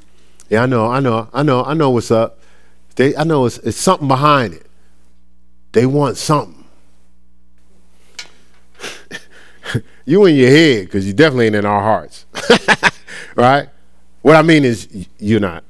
Yeah, 0.49 0.63
I 0.63 0.65
know, 0.67 0.87
I 0.87 0.99
know, 1.01 1.29
I 1.33 1.43
know, 1.43 1.63
I 1.65 1.73
know 1.73 1.89
what's 1.89 2.11
up. 2.11 2.39
They 2.95 3.15
I 3.15 3.23
know 3.25 3.45
it's 3.45 3.57
it's 3.59 3.77
something 3.77 4.07
behind 4.07 4.53
it. 4.53 4.67
They 5.73 5.85
want 5.85 6.15
something. 6.15 6.63
you 10.05 10.23
in 10.25 10.35
your 10.35 10.49
head, 10.49 10.85
because 10.85 11.05
you 11.05 11.13
definitely 11.13 11.47
ain't 11.47 11.55
in 11.55 11.65
our 11.65 11.81
hearts. 11.81 12.25
right? 13.35 13.67
What 14.21 14.37
I 14.37 14.41
mean 14.43 14.63
is 14.63 15.07
you're 15.19 15.41
not 15.41 15.65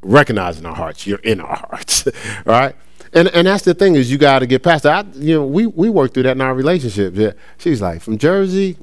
recognizing 0.00 0.64
our 0.64 0.74
hearts, 0.74 1.06
you're 1.06 1.18
in 1.18 1.40
our 1.40 1.56
hearts. 1.56 2.08
right? 2.46 2.74
And 3.14 3.28
and 3.28 3.46
that's 3.46 3.64
the 3.64 3.74
thing 3.74 3.94
is 3.94 4.10
you 4.10 4.16
got 4.16 4.38
to 4.38 4.46
get 4.46 4.62
past 4.62 4.84
that. 4.84 5.06
I, 5.06 5.18
you 5.18 5.34
know, 5.34 5.44
we 5.44 5.66
we 5.66 5.90
work 5.90 6.14
through 6.14 6.22
that 6.24 6.32
in 6.32 6.40
our 6.40 6.54
relationship. 6.54 7.14
Yeah, 7.14 7.32
she's 7.58 7.82
like 7.82 8.00
from 8.00 8.16
Jersey. 8.16 8.78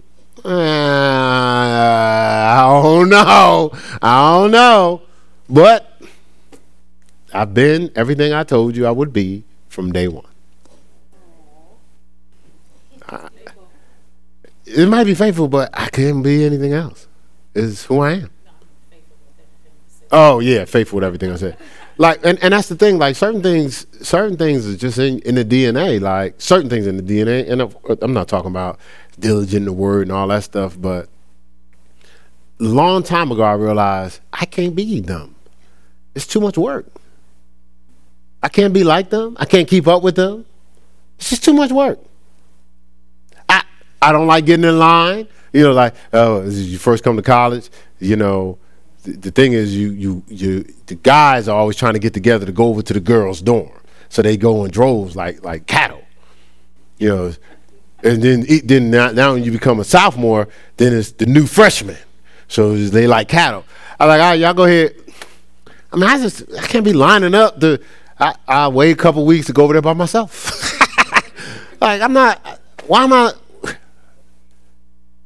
Uh, 0.45 0.49
I 0.49 2.61
don't 2.81 3.09
know. 3.09 3.71
I 4.01 4.39
don't 4.39 4.51
know, 4.51 5.01
but 5.49 5.99
I've 7.33 7.53
been 7.53 7.91
everything 7.95 8.31
I 8.31 8.43
told 8.43 8.75
you 8.75 8.85
I 8.85 8.91
would 8.91 9.11
be 9.11 9.43
from 9.67 9.91
day 9.91 10.07
one. 10.07 10.25
I, 13.07 13.29
it 14.65 14.87
might 14.87 15.05
be 15.05 15.15
faithful, 15.15 15.47
but 15.47 15.71
I 15.73 15.89
couldn't 15.89 16.21
be 16.21 16.45
anything 16.45 16.73
else. 16.73 17.07
Is 17.55 17.85
who 17.85 18.01
I 18.01 18.11
am. 18.11 18.29
Oh 20.11 20.39
yeah, 20.39 20.65
faithful 20.65 20.97
with 20.97 21.03
everything 21.03 21.31
I 21.31 21.35
said 21.35 21.57
like 21.99 22.25
and, 22.25 22.41
and 22.41 22.53
that's 22.53 22.69
the 22.69 22.75
thing 22.75 22.97
like 22.97 23.15
certain 23.15 23.43
things 23.43 23.85
certain 24.01 24.37
things 24.37 24.65
is 24.65 24.77
just 24.77 24.97
in, 24.97 25.19
in 25.19 25.35
the 25.35 25.45
dna 25.45 26.01
like 26.01 26.33
certain 26.41 26.69
things 26.69 26.87
in 26.87 26.97
the 26.97 27.03
dna 27.03 27.47
and 27.47 28.01
i'm 28.01 28.13
not 28.13 28.27
talking 28.27 28.49
about 28.49 28.79
diligent 29.19 29.65
the 29.65 29.73
word 29.73 30.03
and 30.03 30.11
all 30.11 30.27
that 30.27 30.43
stuff 30.43 30.79
but 30.79 31.09
long 32.57 33.03
time 33.03 33.31
ago 33.31 33.43
i 33.43 33.53
realized 33.53 34.21
i 34.33 34.45
can't 34.45 34.75
be 34.75 35.01
them. 35.01 35.35
It's 36.15 36.25
too 36.25 36.39
much 36.39 36.57
work. 36.57 36.87
I 38.41 38.49
can't 38.49 38.73
be 38.73 38.83
like 38.83 39.09
them. 39.09 39.35
I 39.39 39.45
can't 39.45 39.67
keep 39.67 39.87
up 39.87 40.01
with 40.01 40.15
them. 40.15 40.45
It's 41.17 41.29
just 41.29 41.43
too 41.43 41.53
much 41.53 41.71
work. 41.71 41.99
I 43.47 43.63
i 44.01 44.11
don't 44.11 44.27
like 44.27 44.45
getting 44.45 44.65
in 44.65 44.79
line. 44.79 45.27
You 45.51 45.63
know 45.63 45.73
like 45.73 45.95
oh 46.13 46.47
you 46.47 46.77
first 46.77 47.03
come 47.03 47.15
to 47.17 47.21
college 47.21 47.69
you 47.99 48.15
know 48.15 48.57
the, 49.13 49.31
thing 49.31 49.53
is, 49.53 49.75
you 49.75 49.91
you 49.91 50.23
you 50.27 50.73
the 50.87 50.95
guys 50.95 51.47
are 51.47 51.57
always 51.57 51.75
trying 51.75 51.93
to 51.93 51.99
get 51.99 52.13
together 52.13 52.45
to 52.45 52.51
go 52.51 52.65
over 52.65 52.81
to 52.81 52.93
the 52.93 52.99
girls' 52.99 53.41
dorm, 53.41 53.71
so 54.09 54.21
they 54.21 54.37
go 54.37 54.65
in 54.65 54.71
droves 54.71 55.15
like 55.15 55.43
like 55.43 55.65
cattle, 55.65 56.03
you 56.97 57.09
know. 57.09 57.33
And 58.01 58.21
then 58.21 58.45
then 58.63 58.89
now, 58.89 59.11
now 59.11 59.33
when 59.33 59.43
you 59.43 59.51
become 59.51 59.79
a 59.79 59.83
sophomore, 59.83 60.47
then 60.77 60.93
it's 60.93 61.11
the 61.11 61.25
new 61.25 61.45
freshman, 61.45 61.97
so 62.47 62.75
they 62.75 63.07
like 63.07 63.27
cattle. 63.27 63.65
I'm 63.99 64.07
like, 64.07 64.21
all 64.21 64.29
right, 64.29 64.39
y'all 64.39 64.53
go 64.53 64.63
ahead. 64.63 64.95
I 65.91 65.95
mean, 65.97 66.09
I 66.09 66.17
just 66.17 66.43
I 66.57 66.65
can't 66.67 66.85
be 66.85 66.93
lining 66.93 67.35
up 67.35 67.59
the. 67.59 67.81
I, 68.19 68.35
I 68.47 68.67
wait 68.67 68.91
a 68.91 68.95
couple 68.95 69.25
weeks 69.25 69.47
to 69.47 69.53
go 69.53 69.63
over 69.63 69.73
there 69.73 69.81
by 69.81 69.93
myself. 69.93 70.71
like 71.81 72.01
I'm 72.01 72.13
not. 72.13 72.61
Why 72.87 73.03
am 73.03 73.13
I? 73.13 73.33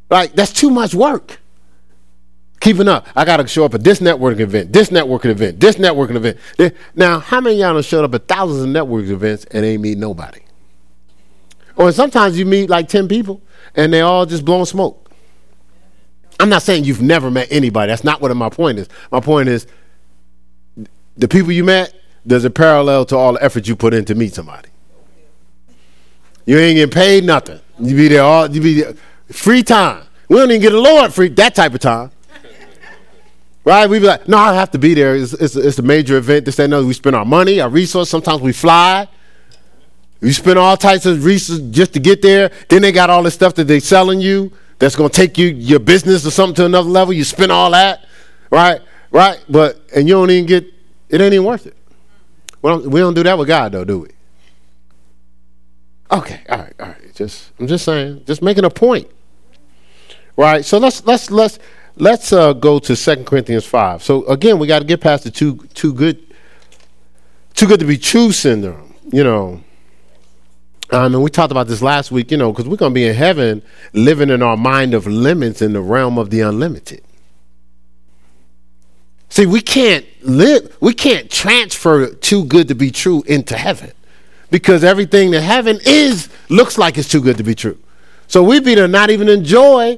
Like 0.09 0.34
that's 0.34 0.53
too 0.53 0.69
much 0.69 0.93
work 0.93 1.39
keeping 2.64 2.88
up. 2.88 3.05
I 3.14 3.26
got 3.26 3.38
to 3.38 3.47
show 3.47 3.66
up 3.66 3.74
at 3.74 3.84
this 3.84 3.99
networking 3.99 4.39
event, 4.39 4.72
this 4.72 4.89
networking 4.89 5.26
event, 5.26 5.59
this 5.59 5.76
networking 5.76 6.16
event. 6.16 6.38
Now, 6.95 7.20
how 7.20 7.41
many 7.41 7.57
y'all 7.57 7.76
have 7.76 7.84
showed 7.86 8.05
up 8.05 8.16
at 8.16 8.28
thousands 8.28 8.64
of 8.64 8.70
networking 8.70 9.11
events 9.11 9.45
and 9.51 9.66
ain't 9.66 9.82
meet 9.82 9.97
nobody? 9.97 10.39
Or 11.76 11.91
sometimes 11.91 12.39
you 12.39 12.45
meet 12.45 12.70
like 12.70 12.88
10 12.88 13.09
people 13.09 13.41
and 13.76 13.91
they 13.91 13.99
all 13.99 14.26
just 14.26 14.45
blowing 14.45 14.66
smoke. 14.66 15.11
I'm 16.39 16.47
not 16.49 16.64
saying 16.64 16.86
you've 16.86 17.01
never 17.01 17.30
met 17.30 17.49
anybody. 17.51 17.89
That's 17.89 18.03
not 18.03 18.22
what 18.22 18.36
my 18.36 18.49
point 18.49 18.80
is. 18.80 18.88
My 19.11 19.20
point 19.20 19.49
is 19.49 19.68
the 21.18 21.28
people 21.28 21.51
you 21.51 21.66
met, 21.66 21.93
there's 22.26 22.45
a 22.45 22.49
parallel 22.49 23.05
to 23.07 23.18
all 23.18 23.34
the 23.34 23.43
effort 23.43 23.68
you 23.68 23.76
put 23.76 23.93
in 23.93 24.05
to 24.05 24.16
meet 24.16 24.34
somebody. 24.34 24.70
You 26.45 26.57
ain't 26.57 26.78
getting 26.78 26.93
paid 26.93 27.26
nothing. 27.26 27.59
You 27.78 27.95
be 27.95 28.07
there 28.07 28.24
all 28.24 28.49
you 28.49 28.61
be 28.61 28.82
there. 28.82 28.93
free 29.28 29.64
time. 29.64 30.03
We 30.30 30.38
don't 30.38 30.49
even 30.49 30.61
get 30.61 30.74
a 30.74 30.80
Lord 30.80 31.14
free 31.14 31.28
that 31.30 31.55
type 31.55 31.74
of 31.74 31.82
time. 31.82 32.11
Right? 33.66 33.89
We'd 33.89 33.99
be 33.99 34.07
like, 34.07 34.28
no, 34.28 34.38
I 34.38 34.53
have 34.53 34.72
to 34.72 34.80
be 34.80 34.93
there. 34.93 35.16
It's, 35.16 35.34
it's, 35.34 35.55
it's 35.55 35.80
a 35.80 35.84
major 35.84 36.18
event. 36.18 36.45
This, 36.45 36.57
that, 36.57 36.70
no. 36.70 36.86
We 36.86 36.93
spend 36.93 37.16
our 37.16 37.26
money, 37.26 37.61
our 37.61 37.70
resources. 37.70 38.09
Sometimes 38.09 38.41
we 38.41 38.51
fly. 38.51 39.07
We 40.20 40.32
spend 40.34 40.59
all 40.59 40.78
types 40.78 41.05
of 41.05 41.24
resources 41.24 41.70
just 41.72 41.93
to 41.93 41.99
get 41.99 42.22
there. 42.22 42.51
Then 42.70 42.82
they 42.82 42.91
got 42.91 43.09
all 43.09 43.24
this 43.24 43.34
stuff 43.34 43.55
that 43.55 43.66
they're 43.66 43.80
selling 43.80 44.20
you 44.20 44.51
that's 44.80 44.95
going 44.95 45.09
to 45.09 45.16
take 45.16 45.38
you 45.38 45.47
your 45.47 45.80
business 45.80 46.26
or 46.26 46.32
something 46.32 46.55
to 46.55 46.66
another 46.66 46.89
level. 46.89 47.14
You 47.14 47.24
spend 47.24 47.51
all 47.51 47.72
that, 47.72 48.05
right? 48.49 48.82
Right? 49.11 49.43
But 49.49 49.82
and 49.95 50.07
you 50.07 50.16
don't 50.16 50.30
even 50.30 50.45
get 50.45 50.66
it. 51.09 51.22
Ain't 51.22 51.34
even 51.34 51.45
worth 51.45 51.68
it. 51.68 51.78
We 52.61 52.70
don't, 52.70 52.89
we 52.89 52.99
don't 52.99 53.14
do 53.14 53.24
that 53.24 53.38
with 53.38 53.47
God 53.47 53.72
though, 53.72 53.86
do 53.86 53.99
we? 53.99 54.09
Okay, 56.11 56.41
all 56.49 56.57
right, 56.59 56.74
all 56.80 56.88
right. 56.88 57.16
Just 57.16 57.51
I'm 57.59 57.68
just 57.68 57.86
saying, 57.86 58.24
just 58.26 58.41
making 58.41 58.66
a 58.66 58.70
point. 58.70 59.09
Right? 60.38 60.64
So 60.64 60.78
let's 60.78 61.05
let's 61.05 61.32
let's 61.32 61.59
Let's 61.96 62.34
uh, 62.34 62.54
go 62.54 62.80
to 62.80 62.96
Second 62.96 63.26
Corinthians 63.26 63.66
5. 63.66 64.02
So 64.02 64.26
again, 64.26 64.58
we 64.58 64.68
got 64.68 64.80
to 64.80 64.86
get 64.86 65.00
past 65.02 65.24
the 65.26 65.32
too 65.32 65.58
too 65.74 65.94
good 65.94 66.20
too 67.54 67.68
good 67.68 67.80
to 67.80 67.86
be 67.86 67.98
true 67.98 68.32
syndrome, 68.32 68.96
you 69.12 69.24
know. 69.24 69.64
Um, 70.91 71.16
and 71.16 71.24
we 71.24 71.30
talked 71.30 71.52
about 71.52 71.68
this 71.68 71.82
last 71.82 72.12
week, 72.12 72.30
you 72.30 72.38
know, 72.38 72.52
because 72.52 72.68
we're 72.68 72.78
going 72.78 72.91
to 72.91 72.96
be 72.96 73.08
in 73.08 73.16
heaven 73.16 73.64
living 73.94 74.30
in 74.30 74.44
our 74.44 74.58
mind 74.58 74.94
of 74.94 75.08
limits 75.08 75.62
in 75.62 75.74
the 75.74 75.82
realm 75.82 76.18
of 76.18 76.30
the 76.30 76.41
unlimited. 76.41 77.02
See, 79.30 79.48
we 79.48 79.62
can't 79.62 80.06
live, 80.22 80.78
we 80.80 80.94
can't 80.94 81.32
transfer 81.32 82.14
too 82.14 82.46
good 82.46 82.68
to 82.68 82.76
be 82.76 82.91
true 82.91 83.24
into 83.24 83.58
heaven 83.58 83.91
because 84.52 84.84
everything 84.84 85.32
that 85.32 85.41
heaven 85.41 85.80
is 85.86 86.30
looks 86.50 86.78
like 86.78 87.00
it's 87.00 87.10
too 87.10 87.22
good 87.22 87.38
to 87.38 87.44
be 87.44 87.56
true. 87.56 87.80
So 88.28 88.44
we'd 88.44 88.64
be 88.64 88.76
to 88.76 88.88
not 88.88 89.10
even 89.10 89.30
enjoy 89.30 89.98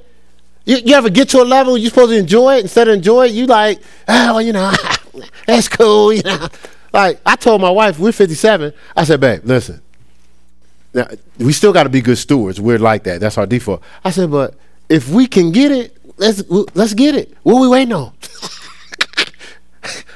you, 0.66 0.78
you 0.78 0.95
ever 0.95 1.09
get 1.09 1.30
to 1.30 1.41
a 1.41 1.43
level 1.43 1.78
you're 1.78 1.89
supposed 1.89 2.11
to 2.11 2.18
enjoy 2.18 2.57
it 2.57 2.61
instead 2.61 2.88
of 2.88 2.95
enjoy 2.95 3.28
it? 3.28 3.32
You 3.32 3.45
like, 3.45 3.80
oh, 4.07 4.34
well, 4.34 4.41
you 4.41 4.53
know, 4.53 4.74
that's 5.47 5.70
cool, 5.70 6.11
you 6.11 6.24
know. 6.24 6.47
Like 6.91 7.20
I 7.26 7.36
told 7.36 7.61
my 7.61 7.70
wife, 7.70 7.99
we're 7.99 8.11
57. 8.11 8.74
I 8.95 9.03
said, 9.03 9.20
babe, 9.20 9.41
listen. 9.43 9.82
Now, 10.93 11.07
we 11.38 11.51
still 11.51 11.74
got 11.74 11.84
to 11.84 11.89
be 11.89 12.01
good 12.01 12.18
stewards. 12.18 12.61
We're 12.61 12.80
like 12.80 13.03
that. 13.03 13.20
That's 13.20 13.38
our 13.38 13.45
default. 13.45 13.84
I 14.03 14.11
said, 14.11 14.32
but 14.32 14.55
if 14.88 15.09
we 15.09 15.28
can 15.28 15.51
get 15.51 15.74
it, 15.74 15.97
let's 16.18 16.41
let's 16.49 16.93
get 16.93 17.16
it. 17.16 17.36
What 17.43 17.59
we 17.59 17.68
waiting 17.68 17.93
on? 17.93 18.13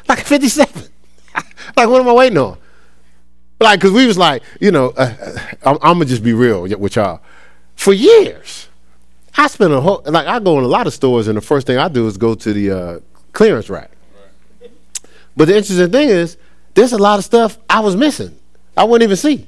like 0.07 0.19
57. 0.19 0.83
like 1.35 1.45
what 1.75 1.99
am 1.99 2.07
I 2.07 2.13
waiting 2.13 2.37
on? 2.37 2.57
Like, 3.59 3.81
cause 3.81 3.91
we 3.91 4.07
was 4.07 4.17
like, 4.17 4.41
you 4.61 4.71
know, 4.71 4.91
uh, 4.91 5.13
uh 5.19 5.39
I'm, 5.63 5.75
I'm 5.75 5.95
gonna 5.95 6.05
just 6.05 6.23
be 6.23 6.31
real 6.31 6.61
with 6.61 6.95
y'all. 6.95 7.19
For 7.75 7.91
years, 7.91 8.68
I 9.37 9.47
spend 9.47 9.73
a 9.73 9.81
whole 9.81 10.01
like 10.05 10.27
I 10.27 10.39
go 10.39 10.57
in 10.57 10.63
a 10.63 10.67
lot 10.67 10.87
of 10.87 10.93
stores, 10.93 11.27
and 11.27 11.37
the 11.37 11.41
first 11.41 11.67
thing 11.67 11.77
I 11.77 11.87
do 11.87 12.07
is 12.07 12.17
go 12.17 12.35
to 12.35 12.53
the 12.53 12.71
uh, 12.71 12.99
clearance 13.33 13.69
rack. 13.69 13.91
Right. 14.61 14.71
But 15.35 15.47
the 15.47 15.57
interesting 15.57 15.91
thing 15.91 16.09
is, 16.09 16.37
there's 16.73 16.93
a 16.93 16.97
lot 16.97 17.19
of 17.19 17.25
stuff 17.25 17.57
I 17.69 17.79
was 17.79 17.95
missing. 17.95 18.37
I 18.75 18.83
wouldn't 18.83 19.07
even 19.07 19.17
see. 19.17 19.47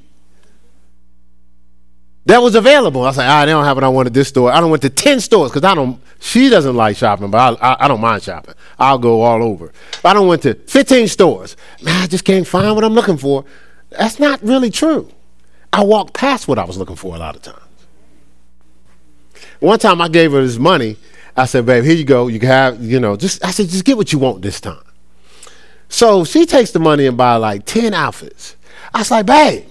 That 2.26 2.40
was 2.40 2.54
available. 2.54 3.02
I 3.02 3.06
was 3.06 3.16
like, 3.16 3.28
ah, 3.28 3.44
they 3.44 3.50
don't 3.50 3.64
have 3.64 3.76
what 3.76 3.82
I 3.82 3.88
want 3.88 4.06
at 4.06 4.14
this 4.14 4.28
store. 4.28 4.52
I 4.52 4.60
don't 4.60 4.70
went 4.70 4.82
to 4.82 4.90
ten 4.90 5.18
stores 5.20 5.50
because 5.50 5.64
I 5.64 5.74
don't. 5.74 6.00
She 6.20 6.48
doesn't 6.48 6.76
like 6.76 6.96
shopping, 6.96 7.30
but 7.30 7.60
I, 7.60 7.72
I, 7.72 7.84
I, 7.84 7.88
don't 7.88 8.00
mind 8.00 8.22
shopping. 8.22 8.54
I'll 8.78 8.98
go 8.98 9.22
all 9.22 9.42
over. 9.42 9.72
I 10.04 10.12
don't 10.12 10.28
went 10.28 10.42
to 10.42 10.54
fifteen 10.54 11.08
stores. 11.08 11.56
Man, 11.82 12.00
I 12.02 12.06
just 12.06 12.24
can't 12.24 12.46
find 12.46 12.76
what 12.76 12.84
I'm 12.84 12.94
looking 12.94 13.16
for. 13.16 13.44
That's 13.90 14.20
not 14.20 14.40
really 14.42 14.70
true. 14.70 15.10
I 15.72 15.82
walked 15.82 16.14
past 16.14 16.46
what 16.46 16.58
I 16.58 16.64
was 16.64 16.76
looking 16.76 16.96
for 16.96 17.16
a 17.16 17.18
lot 17.18 17.34
of 17.34 17.42
times. 17.42 17.58
One 19.60 19.78
time 19.78 20.00
I 20.00 20.08
gave 20.08 20.32
her 20.32 20.42
this 20.42 20.58
money. 20.58 20.96
I 21.36 21.46
said, 21.46 21.64
babe, 21.64 21.84
here 21.84 21.94
you 21.94 22.04
go. 22.04 22.28
You 22.28 22.38
can 22.38 22.48
have, 22.48 22.82
you 22.82 23.00
know, 23.00 23.16
just 23.16 23.44
I 23.44 23.50
said, 23.50 23.68
just 23.68 23.84
get 23.84 23.96
what 23.96 24.12
you 24.12 24.18
want 24.18 24.42
this 24.42 24.60
time. 24.60 24.82
So 25.88 26.24
she 26.24 26.46
takes 26.46 26.70
the 26.70 26.78
money 26.78 27.06
and 27.06 27.16
buy 27.16 27.36
like 27.36 27.64
10 27.66 27.94
outfits. 27.94 28.56
I 28.94 28.98
was 28.98 29.10
like, 29.10 29.26
babe, 29.26 29.66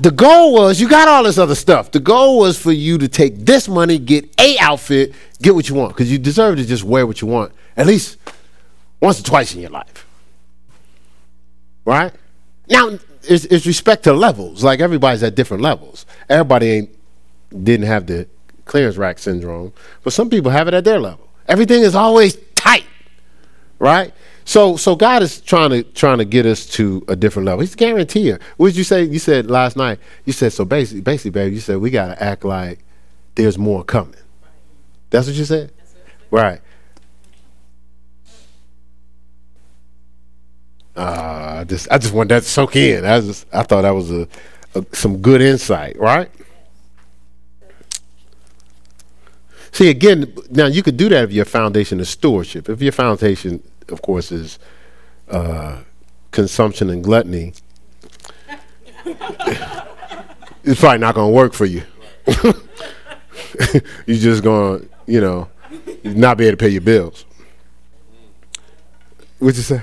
the 0.00 0.10
goal 0.10 0.54
was 0.54 0.80
you 0.80 0.88
got 0.88 1.08
all 1.08 1.22
this 1.22 1.38
other 1.38 1.54
stuff. 1.54 1.90
The 1.90 2.00
goal 2.00 2.38
was 2.38 2.58
for 2.58 2.72
you 2.72 2.98
to 2.98 3.08
take 3.08 3.36
this 3.38 3.68
money, 3.68 3.98
get 3.98 4.28
a 4.38 4.56
outfit, 4.58 5.14
get 5.40 5.54
what 5.54 5.68
you 5.68 5.74
want. 5.74 5.94
Because 5.94 6.10
you 6.10 6.18
deserve 6.18 6.56
to 6.56 6.64
just 6.64 6.84
wear 6.84 7.06
what 7.06 7.20
you 7.20 7.28
want 7.28 7.52
at 7.76 7.86
least 7.86 8.18
once 9.00 9.20
or 9.20 9.22
twice 9.22 9.54
in 9.54 9.60
your 9.60 9.70
life. 9.70 10.06
Right? 11.84 12.12
Now, 12.68 12.98
it's, 13.22 13.44
it's 13.46 13.66
respect 13.66 14.04
to 14.04 14.12
levels. 14.12 14.62
Like 14.62 14.80
everybody's 14.80 15.22
at 15.22 15.34
different 15.34 15.62
levels. 15.62 16.06
Everybody 16.28 16.70
ain't 16.70 16.90
didn't 17.64 17.86
have 17.86 18.06
the 18.06 18.28
clearance 18.68 18.96
rack 18.96 19.18
syndrome, 19.18 19.72
but 20.04 20.12
some 20.12 20.30
people 20.30 20.52
have 20.52 20.68
it 20.68 20.74
at 20.74 20.84
their 20.84 21.00
level. 21.00 21.28
Everything 21.48 21.82
is 21.82 21.94
always 21.94 22.36
tight, 22.54 22.84
right? 23.78 24.12
So, 24.44 24.76
so 24.76 24.96
God 24.96 25.22
is 25.22 25.40
trying 25.40 25.70
to 25.70 25.82
trying 25.82 26.18
to 26.18 26.24
get 26.24 26.46
us 26.46 26.64
to 26.66 27.04
a 27.08 27.16
different 27.16 27.46
level. 27.46 27.60
He's 27.60 27.74
guaranteeing. 27.74 28.38
What 28.56 28.68
did 28.68 28.76
you 28.76 28.84
say? 28.84 29.02
You 29.02 29.18
said 29.18 29.50
last 29.50 29.76
night. 29.76 29.98
You 30.24 30.32
said 30.32 30.52
so 30.52 30.64
basically, 30.64 31.02
basically, 31.02 31.32
baby. 31.32 31.54
You 31.56 31.60
said 31.60 31.78
we 31.78 31.90
gotta 31.90 32.22
act 32.22 32.44
like 32.44 32.78
there's 33.34 33.58
more 33.58 33.84
coming. 33.84 34.14
That's 35.10 35.26
what 35.26 35.36
you 35.36 35.44
said, 35.44 35.72
what 36.30 36.42
right? 36.42 36.60
Uh, 40.96 41.58
I 41.60 41.64
just 41.64 41.86
I 41.90 41.98
just 41.98 42.12
want 42.12 42.30
that 42.30 42.42
to 42.42 42.48
soak 42.48 42.74
in. 42.74 43.04
I 43.04 43.20
just 43.20 43.46
I 43.52 43.62
thought 43.62 43.82
that 43.82 43.90
was 43.90 44.10
a, 44.10 44.26
a 44.74 44.84
some 44.92 45.18
good 45.18 45.40
insight, 45.40 45.98
right? 45.98 46.30
See 49.72 49.90
again, 49.90 50.34
now 50.50 50.66
you 50.66 50.82
could 50.82 50.96
do 50.96 51.08
that 51.08 51.24
if 51.24 51.32
your 51.32 51.44
foundation 51.44 52.00
is 52.00 52.08
stewardship. 52.08 52.68
If 52.68 52.82
your 52.82 52.92
foundation, 52.92 53.62
of 53.88 54.02
course, 54.02 54.32
is 54.32 54.58
uh, 55.28 55.78
consumption 56.30 56.90
and 56.90 57.02
gluttony, 57.02 57.52
it's 59.04 60.80
probably 60.80 60.98
not 60.98 61.14
going 61.14 61.30
to 61.30 61.36
work 61.36 61.52
for 61.52 61.66
you. 61.66 61.82
You're 64.06 64.18
just 64.18 64.42
going 64.42 64.80
to, 64.80 64.88
you 65.06 65.20
know, 65.20 65.48
not 66.04 66.38
be 66.38 66.46
able 66.46 66.56
to 66.56 66.64
pay 66.64 66.68
your 66.68 66.80
bills. 66.80 67.24
What'd 69.38 69.56
you 69.56 69.62
say? 69.62 69.82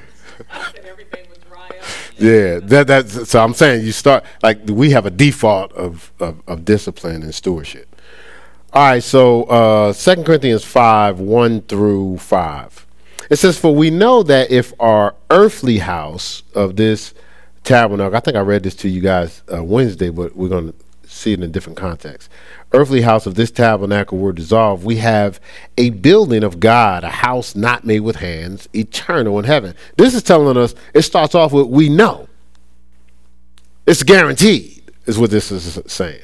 Yeah, 2.17 2.59
that 2.59 2.88
that's 2.88 3.29
so 3.29 3.43
I'm 3.43 3.53
saying 3.53 3.86
you 3.86 3.91
start 3.91 4.23
like 4.41 4.59
we 4.67 4.91
have 4.91 5.05
a 5.05 5.11
default 5.11 5.73
of 5.73 6.13
of, 6.19 6.41
of 6.47 6.63
discipline 6.63 7.23
and 7.23 7.36
stewardship. 7.36 7.94
All 8.76 8.82
right, 8.84 9.01
so 9.01 9.43
uh 9.43 9.93
Second 9.93 10.26
Corinthians 10.26 10.65
five 10.65 11.21
one 11.21 11.61
through 11.61 12.17
five. 12.17 12.86
It 13.30 13.38
says, 13.38 13.57
"For 13.57 13.73
we 13.73 13.89
know 13.89 14.21
that 14.23 14.51
if 14.51 14.73
our 14.82 15.15
earthly 15.30 15.78
house 15.78 16.43
of 16.53 16.76
this 16.76 17.13
tabernacle, 17.63 18.17
I 18.17 18.19
think 18.19 18.36
I 18.36 18.41
read 18.41 18.63
this 18.63 18.76
to 18.76 18.89
you 18.89 18.99
guys 18.99 19.43
uh, 19.51 19.63
Wednesday, 19.63 20.09
but 20.09 20.36
we're 20.36 20.49
going 20.49 20.73
to 20.73 21.09
see 21.09 21.32
it 21.32 21.39
in 21.39 21.43
a 21.43 21.47
different 21.47 21.78
context. 21.78 22.30
Earthly 22.73 22.99
house 22.99 23.26
of 23.26 23.36
this 23.36 23.49
tabernacle 23.49 24.17
were 24.17 24.34
dissolved. 24.34 24.84
We 24.84 24.97
have 24.97 25.39
a 25.78 25.91
building 25.91 26.43
of 26.43 26.59
God, 26.59 27.05
a 27.05 27.09
house 27.09 27.55
not 27.55 27.86
made 27.86 28.01
with 28.01 28.17
hands, 28.17 28.67
eternal 28.76 29.39
in 29.39 29.45
heaven. 29.45 29.73
This 29.95 30.13
is 30.13 30.21
telling 30.21 30.57
us 30.57 30.76
it 30.93 31.03
starts 31.03 31.34
off 31.34 31.53
with 31.53 31.67
we 31.67 31.88
know. 31.88 32.28
It's 33.88 34.03
guaranteed, 34.03 34.91
is 35.05 35.17
what 35.17 35.32
this 35.32 35.49
is 35.49 35.80
saying. 35.88 36.23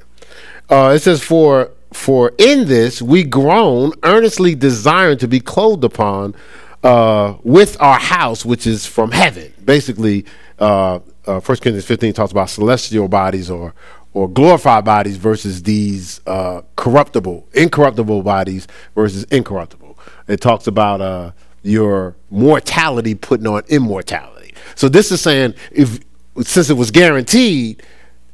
Uh, 0.69 0.91
it 0.93 0.99
says, 0.99 1.23
For 1.23 1.71
for 1.93 2.33
in 2.37 2.67
this 2.67 3.01
we 3.01 3.23
groan, 3.23 3.93
earnestly 4.03 4.55
desiring 4.55 5.17
to 5.19 5.27
be 5.27 5.39
clothed 5.39 5.83
upon 5.83 6.35
uh, 6.83 7.35
with 7.43 7.79
our 7.81 7.99
house, 7.99 8.45
which 8.45 8.65
is 8.65 8.85
from 8.85 9.11
heaven. 9.11 9.53
Basically, 9.63 10.25
uh, 10.59 10.99
uh, 11.25 11.39
1 11.39 11.41
Corinthians 11.41 11.85
15 11.85 12.13
talks 12.13 12.31
about 12.31 12.49
celestial 12.49 13.07
bodies 13.07 13.49
or 13.49 13.73
or 14.13 14.27
glorified 14.27 14.83
bodies 14.83 15.15
versus 15.15 15.63
these 15.63 16.19
uh, 16.27 16.61
corruptible, 16.75 17.47
incorruptible 17.53 18.21
bodies 18.23 18.67
versus 18.93 19.23
incorruptible. 19.25 19.97
It 20.27 20.41
talks 20.41 20.67
about 20.67 20.99
uh, 20.99 21.31
your 21.63 22.15
mortality 22.29 23.15
putting 23.15 23.47
on 23.47 23.63
immortality. 23.69 24.53
So 24.75 24.89
this 24.89 25.11
is 25.11 25.21
saying 25.21 25.53
if 25.71 25.99
since 26.43 26.69
it 26.69 26.75
was 26.75 26.91
guaranteed, 26.91 27.83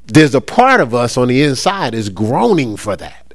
there's 0.06 0.34
a 0.34 0.42
part 0.42 0.82
of 0.82 0.96
us 0.96 1.18
on 1.18 1.28
the 1.28 1.44
inside 1.44 1.94
is 1.94 2.10
groaning 2.10 2.78
for 2.78 2.96
that. 2.96 3.27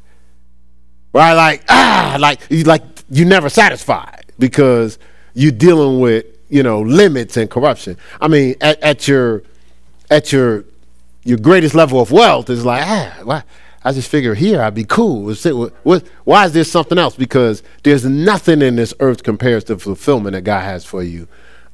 Right? 1.12 1.34
Like, 1.34 1.64
ah, 1.68 2.16
like 2.20 2.40
you 2.48 2.64
like 2.64 2.82
you 3.10 3.24
never 3.24 3.48
satisfied 3.48 4.26
because 4.38 4.98
you're 5.34 5.52
dealing 5.52 6.00
with, 6.00 6.24
you 6.48 6.62
know, 6.62 6.80
limits 6.80 7.36
and 7.36 7.50
corruption. 7.50 7.96
I 8.20 8.28
mean, 8.28 8.54
at, 8.60 8.82
at 8.82 9.08
your 9.08 9.42
at 10.10 10.32
your 10.32 10.64
your 11.24 11.38
greatest 11.38 11.74
level 11.74 12.00
of 12.00 12.10
wealth 12.10 12.50
is 12.50 12.64
like, 12.64 12.82
ah, 12.86 13.18
why? 13.24 13.42
I 13.84 13.92
just 13.92 14.08
figure 14.08 14.34
here 14.34 14.62
I'd 14.62 14.74
be 14.74 14.84
cool. 14.84 15.34
Why 16.24 16.44
is 16.44 16.52
there 16.52 16.64
something 16.64 16.98
else? 16.98 17.16
Because 17.16 17.62
there's 17.82 18.04
nothing 18.04 18.62
in 18.62 18.76
this 18.76 18.94
earth 19.00 19.22
compares 19.22 19.64
to 19.64 19.78
fulfillment 19.78 20.34
that 20.34 20.42
God 20.42 20.60
has 20.60 20.84
for 20.84 21.02
you 21.02 21.26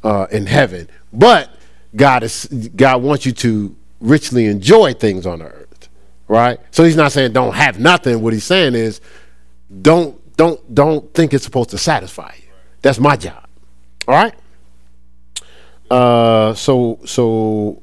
uh, 0.03 0.26
in 0.30 0.47
heaven. 0.47 0.89
But 1.12 1.51
God 1.95 2.22
is 2.22 2.47
God 2.76 3.03
wants 3.03 3.26
you 3.26 3.32
to 3.32 3.76
richly 4.01 4.47
enjoy 4.47 4.95
things 4.95 5.26
on 5.26 5.43
earth, 5.43 5.89
right? 6.28 6.59
So 6.70 6.84
He's 6.84 6.97
not 6.97 7.12
saying 7.12 7.32
don't 7.32 7.55
have 7.55 7.78
nothing. 7.78 8.22
What 8.22 8.32
He's 8.32 8.45
saying 8.45 8.74
is 8.74 9.01
don't 9.83 10.37
don't 10.37 10.75
don't 10.75 11.12
think 11.14 11.35
it's 11.35 11.45
supposed 11.45 11.71
to 11.71 11.79
satisfy 11.79 12.33
you. 12.37 12.49
That's 12.83 12.99
my 12.99 13.16
job. 13.16 13.47
All 14.07 14.14
right. 14.14 14.35
Uh, 15.91 16.55
so 16.55 17.01
so 17.05 17.83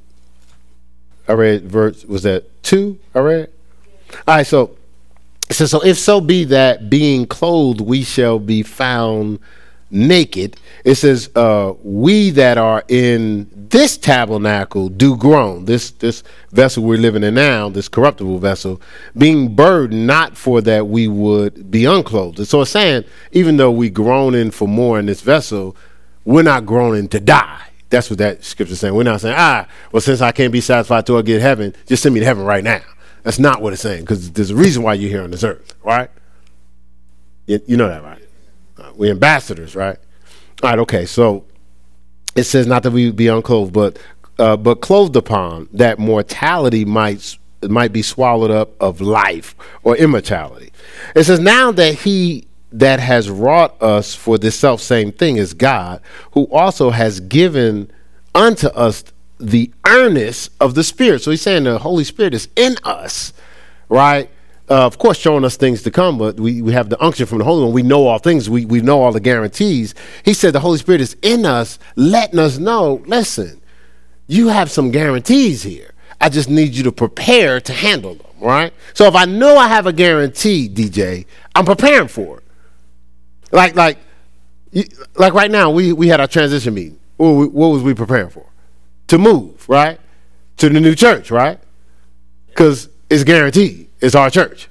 I 1.27 1.33
read 1.33 1.63
verse 1.63 2.05
was 2.05 2.23
that 2.23 2.63
two? 2.63 2.99
I 3.13 3.19
read. 3.19 3.51
All 4.27 4.35
right, 4.35 4.47
so 4.47 4.77
so 5.49 5.65
so 5.65 5.83
if 5.83 5.97
so 5.97 6.21
be 6.21 6.43
that 6.45 6.89
being 6.89 7.25
clothed 7.25 7.81
we 7.81 8.03
shall 8.03 8.39
be 8.39 8.63
found 8.63 9.39
naked. 9.91 10.57
It 10.83 10.95
says, 10.95 11.29
uh, 11.35 11.73
"We 11.83 12.31
that 12.31 12.57
are 12.57 12.83
in 12.87 13.49
this 13.69 13.97
tabernacle 13.97 14.89
do 14.89 15.15
groan." 15.15 15.65
This 15.65 15.91
this 15.91 16.23
vessel 16.51 16.83
we're 16.83 16.97
living 16.97 17.23
in 17.23 17.35
now, 17.35 17.69
this 17.69 17.87
corruptible 17.87 18.39
vessel, 18.39 18.81
being 19.17 19.55
burdened 19.55 20.07
not 20.07 20.37
for 20.37 20.61
that 20.61 20.87
we 20.87 21.07
would 21.07 21.69
be 21.71 21.85
unclothed. 21.85 22.39
And 22.39 22.47
so 22.47 22.61
it's 22.61 22.71
saying, 22.71 23.05
even 23.31 23.57
though 23.57 23.71
we 23.71 23.89
groaning 23.89 24.51
for 24.51 24.67
more 24.67 24.99
in 24.99 25.05
this 25.05 25.21
vessel, 25.21 25.75
we're 26.25 26.43
not 26.43 26.65
groaning 26.65 27.07
to 27.09 27.19
die. 27.19 27.61
That's 27.89 28.09
what 28.09 28.19
that 28.19 28.43
scripture 28.43 28.75
saying. 28.75 28.95
We're 28.95 29.03
not 29.03 29.21
saying, 29.21 29.35
ah, 29.37 29.67
well, 29.91 30.01
since 30.01 30.19
I 30.19 30.31
can't 30.31 30.51
be 30.51 30.59
satisfied 30.59 31.05
till 31.05 31.17
I 31.17 31.21
get 31.21 31.41
heaven, 31.41 31.73
just 31.85 32.01
send 32.01 32.15
me 32.15 32.19
to 32.19 32.25
heaven 32.25 32.43
right 32.43 32.63
now. 32.63 32.81
That's 33.23 33.39
not 33.39 33.61
what 33.61 33.73
it's 33.73 33.81
saying, 33.81 34.01
because 34.01 34.31
there's 34.31 34.49
a 34.49 34.55
reason 34.55 34.83
why 34.83 34.95
you're 34.95 35.09
here 35.09 35.23
on 35.23 35.31
this 35.31 35.43
earth, 35.43 35.75
right? 35.83 36.09
You, 37.45 37.61
you 37.67 37.77
know 37.77 37.87
that, 37.87 38.03
right? 38.03 38.24
Uh, 38.77 38.91
we're 38.95 39.11
ambassadors, 39.11 39.75
right? 39.75 39.97
All 40.63 40.69
right, 40.69 40.79
okay. 40.79 41.05
So 41.05 41.45
it 42.35 42.43
says 42.43 42.67
not 42.67 42.83
that 42.83 42.91
we 42.91 43.11
be 43.11 43.27
unclothed, 43.27 43.73
but 43.73 43.97
uh, 44.37 44.57
but 44.57 44.81
clothed 44.81 45.15
upon 45.15 45.69
that 45.73 45.99
mortality 45.99 46.85
might 46.85 47.37
might 47.63 47.93
be 47.93 48.01
swallowed 48.01 48.51
up 48.51 48.71
of 48.81 49.01
life 49.01 49.55
or 49.83 49.95
immortality. 49.95 50.71
It 51.15 51.23
says 51.23 51.39
now 51.39 51.71
that 51.71 51.95
he 51.95 52.47
that 52.71 52.99
has 52.99 53.29
wrought 53.29 53.81
us 53.81 54.13
for 54.13 54.37
this 54.37 54.57
self 54.57 54.81
same 54.81 55.11
thing 55.11 55.37
is 55.37 55.53
God, 55.53 56.01
who 56.31 56.45
also 56.45 56.89
has 56.89 57.19
given 57.21 57.89
unto 58.33 58.67
us 58.67 59.03
the 59.39 59.71
earnest 59.87 60.51
of 60.59 60.75
the 60.75 60.83
Spirit. 60.83 61.21
So 61.21 61.31
he's 61.31 61.41
saying 61.41 61.63
the 61.63 61.79
Holy 61.79 62.03
Spirit 62.03 62.33
is 62.33 62.49
in 62.55 62.77
us, 62.83 63.33
right? 63.89 64.29
Uh, 64.67 64.85
of 64.85 64.97
course, 64.97 65.17
showing 65.17 65.45
us 65.45 65.57
things 65.57 65.83
to 65.83 65.91
come, 65.91 66.17
but 66.17 66.39
we, 66.39 66.61
we 66.61 66.73
have 66.73 66.89
the 66.89 67.01
unction 67.03 67.27
from 67.27 67.37
the 67.37 67.43
Holy 67.43 67.65
One. 67.65 67.73
We 67.73 67.83
know 67.83 68.07
all 68.07 68.17
things. 68.17 68.49
We, 68.49 68.65
we 68.65 68.81
know 68.81 69.01
all 69.01 69.11
the 69.11 69.19
guarantees. 69.19 69.93
He 70.23 70.33
said 70.33 70.53
the 70.53 70.59
Holy 70.59 70.79
Spirit 70.79 71.01
is 71.01 71.15
in 71.21 71.45
us, 71.45 71.77
letting 71.95 72.39
us 72.39 72.57
know 72.57 73.03
listen, 73.05 73.61
you 74.27 74.47
have 74.47 74.71
some 74.71 74.89
guarantees 74.89 75.61
here. 75.61 75.93
I 76.19 76.29
just 76.29 76.49
need 76.49 76.73
you 76.73 76.83
to 76.83 76.91
prepare 76.91 77.59
to 77.61 77.73
handle 77.73 78.15
them, 78.15 78.27
right? 78.39 78.73
So 78.95 79.05
if 79.05 79.15
I 79.15 79.25
know 79.25 79.55
I 79.57 79.67
have 79.67 79.85
a 79.85 79.93
guarantee, 79.93 80.67
DJ, 80.67 81.27
I'm 81.53 81.65
preparing 81.65 82.07
for 82.07 82.39
it. 82.39 82.43
Like 83.51 83.75
like 83.75 83.99
like 85.15 85.33
right 85.33 85.51
now, 85.51 85.69
we 85.69 85.93
we 85.93 86.07
had 86.07 86.19
our 86.19 86.27
transition 86.27 86.73
meeting. 86.73 86.99
What, 87.17 87.51
what 87.53 87.67
was 87.67 87.83
we 87.83 87.93
preparing 87.93 88.29
for? 88.29 88.45
To 89.07 89.17
move, 89.17 89.67
right? 89.69 89.99
To 90.57 90.69
the 90.69 90.79
new 90.79 90.95
church, 90.95 91.31
right? 91.31 91.59
Because 92.47 92.89
it's 93.09 93.23
guaranteed. 93.23 93.84
It's 94.05 94.13
our 94.13 94.29
church. 94.29 94.69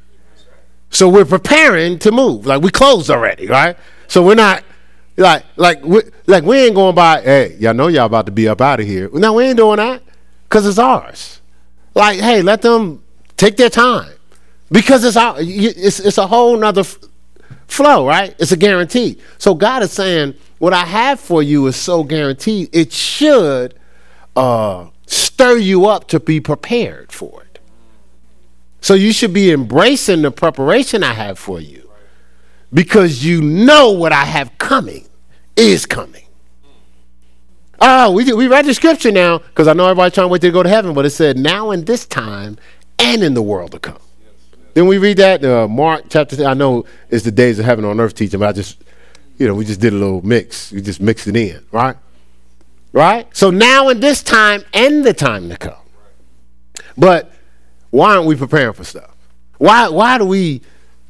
So 0.91 1.09
we're 1.09 1.25
preparing 1.25 1.99
to 2.01 2.13
move. 2.13 2.47
Like 2.47 2.63
we 2.63 2.71
closed 2.71 3.11
already, 3.11 3.49
right? 3.49 3.77
So 4.07 4.25
we're 4.25 4.37
not 4.37 4.63
like 5.17 5.45
like 5.57 5.83
we 5.83 6.03
like 6.27 6.45
we 6.45 6.59
ain't 6.59 6.77
going 6.77 6.95
by. 6.95 7.21
Hey, 7.21 7.57
y'all 7.59 7.75
know 7.75 7.89
y'all 7.89 8.07
about 8.07 8.27
to 8.27 8.33
be 8.33 8.47
up 8.47 8.61
out 8.61 8.79
of 8.79 8.87
here. 8.87 9.11
No, 9.13 9.33
we 9.33 9.45
ain't 9.45 9.57
doing 9.57 9.79
that 9.79 10.03
because 10.45 10.67
it's 10.67 10.79
ours. 10.79 11.41
Like, 11.95 12.21
hey, 12.21 12.43
let 12.43 12.63
them 12.63 13.03
take 13.37 13.57
their 13.57 13.71
time 13.71 14.13
because 14.71 15.03
it's 15.03 15.17
our. 15.17 15.35
It's 15.41 15.99
it's 15.99 16.19
a 16.19 16.29
whole 16.29 16.57
nother 16.57 16.85
flow, 17.67 18.07
right? 18.07 18.37
It's 18.39 18.53
a 18.53 18.57
guarantee. 18.57 19.19
So 19.39 19.55
God 19.55 19.83
is 19.83 19.91
saying, 19.91 20.35
what 20.59 20.73
I 20.73 20.85
have 20.85 21.19
for 21.19 21.43
you 21.43 21.67
is 21.67 21.75
so 21.75 22.05
guaranteed, 22.05 22.69
it 22.73 22.93
should 22.93 23.75
uh, 24.37 24.91
stir 25.07 25.57
you 25.57 25.87
up 25.87 26.07
to 26.09 26.21
be 26.21 26.41
prepared 26.41 27.11
for 27.11 27.43
it. 27.43 27.54
So 28.85 28.93
you 28.93 29.15
should 29.15 29.33
be 29.33 29.51
embracing 29.51 30.21
the 30.21 30.31
preparation 30.31 31.03
I 31.03 31.15
have 31.15 31.39
for 31.39 31.59
you 31.59 31.91
because 32.71 33.25
you 33.25 33.41
know 33.41 33.93
what 33.93 34.13
I 34.13 34.27
have 34.27 34.59
coming 34.59 35.09
is 35.57 35.87
coming. 35.87 36.27
Oh, 37.81 38.11
we, 38.11 38.31
we 38.35 38.47
read 38.47 38.67
the 38.67 38.75
scripture 38.75 39.11
now 39.11 39.39
because 39.39 39.69
I 39.69 39.73
know 39.73 39.87
everybody's 39.87 40.13
trying 40.13 40.27
to 40.27 40.29
wait 40.29 40.43
to 40.43 40.51
go 40.51 40.63
to 40.63 40.69
heaven, 40.69 40.93
but 40.93 41.07
it 41.07 41.11
said, 41.11 41.39
now 41.39 41.71
in 41.71 41.87
this 41.87 42.05
time 42.05 42.59
and 42.99 43.23
in 43.23 43.33
the 43.33 43.41
world 43.41 43.73
to 43.73 43.79
come. 43.79 44.03
Then 44.75 44.87
we 44.87 44.99
read 44.99 45.17
that 45.17 45.43
uh, 45.43 45.67
Mark 45.67 46.05
chapter. 46.11 46.45
I 46.45 46.53
know 46.53 46.85
it's 47.09 47.25
the 47.25 47.33
days 47.33 47.59
of 47.59 47.65
heaven 47.65 47.87
on 47.87 47.99
earth 47.99 48.15
teaching, 48.15 48.41
but 48.41 48.51
I 48.51 48.53
just, 48.53 48.85
you 49.39 49.49
know, 49.49 49.55
we 49.55 49.65
just 49.65 49.81
did 49.81 49.95
a 49.95 49.97
little 49.97 50.21
mix. 50.21 50.71
We 50.71 50.83
just 50.83 51.01
mixed 51.01 51.27
it 51.27 51.37
in, 51.37 51.65
right? 51.73 51.97
Right. 52.93 53.35
So 53.35 53.49
now 53.49 53.89
in 53.89 54.01
this 54.01 54.23
time 54.23 54.63
and 54.75 55.07
the 55.07 55.15
time 55.15 55.49
to 55.49 55.57
come. 55.57 55.73
But 56.99 57.34
why 57.95 58.17
aren't 58.17 58.27
we 58.27 58.35
preparing 58.35 58.73
for 58.73 58.83
stuff? 58.83 59.15
Why 59.59 59.89
why 59.89 60.19
do 60.19 60.25
we 60.25 60.63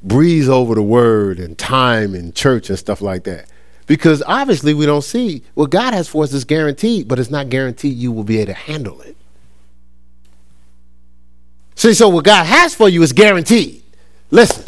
breeze 0.02 0.50
over 0.50 0.74
the 0.74 0.82
word 0.82 1.38
and 1.38 1.56
time 1.56 2.14
and 2.14 2.34
church 2.34 2.68
and 2.68 2.78
stuff 2.78 3.00
like 3.00 3.24
that? 3.24 3.48
Because 3.86 4.22
obviously 4.26 4.74
we 4.74 4.84
don't 4.84 5.00
see 5.00 5.42
what 5.54 5.70
God 5.70 5.94
has 5.94 6.08
for 6.08 6.24
us 6.24 6.34
is 6.34 6.44
guaranteed, 6.44 7.08
but 7.08 7.18
it's 7.18 7.30
not 7.30 7.48
guaranteed 7.48 7.96
you 7.96 8.12
will 8.12 8.22
be 8.22 8.36
able 8.36 8.52
to 8.52 8.58
handle 8.58 9.00
it. 9.00 9.16
See, 11.74 11.94
so 11.94 12.10
what 12.10 12.26
God 12.26 12.44
has 12.44 12.74
for 12.74 12.90
you 12.90 13.02
is 13.02 13.14
guaranteed. 13.14 13.82
Listen, 14.30 14.66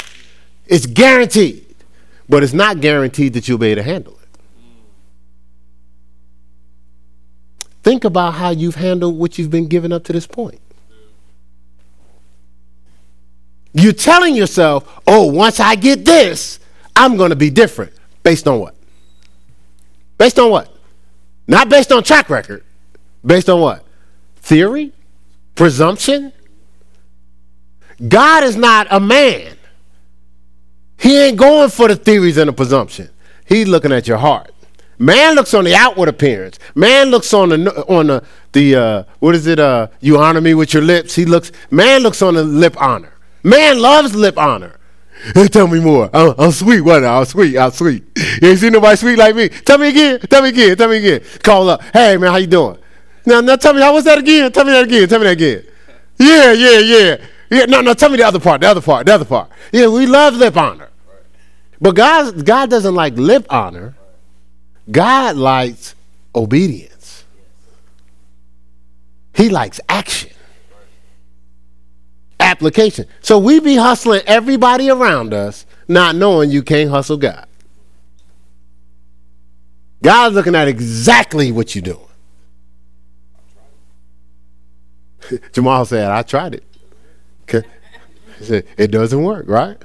it's 0.66 0.86
guaranteed, 0.86 1.76
but 2.30 2.42
it's 2.42 2.54
not 2.54 2.80
guaranteed 2.80 3.34
that 3.34 3.46
you'll 3.46 3.58
be 3.58 3.72
able 3.72 3.82
to 3.82 3.90
handle 3.90 4.14
it. 4.14 4.28
Think 7.82 8.04
about 8.04 8.32
how 8.32 8.48
you've 8.48 8.76
handled 8.76 9.18
what 9.18 9.36
you've 9.36 9.50
been 9.50 9.68
given 9.68 9.92
up 9.92 10.04
to 10.04 10.14
this 10.14 10.26
point. 10.26 10.60
You're 13.78 13.92
telling 13.92 14.34
yourself, 14.34 15.00
oh, 15.06 15.26
once 15.30 15.60
I 15.60 15.74
get 15.74 16.06
this, 16.06 16.60
I'm 16.96 17.18
going 17.18 17.28
to 17.28 17.36
be 17.36 17.50
different. 17.50 17.92
Based 18.22 18.48
on 18.48 18.58
what? 18.58 18.74
Based 20.16 20.38
on 20.38 20.50
what? 20.50 20.74
Not 21.46 21.68
based 21.68 21.92
on 21.92 22.02
track 22.02 22.30
record. 22.30 22.64
Based 23.24 23.50
on 23.50 23.60
what? 23.60 23.84
Theory? 24.36 24.92
Presumption? 25.54 26.32
God 28.08 28.44
is 28.44 28.56
not 28.56 28.86
a 28.90 28.98
man. 28.98 29.56
He 30.98 31.18
ain't 31.18 31.36
going 31.36 31.68
for 31.68 31.88
the 31.88 31.96
theories 31.96 32.38
and 32.38 32.48
the 32.48 32.54
presumption. 32.54 33.10
He's 33.44 33.68
looking 33.68 33.92
at 33.92 34.08
your 34.08 34.18
heart. 34.18 34.52
Man 34.98 35.34
looks 35.34 35.52
on 35.52 35.64
the 35.64 35.74
outward 35.74 36.08
appearance. 36.08 36.58
Man 36.74 37.10
looks 37.10 37.34
on 37.34 37.50
the 37.50 37.84
on 37.86 38.06
the 38.06 38.24
the 38.52 38.74
uh, 38.74 39.04
what 39.18 39.34
is 39.34 39.46
it? 39.46 39.58
Uh, 39.58 39.88
you 40.00 40.16
honor 40.16 40.40
me 40.40 40.54
with 40.54 40.72
your 40.72 40.82
lips. 40.82 41.14
He 41.14 41.26
looks. 41.26 41.52
Man 41.70 42.02
looks 42.02 42.22
on 42.22 42.32
the 42.32 42.42
lip 42.42 42.80
honor. 42.80 43.12
Man 43.46 43.80
loves 43.80 44.12
lip 44.12 44.36
honor. 44.36 44.76
Tell 45.52 45.68
me 45.68 45.78
more. 45.78 46.10
I'm, 46.12 46.34
I'm 46.36 46.50
sweet. 46.50 46.80
What? 46.80 47.04
I'm 47.04 47.24
sweet. 47.24 47.56
I'm 47.56 47.70
sweet. 47.70 48.04
You 48.42 48.48
ain't 48.48 48.58
seen 48.58 48.72
nobody 48.72 48.96
sweet 48.96 49.16
like 49.16 49.36
me. 49.36 49.48
Tell 49.48 49.78
me 49.78 49.90
again. 49.90 50.18
Tell 50.18 50.42
me 50.42 50.48
again. 50.48 50.76
Tell 50.76 50.88
me 50.88 50.96
again. 50.96 51.20
Call 51.44 51.70
up. 51.70 51.80
Hey 51.92 52.16
man, 52.16 52.32
how 52.32 52.38
you 52.38 52.48
doing? 52.48 52.76
Now, 53.24 53.40
now 53.40 53.54
tell 53.54 53.72
me 53.72 53.80
how 53.80 53.94
was 53.94 54.02
that 54.02 54.18
again? 54.18 54.50
Tell 54.50 54.64
me 54.64 54.72
that 54.72 54.84
again. 54.84 55.08
Tell 55.08 55.20
me 55.20 55.26
that 55.26 55.32
again. 55.34 55.64
Yeah, 56.18 56.52
yeah, 56.52 56.78
yeah. 56.80 57.16
Yeah, 57.48 57.64
no, 57.66 57.80
no, 57.82 57.94
tell 57.94 58.10
me 58.10 58.16
the 58.16 58.24
other 58.24 58.40
part, 58.40 58.60
the 58.60 58.66
other 58.66 58.80
part, 58.80 59.06
the 59.06 59.14
other 59.14 59.24
part. 59.24 59.48
Yeah, 59.70 59.86
we 59.86 60.06
love 60.06 60.34
lip 60.34 60.56
honor. 60.56 60.88
But 61.80 61.94
God, 61.94 62.44
God 62.44 62.68
doesn't 62.68 62.96
like 62.96 63.14
lip 63.14 63.46
honor. 63.48 63.94
God 64.90 65.36
likes 65.36 65.94
obedience. 66.34 67.24
He 69.34 69.50
likes 69.50 69.80
action. 69.88 70.35
Application. 72.46 73.06
So 73.22 73.38
we 73.38 73.58
be 73.58 73.74
hustling 73.74 74.22
everybody 74.24 74.88
around 74.88 75.34
us, 75.34 75.66
not 75.88 76.14
knowing 76.14 76.50
you 76.50 76.62
can't 76.62 76.88
hustle 76.88 77.16
God. 77.16 77.46
God's 80.00 80.36
looking 80.36 80.54
at 80.54 80.68
exactly 80.68 81.50
what 81.50 81.74
you're 81.74 81.82
doing. 81.82 82.06
Jamal 85.52 85.84
said, 85.84 86.08
I 86.08 86.22
tried 86.22 86.54
it. 86.54 86.62
Okay. 87.42 87.66
He 88.38 88.44
said, 88.44 88.66
it 88.76 88.92
doesn't 88.92 89.24
work, 89.24 89.46
right? 89.48 89.76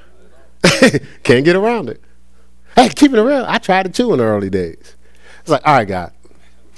Can't 1.23 1.43
get 1.43 1.55
around 1.55 1.89
it. 1.89 1.99
Hey, 2.75 2.89
keep 2.89 3.11
it 3.11 3.17
around. 3.17 3.45
I 3.45 3.57
tried 3.57 3.87
it 3.87 3.95
too 3.95 4.11
in 4.13 4.19
the 4.19 4.23
early 4.23 4.51
days. 4.51 4.95
It's 5.39 5.49
like, 5.49 5.65
all 5.65 5.73
right, 5.73 5.87
God, 5.87 6.13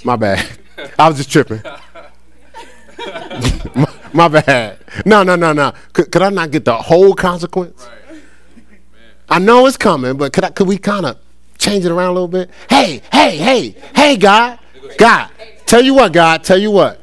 my 0.02 0.16
bad. 0.16 0.46
I 0.98 1.08
was 1.08 1.18
just 1.18 1.30
tripping. 1.30 1.60
my, 3.74 3.93
my, 4.16 4.28
bad. 4.28 4.78
No, 5.04 5.24
no, 5.24 5.34
no, 5.34 5.52
no. 5.52 5.72
Could, 5.92 6.12
could 6.12 6.22
I 6.22 6.30
not 6.30 6.52
get 6.52 6.64
the 6.64 6.76
whole 6.76 7.14
consequence? 7.14 7.88
I 9.28 9.40
know 9.40 9.66
it's 9.66 9.76
coming, 9.76 10.16
but 10.16 10.32
could 10.32 10.44
I, 10.44 10.50
could 10.50 10.68
we 10.68 10.78
kind 10.78 11.04
of 11.04 11.18
change 11.58 11.84
it 11.84 11.90
around 11.90 12.10
a 12.10 12.12
little 12.12 12.28
bit? 12.28 12.48
Hey, 12.70 13.02
hey, 13.12 13.36
hey, 13.36 13.74
hey, 13.96 14.16
God, 14.16 14.60
God, 14.98 15.30
tell 15.66 15.82
you 15.82 15.94
what, 15.94 16.12
God, 16.12 16.44
tell 16.44 16.58
you 16.58 16.70
what. 16.70 17.02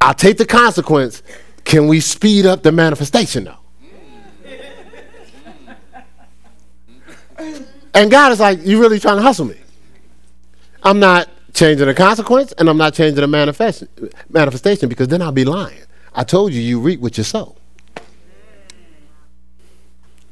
I'll 0.00 0.14
take 0.14 0.36
the 0.36 0.46
consequence. 0.46 1.24
Can 1.64 1.88
we 1.88 1.98
speed 1.98 2.46
up 2.46 2.62
the 2.62 2.70
manifestation 2.70 3.44
though? 3.44 3.58
And 7.94 8.10
God 8.10 8.32
is 8.32 8.40
like, 8.40 8.64
you 8.64 8.80
really 8.80 8.98
trying 8.98 9.16
to 9.16 9.22
hustle 9.22 9.44
me? 9.44 9.56
I'm 10.82 10.98
not 10.98 11.28
changing 11.52 11.86
the 11.86 11.94
consequence 11.94 12.52
and 12.52 12.70
I'm 12.70 12.78
not 12.78 12.94
changing 12.94 13.20
the 13.20 13.26
manifest- 13.26 13.84
manifestation 14.30 14.88
because 14.88 15.08
then 15.08 15.20
I'll 15.20 15.30
be 15.30 15.44
lying. 15.44 15.82
I 16.14 16.24
told 16.24 16.52
you, 16.52 16.60
you 16.60 16.80
reap 16.80 17.00
what 17.00 17.16
you 17.16 17.24
sow. 17.24 17.56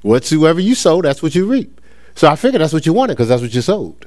Whatsoever 0.03 0.61
you 0.61 0.74
sow, 0.74 1.03
that's 1.03 1.22
what 1.22 1.35
you 1.35 1.47
reap. 1.47 1.81
So 2.14 2.28
I 2.28 2.37
figured 2.37 2.61
that's 2.61 2.72
what 2.72 2.87
you 2.87 2.93
wanted 2.93 3.14
because 3.14 3.28
that's 3.28 3.43
what 3.43 3.55
you 3.55 3.61
sowed. 3.61 4.07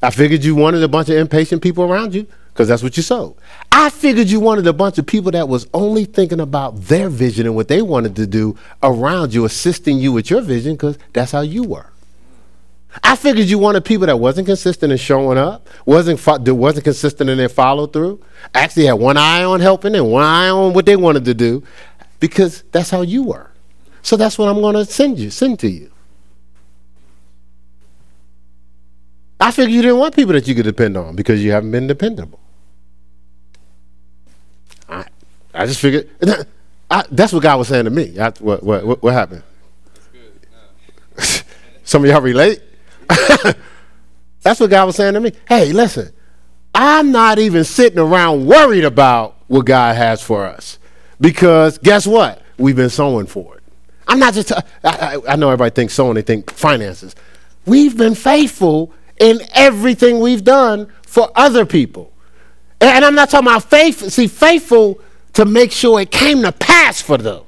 I 0.00 0.10
figured 0.10 0.44
you 0.44 0.54
wanted 0.54 0.82
a 0.82 0.88
bunch 0.88 1.08
of 1.08 1.16
impatient 1.16 1.62
people 1.62 1.84
around 1.84 2.14
you 2.14 2.26
because 2.52 2.68
that's 2.68 2.82
what 2.82 2.96
you 2.96 3.02
sowed. 3.02 3.36
I 3.72 3.90
figured 3.90 4.28
you 4.28 4.38
wanted 4.40 4.66
a 4.66 4.72
bunch 4.72 4.98
of 4.98 5.06
people 5.06 5.32
that 5.32 5.48
was 5.48 5.66
only 5.74 6.04
thinking 6.04 6.40
about 6.40 6.76
their 6.82 7.08
vision 7.08 7.46
and 7.46 7.56
what 7.56 7.68
they 7.68 7.82
wanted 7.82 8.14
to 8.16 8.26
do 8.26 8.56
around 8.82 9.34
you, 9.34 9.44
assisting 9.44 9.98
you 9.98 10.12
with 10.12 10.30
your 10.30 10.40
vision 10.40 10.74
because 10.74 10.98
that's 11.12 11.32
how 11.32 11.40
you 11.40 11.64
were. 11.64 11.86
I 13.02 13.16
figured 13.16 13.46
you 13.46 13.58
wanted 13.58 13.84
people 13.84 14.06
that 14.06 14.18
wasn't 14.18 14.46
consistent 14.46 14.92
in 14.92 14.98
showing 14.98 15.38
up, 15.38 15.68
wasn't 15.86 16.20
fo- 16.20 16.38
wasn't 16.38 16.84
consistent 16.84 17.30
in 17.30 17.38
their 17.38 17.48
follow 17.48 17.86
through, 17.86 18.22
actually 18.54 18.86
had 18.86 18.94
one 18.94 19.16
eye 19.16 19.44
on 19.44 19.60
helping 19.60 19.94
and 19.94 20.10
one 20.10 20.24
eye 20.24 20.48
on 20.48 20.72
what 20.72 20.86
they 20.86 20.96
wanted 20.96 21.24
to 21.26 21.34
do, 21.34 21.62
because 22.20 22.62
that's 22.72 22.90
how 22.90 23.02
you 23.02 23.22
were. 23.22 23.50
So 24.02 24.16
that's 24.16 24.38
what 24.38 24.48
I'm 24.48 24.60
going 24.60 24.74
to 24.74 24.84
send 24.84 25.18
you, 25.18 25.30
send 25.30 25.58
to 25.60 25.68
you. 25.68 25.90
I 29.40 29.50
figured 29.50 29.72
you 29.72 29.82
didn't 29.82 29.98
want 29.98 30.16
people 30.16 30.32
that 30.32 30.48
you 30.48 30.54
could 30.54 30.64
depend 30.64 30.96
on 30.96 31.14
because 31.14 31.42
you 31.42 31.52
haven't 31.52 31.70
been 31.70 31.86
dependable. 31.86 32.40
I 34.88 35.04
I 35.54 35.66
just 35.66 35.80
figured 35.80 36.08
I, 36.90 37.04
that's 37.10 37.32
what 37.32 37.42
God 37.42 37.58
was 37.58 37.68
saying 37.68 37.84
to 37.84 37.90
me. 37.90 38.18
I, 38.18 38.30
what, 38.40 38.62
what, 38.62 39.02
what, 39.02 39.12
happened? 39.12 39.42
Some 41.84 42.02
of 42.02 42.10
y'all 42.10 42.22
relate. 42.22 42.62
that's 44.42 44.60
what 44.60 44.70
God 44.70 44.86
was 44.86 44.96
saying 44.96 45.14
to 45.14 45.20
me. 45.20 45.32
Hey, 45.48 45.72
listen, 45.72 46.12
I'm 46.74 47.10
not 47.10 47.38
even 47.38 47.64
sitting 47.64 47.98
around 47.98 48.46
worried 48.46 48.84
about 48.84 49.36
what 49.48 49.66
God 49.66 49.96
has 49.96 50.22
for 50.22 50.46
us 50.46 50.78
because 51.20 51.78
guess 51.78 52.06
what? 52.06 52.42
We've 52.58 52.76
been 52.76 52.90
sowing 52.90 53.26
for 53.26 53.56
it. 53.56 53.62
I'm 54.06 54.18
not 54.18 54.34
just. 54.34 54.52
I, 54.52 54.62
I, 54.84 55.18
I 55.28 55.36
know 55.36 55.48
everybody 55.48 55.74
thinks 55.74 55.94
sowing. 55.94 56.14
They 56.14 56.22
think 56.22 56.50
finances. 56.50 57.14
We've 57.66 57.96
been 57.96 58.14
faithful 58.14 58.92
in 59.18 59.40
everything 59.52 60.20
we've 60.20 60.44
done 60.44 60.90
for 61.02 61.30
other 61.34 61.66
people. 61.66 62.12
And 62.80 63.04
I'm 63.04 63.14
not 63.14 63.30
talking 63.30 63.48
about 63.48 63.64
faith. 63.64 64.10
See, 64.10 64.28
faithful 64.28 65.00
to 65.34 65.44
make 65.44 65.72
sure 65.72 66.00
it 66.00 66.10
came 66.10 66.42
to 66.42 66.52
pass 66.52 67.00
for 67.00 67.18
them. 67.18 67.42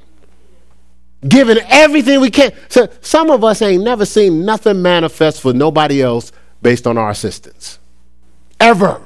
Giving 1.28 1.58
everything 1.68 2.20
we 2.20 2.30
can. 2.30 2.52
So 2.68 2.88
some 3.02 3.30
of 3.30 3.44
us 3.44 3.60
ain't 3.60 3.84
never 3.84 4.06
seen 4.06 4.44
nothing 4.44 4.80
manifest 4.80 5.40
for 5.40 5.52
nobody 5.52 6.02
else 6.02 6.32
based 6.62 6.86
on 6.86 6.96
our 6.96 7.10
assistance. 7.10 7.78
Ever. 8.58 9.02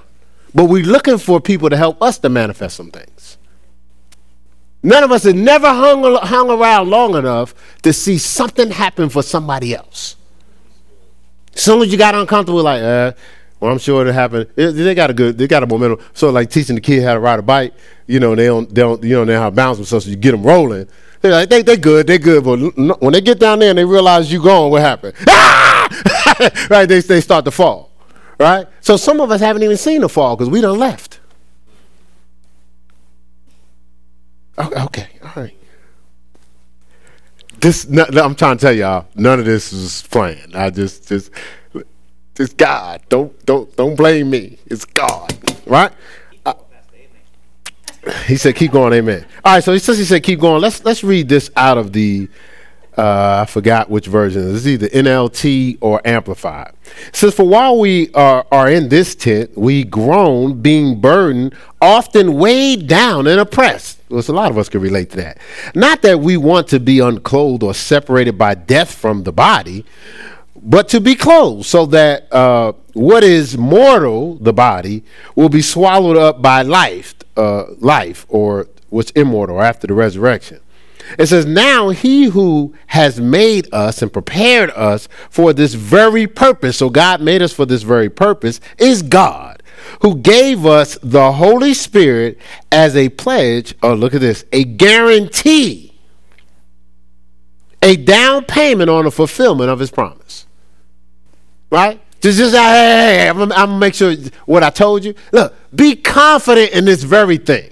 But 0.54 0.66
we're 0.66 0.84
looking 0.84 1.18
for 1.18 1.40
people 1.40 1.70
to 1.70 1.76
help 1.76 2.00
us 2.00 2.18
to 2.18 2.28
manifest 2.28 2.76
some 2.76 2.90
things. 2.90 3.38
None 4.84 5.02
of 5.02 5.10
us 5.10 5.24
have 5.24 5.34
never 5.34 5.66
hung, 5.66 6.04
hung 6.16 6.50
around 6.50 6.90
long 6.90 7.16
enough 7.16 7.54
to 7.82 7.92
see 7.92 8.18
something 8.18 8.70
happen 8.70 9.08
for 9.08 9.22
somebody 9.22 9.74
else. 9.74 10.16
As 11.54 11.62
soon 11.62 11.82
as 11.82 11.90
you 11.90 11.96
got 11.96 12.14
uncomfortable, 12.14 12.62
like, 12.62 12.82
uh, 12.82 13.12
well, 13.60 13.72
I'm 13.72 13.78
sure 13.78 14.02
it'll 14.02 14.12
happen. 14.12 14.46
they 14.56 14.94
got 14.94 15.08
a 15.10 15.14
good, 15.14 15.38
they 15.38 15.46
got 15.46 15.62
a 15.62 15.66
momentum. 15.66 16.00
So 16.12 16.28
like 16.30 16.50
teaching 16.50 16.74
the 16.74 16.82
kid 16.82 17.02
how 17.02 17.14
to 17.14 17.20
ride 17.20 17.38
a 17.38 17.42
bike, 17.42 17.72
you 18.06 18.20
know, 18.20 18.34
they 18.34 18.44
don't, 18.46 18.68
they 18.68 18.82
don't, 18.82 19.02
you 19.02 19.14
know, 19.14 19.24
they 19.24 19.34
how 19.34 19.48
to 19.48 19.56
bounce 19.56 19.78
themselves. 19.78 20.04
So 20.04 20.10
you 20.10 20.16
get 20.16 20.32
them 20.32 20.42
rolling. 20.42 20.86
They're 21.24 21.32
like, 21.32 21.48
they, 21.48 21.62
they 21.62 21.78
good, 21.78 22.06
they 22.06 22.18
good. 22.18 22.44
But 22.44 23.00
when 23.00 23.14
they 23.14 23.22
get 23.22 23.40
down 23.40 23.58
there 23.60 23.70
and 23.70 23.78
they 23.78 23.84
realize 23.86 24.30
you're 24.30 24.42
gone, 24.42 24.70
what 24.70 24.82
happened? 24.82 25.14
Ah! 25.26 26.66
right? 26.70 26.84
They, 26.84 27.00
they 27.00 27.22
start 27.22 27.46
to 27.46 27.50
fall. 27.50 27.90
Right? 28.38 28.66
So 28.82 28.98
some 28.98 29.22
of 29.22 29.30
us 29.30 29.40
haven't 29.40 29.62
even 29.62 29.78
seen 29.78 30.02
the 30.02 30.10
fall 30.10 30.36
because 30.36 30.50
we 30.50 30.60
done 30.60 30.78
left. 30.78 31.20
Okay, 34.58 35.08
all 35.22 35.32
right. 35.34 35.56
This, 37.58 37.86
I'm 37.86 38.34
trying 38.34 38.58
to 38.58 38.60
tell 38.60 38.74
y'all, 38.74 39.06
none 39.14 39.38
of 39.38 39.46
this 39.46 39.72
is 39.72 40.02
planned. 40.08 40.54
I 40.54 40.68
just, 40.68 41.08
just 41.08 41.30
it's 42.38 42.52
God. 42.52 43.00
Don't 43.08 43.46
don't 43.46 43.74
don't 43.76 43.96
blame 43.96 44.28
me. 44.28 44.58
It's 44.66 44.84
God, 44.84 45.32
right? 45.66 45.92
He 48.26 48.36
said, 48.36 48.56
"Keep 48.56 48.72
going, 48.72 48.92
Amen." 48.92 49.24
All 49.44 49.54
right. 49.54 49.64
So 49.64 49.72
he 49.72 49.78
says 49.78 49.98
he 49.98 50.04
said, 50.04 50.22
"Keep 50.22 50.40
going," 50.40 50.60
let's 50.60 50.84
let's 50.84 51.04
read 51.04 51.28
this 51.28 51.50
out 51.56 51.78
of 51.78 51.92
the. 51.92 52.28
Uh, 52.96 53.40
I 53.42 53.50
forgot 53.50 53.90
which 53.90 54.06
version. 54.06 54.42
Is 54.42 54.68
either 54.68 54.86
NLT 54.88 55.78
or 55.80 56.00
Amplified. 56.04 56.74
It 57.08 57.16
says, 57.16 57.34
For 57.34 57.44
while 57.44 57.76
we 57.80 58.12
are, 58.12 58.46
are 58.52 58.70
in 58.70 58.88
this 58.88 59.16
tent, 59.16 59.58
we 59.58 59.82
groan, 59.82 60.60
being 60.60 61.00
burdened, 61.00 61.56
often 61.80 62.34
weighed 62.34 62.86
down 62.86 63.26
and 63.26 63.40
oppressed. 63.40 63.98
Well, 64.08 64.22
a 64.28 64.30
lot 64.30 64.52
of 64.52 64.58
us 64.58 64.68
can 64.68 64.80
relate 64.80 65.10
to 65.10 65.16
that. 65.16 65.38
Not 65.74 66.02
that 66.02 66.20
we 66.20 66.36
want 66.36 66.68
to 66.68 66.78
be 66.78 67.00
unclothed 67.00 67.64
or 67.64 67.74
separated 67.74 68.38
by 68.38 68.54
death 68.54 68.94
from 68.94 69.24
the 69.24 69.32
body, 69.32 69.84
but 70.62 70.88
to 70.90 71.00
be 71.00 71.16
clothed, 71.16 71.66
so 71.66 71.86
that 71.86 72.32
uh, 72.32 72.74
what 72.94 73.22
is 73.24 73.58
mortal, 73.58 74.36
the 74.36 74.52
body, 74.52 75.04
will 75.34 75.48
be 75.48 75.62
swallowed 75.62 76.16
up 76.16 76.40
by 76.40 76.62
life, 76.62 77.14
uh, 77.36 77.64
life, 77.78 78.24
or 78.28 78.68
what's 78.88 79.10
immortal 79.12 79.60
after 79.60 79.86
the 79.86 79.94
resurrection. 79.94 80.60
It 81.18 81.26
says, 81.26 81.44
Now 81.44 81.90
he 81.90 82.26
who 82.26 82.74
has 82.88 83.20
made 83.20 83.72
us 83.72 84.00
and 84.00 84.12
prepared 84.12 84.70
us 84.70 85.08
for 85.28 85.52
this 85.52 85.74
very 85.74 86.26
purpose, 86.26 86.78
so 86.78 86.88
God 86.88 87.20
made 87.20 87.42
us 87.42 87.52
for 87.52 87.66
this 87.66 87.82
very 87.82 88.08
purpose, 88.08 88.60
is 88.78 89.02
God, 89.02 89.62
who 90.00 90.16
gave 90.16 90.64
us 90.64 90.98
the 91.02 91.32
Holy 91.32 91.74
Spirit 91.74 92.38
as 92.72 92.96
a 92.96 93.10
pledge. 93.10 93.74
Oh, 93.82 93.94
look 93.94 94.14
at 94.14 94.20
this 94.20 94.44
a 94.52 94.64
guarantee, 94.64 95.94
a 97.82 97.96
down 97.96 98.44
payment 98.44 98.88
on 98.88 99.04
the 99.04 99.10
fulfillment 99.10 99.70
of 99.70 99.78
his 99.78 99.90
promise. 99.90 100.46
Right? 101.70 102.00
Just, 102.24 102.38
just 102.38 102.54
hey, 102.54 102.60
hey, 103.18 103.28
I'm, 103.28 103.42
I'm 103.42 103.48
gonna 103.48 103.78
make 103.78 103.92
sure 103.92 104.14
what 104.46 104.62
I 104.62 104.70
told 104.70 105.04
you. 105.04 105.14
Look, 105.30 105.54
be 105.74 105.94
confident 105.94 106.72
in 106.72 106.86
this 106.86 107.02
very 107.02 107.36
thing 107.36 107.70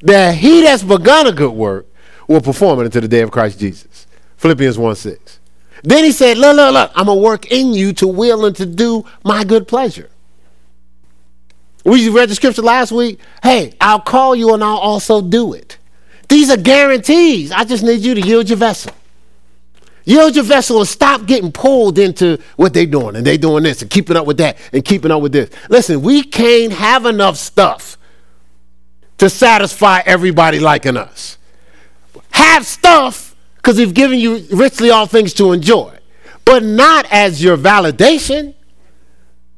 that 0.00 0.34
he 0.34 0.62
that's 0.62 0.82
begun 0.82 1.28
a 1.28 1.32
good 1.32 1.52
work 1.52 1.86
will 2.26 2.40
perform 2.40 2.80
it 2.80 2.86
until 2.86 3.02
the 3.02 3.06
day 3.06 3.20
of 3.20 3.30
Christ 3.30 3.60
Jesus. 3.60 4.08
Philippians 4.38 4.76
1 4.76 4.96
6. 4.96 5.38
Then 5.84 6.02
he 6.02 6.10
said, 6.10 6.36
Look, 6.36 6.56
look, 6.56 6.74
look, 6.74 6.90
I'm 6.96 7.06
going 7.06 7.18
to 7.18 7.22
work 7.22 7.52
in 7.52 7.72
you 7.72 7.92
to 7.92 8.08
will 8.08 8.44
and 8.44 8.56
to 8.56 8.66
do 8.66 9.04
my 9.22 9.44
good 9.44 9.68
pleasure. 9.68 10.10
We 11.84 12.08
read 12.08 12.28
the 12.28 12.34
scripture 12.34 12.62
last 12.62 12.90
week. 12.90 13.20
Hey, 13.40 13.74
I'll 13.80 14.00
call 14.00 14.34
you 14.34 14.52
and 14.52 14.64
I'll 14.64 14.78
also 14.78 15.22
do 15.22 15.52
it. 15.52 15.78
These 16.28 16.50
are 16.50 16.56
guarantees. 16.56 17.52
I 17.52 17.62
just 17.62 17.84
need 17.84 18.00
you 18.00 18.16
to 18.16 18.20
yield 18.20 18.48
your 18.48 18.58
vessel. 18.58 18.92
Yield 20.10 20.34
your 20.34 20.44
vessel 20.44 20.78
and 20.78 20.88
stop 20.88 21.26
getting 21.26 21.52
pulled 21.52 21.98
into 21.98 22.38
what 22.56 22.74
they're 22.74 22.86
doing 22.86 23.16
and 23.16 23.26
they're 23.26 23.38
doing 23.38 23.62
this 23.62 23.82
and 23.82 23.90
keeping 23.90 24.16
up 24.16 24.26
with 24.26 24.38
that 24.38 24.58
and 24.72 24.84
keeping 24.84 25.10
up 25.10 25.22
with 25.22 25.32
this. 25.32 25.50
Listen, 25.68 26.02
we 26.02 26.22
can't 26.22 26.72
have 26.72 27.06
enough 27.06 27.36
stuff 27.36 27.96
to 29.18 29.30
satisfy 29.30 30.02
everybody 30.04 30.58
liking 30.58 30.96
us 30.96 31.38
have 32.30 32.66
stuff 32.66 33.34
because 33.56 33.78
we've 33.78 33.94
given 33.94 34.18
you 34.18 34.46
richly 34.52 34.90
all 34.90 35.06
things 35.06 35.34
to 35.34 35.52
enjoy, 35.52 35.96
but 36.44 36.62
not 36.62 37.06
as 37.10 37.42
your 37.42 37.56
validation. 37.56 38.54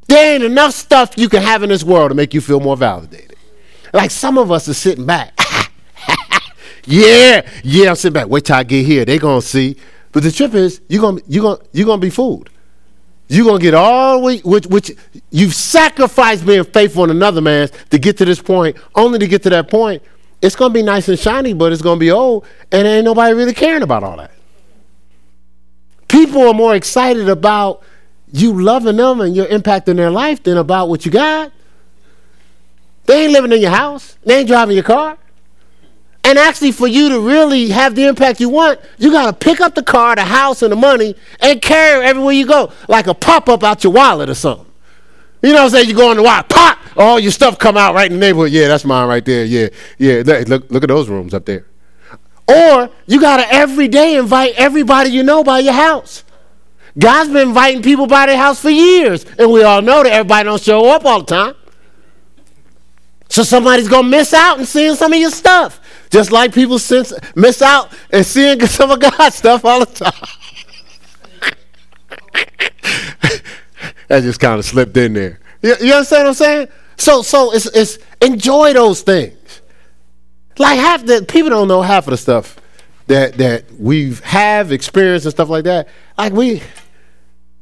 There 0.08 0.34
ain't 0.34 0.44
enough 0.44 0.74
stuff 0.74 1.12
you 1.16 1.28
can 1.28 1.42
have 1.42 1.62
in 1.62 1.68
this 1.68 1.84
world 1.84 2.10
to 2.10 2.14
make 2.14 2.34
you 2.34 2.40
feel 2.40 2.60
more 2.60 2.76
validated. 2.76 3.36
Like 3.92 4.10
some 4.10 4.38
of 4.38 4.50
us 4.50 4.68
are 4.68 4.74
sitting 4.74 5.06
back. 5.06 5.38
yeah, 6.84 7.48
yeah, 7.62 7.90
I'm 7.90 7.96
sitting 7.96 8.14
back. 8.14 8.28
Wait 8.28 8.44
till 8.44 8.56
I 8.56 8.64
get 8.64 8.84
here. 8.84 9.04
They're 9.04 9.18
gonna 9.18 9.42
see. 9.42 9.76
But 10.12 10.22
the 10.22 10.30
trip 10.30 10.54
is 10.54 10.80
you're 10.88 11.02
gonna 11.02 11.20
you 11.26 11.42
gonna 11.42 11.60
you're 11.72 11.86
gonna 11.86 12.00
be 12.00 12.10
fooled. 12.10 12.50
You're 13.28 13.46
gonna 13.46 13.58
get 13.58 13.74
all 13.74 14.18
the 14.18 14.24
way 14.24 14.38
which 14.38 14.66
which 14.66 14.92
you've 15.30 15.54
sacrificed 15.54 16.46
being 16.46 16.64
faithful 16.64 17.04
in 17.04 17.10
another 17.10 17.40
man's 17.40 17.72
to 17.90 17.98
get 17.98 18.18
to 18.18 18.24
this 18.24 18.40
point, 18.40 18.76
only 18.94 19.18
to 19.18 19.26
get 19.26 19.42
to 19.44 19.50
that 19.50 19.68
point 19.70 20.02
it's 20.42 20.56
to 20.56 20.70
be 20.70 20.82
nice 20.82 21.08
and 21.08 21.18
shiny, 21.18 21.54
but 21.54 21.72
it's 21.72 21.82
to 21.82 21.96
be 21.96 22.10
old, 22.10 22.44
and 22.72 22.86
ain't 22.86 23.04
nobody 23.04 23.32
really 23.32 23.54
caring 23.54 23.82
about 23.82 24.02
all 24.02 24.16
that. 24.16 24.32
People 26.08 26.48
are 26.48 26.52
more 26.52 26.74
excited 26.74 27.28
about 27.28 27.82
you 28.32 28.60
loving 28.60 28.96
them 28.96 29.20
and 29.20 29.36
your 29.36 29.46
impact 29.46 29.88
in 29.88 29.96
their 29.96 30.10
life 30.10 30.42
than 30.42 30.58
about 30.58 30.88
what 30.88 31.06
you 31.06 31.12
got. 31.12 31.52
They 33.06 33.24
ain't 33.24 33.32
living 33.32 33.52
in 33.52 33.60
your 33.60 33.70
house. 33.70 34.16
They 34.24 34.40
ain't 34.40 34.48
driving 34.48 34.74
your 34.74 34.84
car. 34.84 35.16
And 36.24 36.38
actually, 36.38 36.70
for 36.70 36.86
you 36.86 37.08
to 37.08 37.20
really 37.20 37.70
have 37.70 37.94
the 37.96 38.06
impact 38.06 38.40
you 38.40 38.48
want, 38.48 38.78
you 38.96 39.10
got 39.10 39.26
to 39.26 39.32
pick 39.32 39.60
up 39.60 39.74
the 39.74 39.82
car, 39.82 40.14
the 40.14 40.24
house, 40.24 40.62
and 40.62 40.70
the 40.70 40.76
money 40.76 41.16
and 41.40 41.60
carry 41.60 42.04
it 42.04 42.08
everywhere 42.08 42.32
you 42.32 42.46
go, 42.46 42.72
like 42.88 43.08
a 43.08 43.14
pop 43.14 43.48
up 43.48 43.64
out 43.64 43.82
your 43.82 43.92
wallet 43.92 44.30
or 44.30 44.34
something. 44.34 44.66
You 45.42 45.50
know 45.50 45.56
what 45.56 45.64
I'm 45.64 45.70
saying? 45.70 45.88
You 45.88 45.96
go 45.96 46.12
in 46.12 46.18
the 46.18 46.22
wild, 46.22 46.48
pop, 46.48 46.78
all 46.96 47.18
your 47.18 47.32
stuff 47.32 47.58
come 47.58 47.76
out 47.76 47.94
right 47.94 48.06
in 48.06 48.12
the 48.12 48.20
neighborhood. 48.20 48.52
Yeah, 48.52 48.68
that's 48.68 48.84
mine 48.84 49.08
right 49.08 49.24
there. 49.24 49.44
Yeah, 49.44 49.68
yeah. 49.98 50.22
Look, 50.46 50.70
look 50.70 50.84
at 50.84 50.88
those 50.88 51.08
rooms 51.08 51.34
up 51.34 51.44
there. 51.44 51.66
Or 52.48 52.90
you 53.06 53.20
gotta 53.20 53.52
every 53.52 53.88
day 53.88 54.16
invite 54.16 54.54
everybody 54.56 55.10
you 55.10 55.22
know 55.22 55.42
by 55.42 55.60
your 55.60 55.72
house. 55.72 56.22
God's 56.98 57.30
been 57.30 57.48
inviting 57.48 57.82
people 57.82 58.06
by 58.06 58.26
their 58.26 58.36
house 58.36 58.60
for 58.60 58.70
years, 58.70 59.24
and 59.38 59.50
we 59.50 59.62
all 59.62 59.80
know 59.80 60.02
that 60.02 60.12
everybody 60.12 60.44
don't 60.44 60.60
show 60.60 60.88
up 60.90 61.04
all 61.04 61.20
the 61.20 61.26
time. 61.26 61.54
So 63.28 63.42
somebody's 63.42 63.88
gonna 63.88 64.08
miss 64.08 64.34
out 64.34 64.58
and 64.58 64.68
seeing 64.68 64.94
some 64.94 65.12
of 65.12 65.18
your 65.18 65.30
stuff, 65.30 65.80
just 66.12 66.30
like 66.30 66.52
people 66.52 66.78
sense, 66.78 67.12
miss 67.34 67.62
out 67.62 67.90
and 68.10 68.24
seeing 68.24 68.60
some 68.66 68.90
of 68.90 69.00
God's 69.00 69.34
stuff 69.34 69.64
all 69.64 69.80
the 69.80 69.86
time. 69.86 70.12
that 74.08 74.22
just 74.22 74.38
kind 74.38 74.58
of 74.58 74.64
slipped 74.64 74.96
in 74.96 75.14
there. 75.14 75.40
You, 75.62 75.74
you 75.80 75.92
understand 75.92 76.24
what 76.24 76.28
I'm 76.28 76.34
saying? 76.34 76.68
So 76.98 77.22
so 77.22 77.52
it's 77.52 77.66
it's 77.66 77.98
enjoy 78.20 78.74
those 78.74 79.00
things. 79.00 79.62
Like 80.58 80.78
half 80.78 81.04
the 81.06 81.24
people 81.26 81.48
don't 81.48 81.66
know 81.66 81.80
half 81.80 82.06
of 82.06 82.10
the 82.10 82.18
stuff 82.18 82.60
that 83.06 83.34
that 83.38 83.72
we 83.72 84.12
have 84.22 84.70
experienced 84.70 85.24
and 85.24 85.32
stuff 85.32 85.48
like 85.48 85.64
that. 85.64 85.88
Like 86.18 86.34
we, 86.34 86.62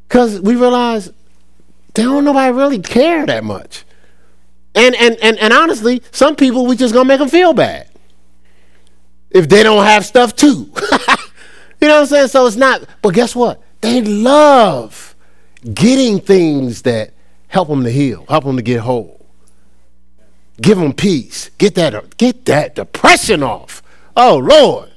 because 0.08 0.40
we 0.40 0.56
realize 0.56 1.12
they 1.94 2.02
don't 2.02 2.24
nobody 2.24 2.52
really 2.52 2.80
care 2.80 3.24
that 3.26 3.44
much. 3.44 3.84
And 4.74 4.96
and 4.96 5.16
and 5.22 5.38
and 5.38 5.52
honestly, 5.52 6.02
some 6.10 6.34
people 6.34 6.66
we 6.66 6.74
just 6.74 6.92
gonna 6.92 7.06
make 7.06 7.20
them 7.20 7.28
feel 7.28 7.52
bad 7.52 7.89
if 9.30 9.48
they 9.48 9.62
don't 9.62 9.84
have 9.84 10.04
stuff 10.04 10.34
too. 10.34 10.48
you 11.80 11.88
know 11.88 11.94
what 11.94 12.00
I'm 12.00 12.06
saying? 12.06 12.28
So 12.28 12.46
it's 12.46 12.56
not. 12.56 12.82
But 13.02 13.14
guess 13.14 13.34
what? 13.34 13.62
They 13.80 14.02
love 14.02 15.14
getting 15.74 16.20
things 16.20 16.82
that 16.82 17.12
help 17.48 17.68
them 17.68 17.84
to 17.84 17.90
heal, 17.90 18.24
help 18.28 18.44
them 18.44 18.56
to 18.56 18.62
get 18.62 18.80
whole. 18.80 19.26
Give 20.60 20.78
them 20.78 20.92
peace. 20.92 21.50
Get 21.58 21.74
that, 21.76 22.16
get 22.16 22.44
that 22.44 22.74
depression 22.74 23.42
off. 23.42 23.82
Oh, 24.16 24.36
Lord. 24.38 24.90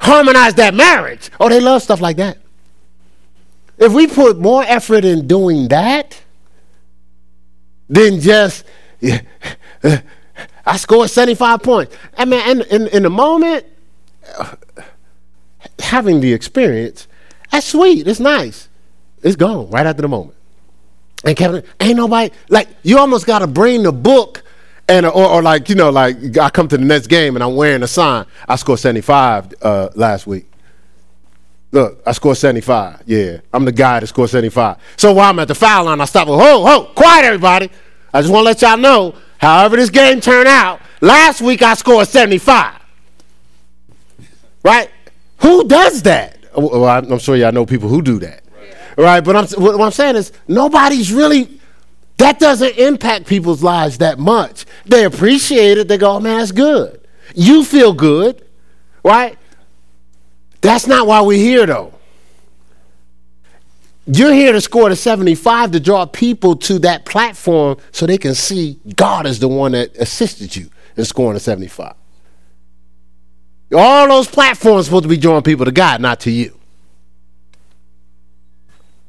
Harmonize 0.00 0.54
that 0.54 0.74
marriage. 0.74 1.30
Oh, 1.38 1.48
they 1.48 1.60
love 1.60 1.82
stuff 1.82 2.00
like 2.00 2.16
that. 2.16 2.38
If 3.78 3.92
we 3.92 4.06
put 4.06 4.38
more 4.38 4.64
effort 4.64 5.04
in 5.04 5.26
doing 5.28 5.68
that 5.68 6.20
than 7.88 8.20
just, 8.20 8.64
yeah, 9.00 9.20
I 10.68 10.76
scored 10.76 11.08
75 11.08 11.62
points. 11.62 11.96
I 12.16 12.26
mean, 12.26 12.46
in, 12.46 12.60
in, 12.66 12.88
in 12.88 13.02
the 13.02 13.10
moment, 13.10 13.64
having 15.78 16.20
the 16.20 16.32
experience, 16.34 17.08
that's 17.50 17.66
sweet. 17.66 18.06
It's 18.06 18.20
nice. 18.20 18.68
It's 19.22 19.34
gone 19.34 19.70
right 19.70 19.86
after 19.86 20.02
the 20.02 20.08
moment. 20.08 20.36
And 21.24 21.34
Kevin, 21.36 21.64
ain't 21.80 21.96
nobody 21.96 22.32
like 22.50 22.68
you 22.82 22.98
almost 22.98 23.26
got 23.26 23.38
to 23.40 23.46
bring 23.46 23.82
the 23.82 23.92
book 23.92 24.42
and 24.88 25.06
or, 25.06 25.12
or, 25.26 25.42
like 25.42 25.68
you 25.68 25.74
know 25.74 25.90
like 25.90 26.36
I 26.38 26.48
come 26.48 26.68
to 26.68 26.78
the 26.78 26.84
next 26.84 27.08
game 27.08 27.34
and 27.34 27.42
I'm 27.42 27.56
wearing 27.56 27.82
a 27.82 27.88
sign. 27.88 28.26
I 28.46 28.56
scored 28.56 28.78
75 28.78 29.54
uh, 29.60 29.88
last 29.96 30.26
week. 30.26 30.46
Look, 31.72 32.00
I 32.06 32.12
scored 32.12 32.36
75. 32.36 33.02
Yeah, 33.06 33.38
I'm 33.52 33.64
the 33.64 33.72
guy 33.72 34.00
that 34.00 34.06
scored 34.06 34.30
75. 34.30 34.76
So 34.96 35.12
while 35.12 35.30
I'm 35.30 35.38
at 35.40 35.48
the 35.48 35.54
foul 35.54 35.86
line, 35.86 36.00
I 36.00 36.04
stop. 36.04 36.28
Ho, 36.28 36.36
ho, 36.36 36.92
quiet, 36.94 37.24
everybody. 37.24 37.70
I 38.14 38.20
just 38.20 38.32
want 38.32 38.42
to 38.42 38.46
let 38.46 38.62
y'all 38.62 38.78
know. 38.78 39.14
However 39.38 39.76
this 39.76 39.90
game 39.90 40.20
turned 40.20 40.48
out, 40.48 40.80
last 41.00 41.40
week 41.40 41.62
I 41.62 41.74
scored 41.74 42.08
75. 42.08 42.74
Right? 44.64 44.90
Who 45.38 45.66
does 45.66 46.02
that? 46.02 46.38
Oh, 46.54 46.80
well, 46.80 47.12
I'm 47.12 47.18
sure 47.18 47.36
y'all 47.36 47.52
know 47.52 47.64
people 47.64 47.88
who 47.88 48.02
do 48.02 48.18
that 48.20 48.44
right? 48.98 49.20
But 49.20 49.36
I'm, 49.36 49.62
what 49.62 49.80
I'm 49.80 49.92
saying 49.92 50.16
is 50.16 50.32
nobody's 50.46 51.12
really, 51.12 51.60
that 52.18 52.38
doesn't 52.38 52.76
impact 52.76 53.26
people's 53.26 53.62
lives 53.62 53.98
that 53.98 54.18
much. 54.18 54.66
They 54.84 55.04
appreciate 55.04 55.78
it. 55.78 55.88
They 55.88 55.96
go, 55.96 56.16
oh, 56.16 56.20
man, 56.20 56.38
that's 56.38 56.52
good. 56.52 57.00
You 57.34 57.64
feel 57.64 57.92
good, 57.92 58.44
right? 59.04 59.38
That's 60.60 60.86
not 60.86 61.06
why 61.06 61.20
we're 61.22 61.38
here, 61.38 61.64
though. 61.64 61.94
You're 64.10 64.32
here 64.32 64.52
to 64.52 64.60
score 64.62 64.88
the 64.88 64.96
75 64.96 65.72
to 65.72 65.80
draw 65.80 66.06
people 66.06 66.56
to 66.56 66.78
that 66.78 67.04
platform 67.04 67.76
so 67.92 68.06
they 68.06 68.16
can 68.16 68.34
see 68.34 68.80
God 68.96 69.26
is 69.26 69.38
the 69.38 69.48
one 69.48 69.72
that 69.72 69.94
assisted 69.98 70.56
you 70.56 70.70
in 70.96 71.04
scoring 71.04 71.34
the 71.34 71.40
75. 71.40 71.94
All 73.74 74.08
those 74.08 74.26
platforms 74.26 74.86
supposed 74.86 75.02
to 75.02 75.10
be 75.10 75.18
drawing 75.18 75.42
people 75.42 75.66
to 75.66 75.72
God, 75.72 76.00
not 76.00 76.20
to 76.20 76.30
you. 76.30 76.58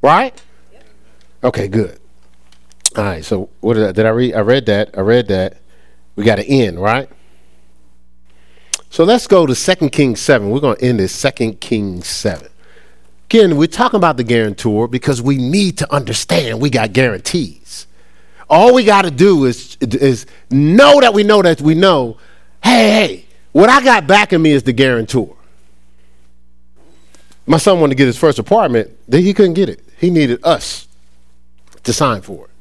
Right? 0.01 0.41
Okay, 1.45 1.69
good. 1.69 1.97
All 2.97 3.05
right. 3.05 3.23
So 3.23 3.49
what 3.61 3.75
did 3.75 3.85
I, 3.85 3.91
did 3.93 4.05
I 4.05 4.09
read? 4.09 4.35
I 4.35 4.41
read 4.41 4.65
that. 4.65 4.97
I 4.97 5.01
read 5.01 5.29
that. 5.29 5.61
We 6.17 6.25
got 6.25 6.35
to 6.35 6.45
end, 6.45 6.77
right? 6.77 7.09
So 8.89 9.05
let's 9.05 9.27
go 9.27 9.45
to 9.45 9.55
Second 9.55 9.91
Kings 9.91 10.19
7. 10.19 10.49
We're 10.49 10.59
going 10.59 10.75
to 10.75 10.83
end 10.83 10.99
this 10.99 11.13
Second 11.13 11.61
Kings 11.61 12.07
7. 12.07 12.49
Again, 13.29 13.57
we're 13.57 13.67
talking 13.67 13.97
about 13.97 14.17
the 14.17 14.23
guarantor 14.23 14.87
because 14.87 15.21
we 15.21 15.37
need 15.37 15.77
to 15.77 15.93
understand 15.93 16.59
we 16.59 16.71
got 16.71 16.93
guarantees. 16.93 17.85
All 18.49 18.73
we 18.73 18.83
got 18.83 19.03
to 19.03 19.11
do 19.11 19.45
is, 19.45 19.77
is 19.81 20.25
know 20.49 20.99
that 20.99 21.13
we 21.13 21.21
know 21.21 21.43
that 21.43 21.61
we 21.61 21.75
know, 21.75 22.17
hey, 22.63 22.89
hey, 22.89 23.25
what 23.51 23.69
I 23.69 23.83
got 23.83 24.07
back 24.07 24.29
backing 24.29 24.41
me 24.41 24.49
is 24.51 24.63
the 24.63 24.73
guarantor. 24.73 25.35
my 27.45 27.57
son 27.57 27.79
wanted 27.79 27.91
to 27.91 27.97
get 27.97 28.07
his 28.07 28.17
first 28.17 28.39
apartment, 28.39 28.89
then 29.07 29.21
he 29.21 29.35
couldn't 29.35 29.53
get 29.53 29.69
it. 29.69 29.87
He 29.99 30.09
needed 30.09 30.39
us 30.43 30.87
to 31.83 31.93
sign 31.93 32.21
for 32.21 32.45
it. 32.45 32.51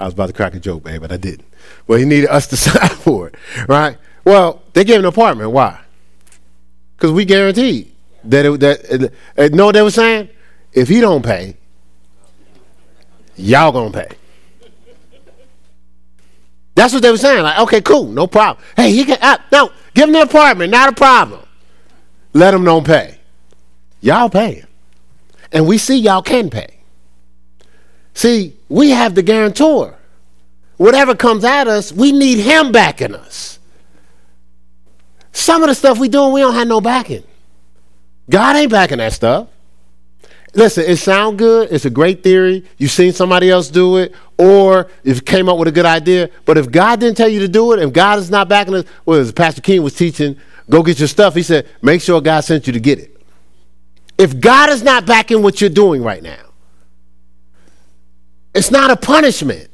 I 0.00 0.06
was 0.06 0.14
about 0.14 0.26
to 0.26 0.32
crack 0.32 0.56
a 0.56 0.58
joke, 0.58 0.82
babe, 0.82 1.02
but 1.02 1.12
I 1.12 1.18
didn't. 1.18 1.46
Well, 1.86 2.00
he 2.00 2.04
needed 2.04 2.30
us 2.30 2.48
to 2.48 2.56
sign 2.56 2.88
for 2.88 3.28
it, 3.28 3.36
right? 3.68 3.96
Well, 4.24 4.64
they 4.72 4.82
gave 4.82 4.96
him 4.96 5.02
an 5.02 5.06
apartment. 5.10 5.52
Why? 5.52 5.82
Because 6.96 7.12
we 7.12 7.24
guaranteed 7.24 7.92
that 8.30 8.46
it, 8.46 8.60
that 8.60 9.12
uh, 9.36 9.48
know 9.48 9.66
what 9.66 9.72
they 9.72 9.82
were 9.82 9.90
saying? 9.90 10.28
If 10.72 10.88
he 10.88 11.00
don't 11.00 11.24
pay, 11.24 11.56
y'all 13.36 13.72
gonna 13.72 13.90
pay. 13.90 14.08
That's 16.74 16.92
what 16.92 17.02
they 17.02 17.10
were 17.10 17.16
saying. 17.16 17.42
Like, 17.42 17.58
okay, 17.60 17.80
cool, 17.80 18.04
no 18.04 18.26
problem. 18.26 18.64
Hey, 18.76 18.92
he 18.92 19.04
can 19.04 19.18
uh, 19.20 19.38
no, 19.50 19.70
give 19.94 20.08
him 20.08 20.12
the 20.12 20.22
apartment, 20.22 20.70
not 20.70 20.90
a 20.90 20.92
problem. 20.92 21.40
Let 22.32 22.52
him 22.52 22.64
don't 22.64 22.86
pay. 22.86 23.18
Y'all 24.00 24.28
paying, 24.28 24.66
and 25.52 25.66
we 25.66 25.78
see 25.78 25.96
y'all 25.98 26.22
can 26.22 26.50
pay. 26.50 26.78
See, 28.12 28.56
we 28.68 28.90
have 28.90 29.14
the 29.14 29.22
guarantor. 29.22 29.96
Whatever 30.76 31.14
comes 31.14 31.44
at 31.44 31.68
us, 31.68 31.92
we 31.92 32.12
need 32.12 32.38
him 32.38 32.72
backing 32.72 33.14
us. 33.14 33.58
Some 35.32 35.62
of 35.62 35.68
the 35.68 35.74
stuff 35.74 35.98
we 35.98 36.08
doing, 36.08 36.32
we 36.32 36.40
don't 36.40 36.54
have 36.54 36.68
no 36.68 36.80
backing. 36.80 37.24
God 38.28 38.56
ain't 38.56 38.70
backing 38.70 38.98
that 38.98 39.12
stuff. 39.12 39.48
Listen, 40.54 40.84
it 40.86 40.96
sound 40.96 41.38
good. 41.38 41.70
It's 41.70 41.84
a 41.84 41.90
great 41.90 42.22
theory. 42.22 42.64
You've 42.78 42.90
seen 42.90 43.12
somebody 43.12 43.50
else 43.50 43.68
do 43.68 43.98
it, 43.98 44.14
or 44.38 44.88
if 45.04 45.22
came 45.24 45.50
up 45.50 45.58
with 45.58 45.68
a 45.68 45.72
good 45.72 45.84
idea. 45.84 46.30
But 46.46 46.56
if 46.56 46.70
God 46.70 46.98
didn't 47.00 47.18
tell 47.18 47.28
you 47.28 47.40
to 47.40 47.48
do 47.48 47.72
it, 47.72 47.78
if 47.78 47.92
God 47.92 48.18
is 48.18 48.30
not 48.30 48.48
backing 48.48 48.74
it, 48.74 48.88
well, 49.04 49.20
as 49.20 49.30
Pastor 49.32 49.60
King 49.60 49.82
was 49.82 49.94
teaching, 49.94 50.38
go 50.70 50.82
get 50.82 50.98
your 50.98 51.08
stuff. 51.08 51.34
He 51.34 51.42
said, 51.42 51.68
make 51.82 52.00
sure 52.00 52.20
God 52.22 52.40
sent 52.40 52.66
you 52.66 52.72
to 52.72 52.80
get 52.80 52.98
it. 52.98 53.20
If 54.16 54.40
God 54.40 54.70
is 54.70 54.82
not 54.82 55.04
backing 55.04 55.42
what 55.42 55.60
you're 55.60 55.68
doing 55.68 56.02
right 56.02 56.22
now, 56.22 56.42
it's 58.54 58.70
not 58.70 58.90
a 58.90 58.96
punishment. 58.96 59.68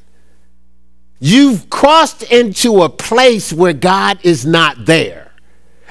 You've 1.21 1.71
crossed 1.71 2.25
into 2.25 2.83
a 2.83 2.89
place 2.89 3.53
where 3.53 3.73
God 3.73 4.19
is 4.25 4.45
not 4.45 4.85
there. 4.85 5.22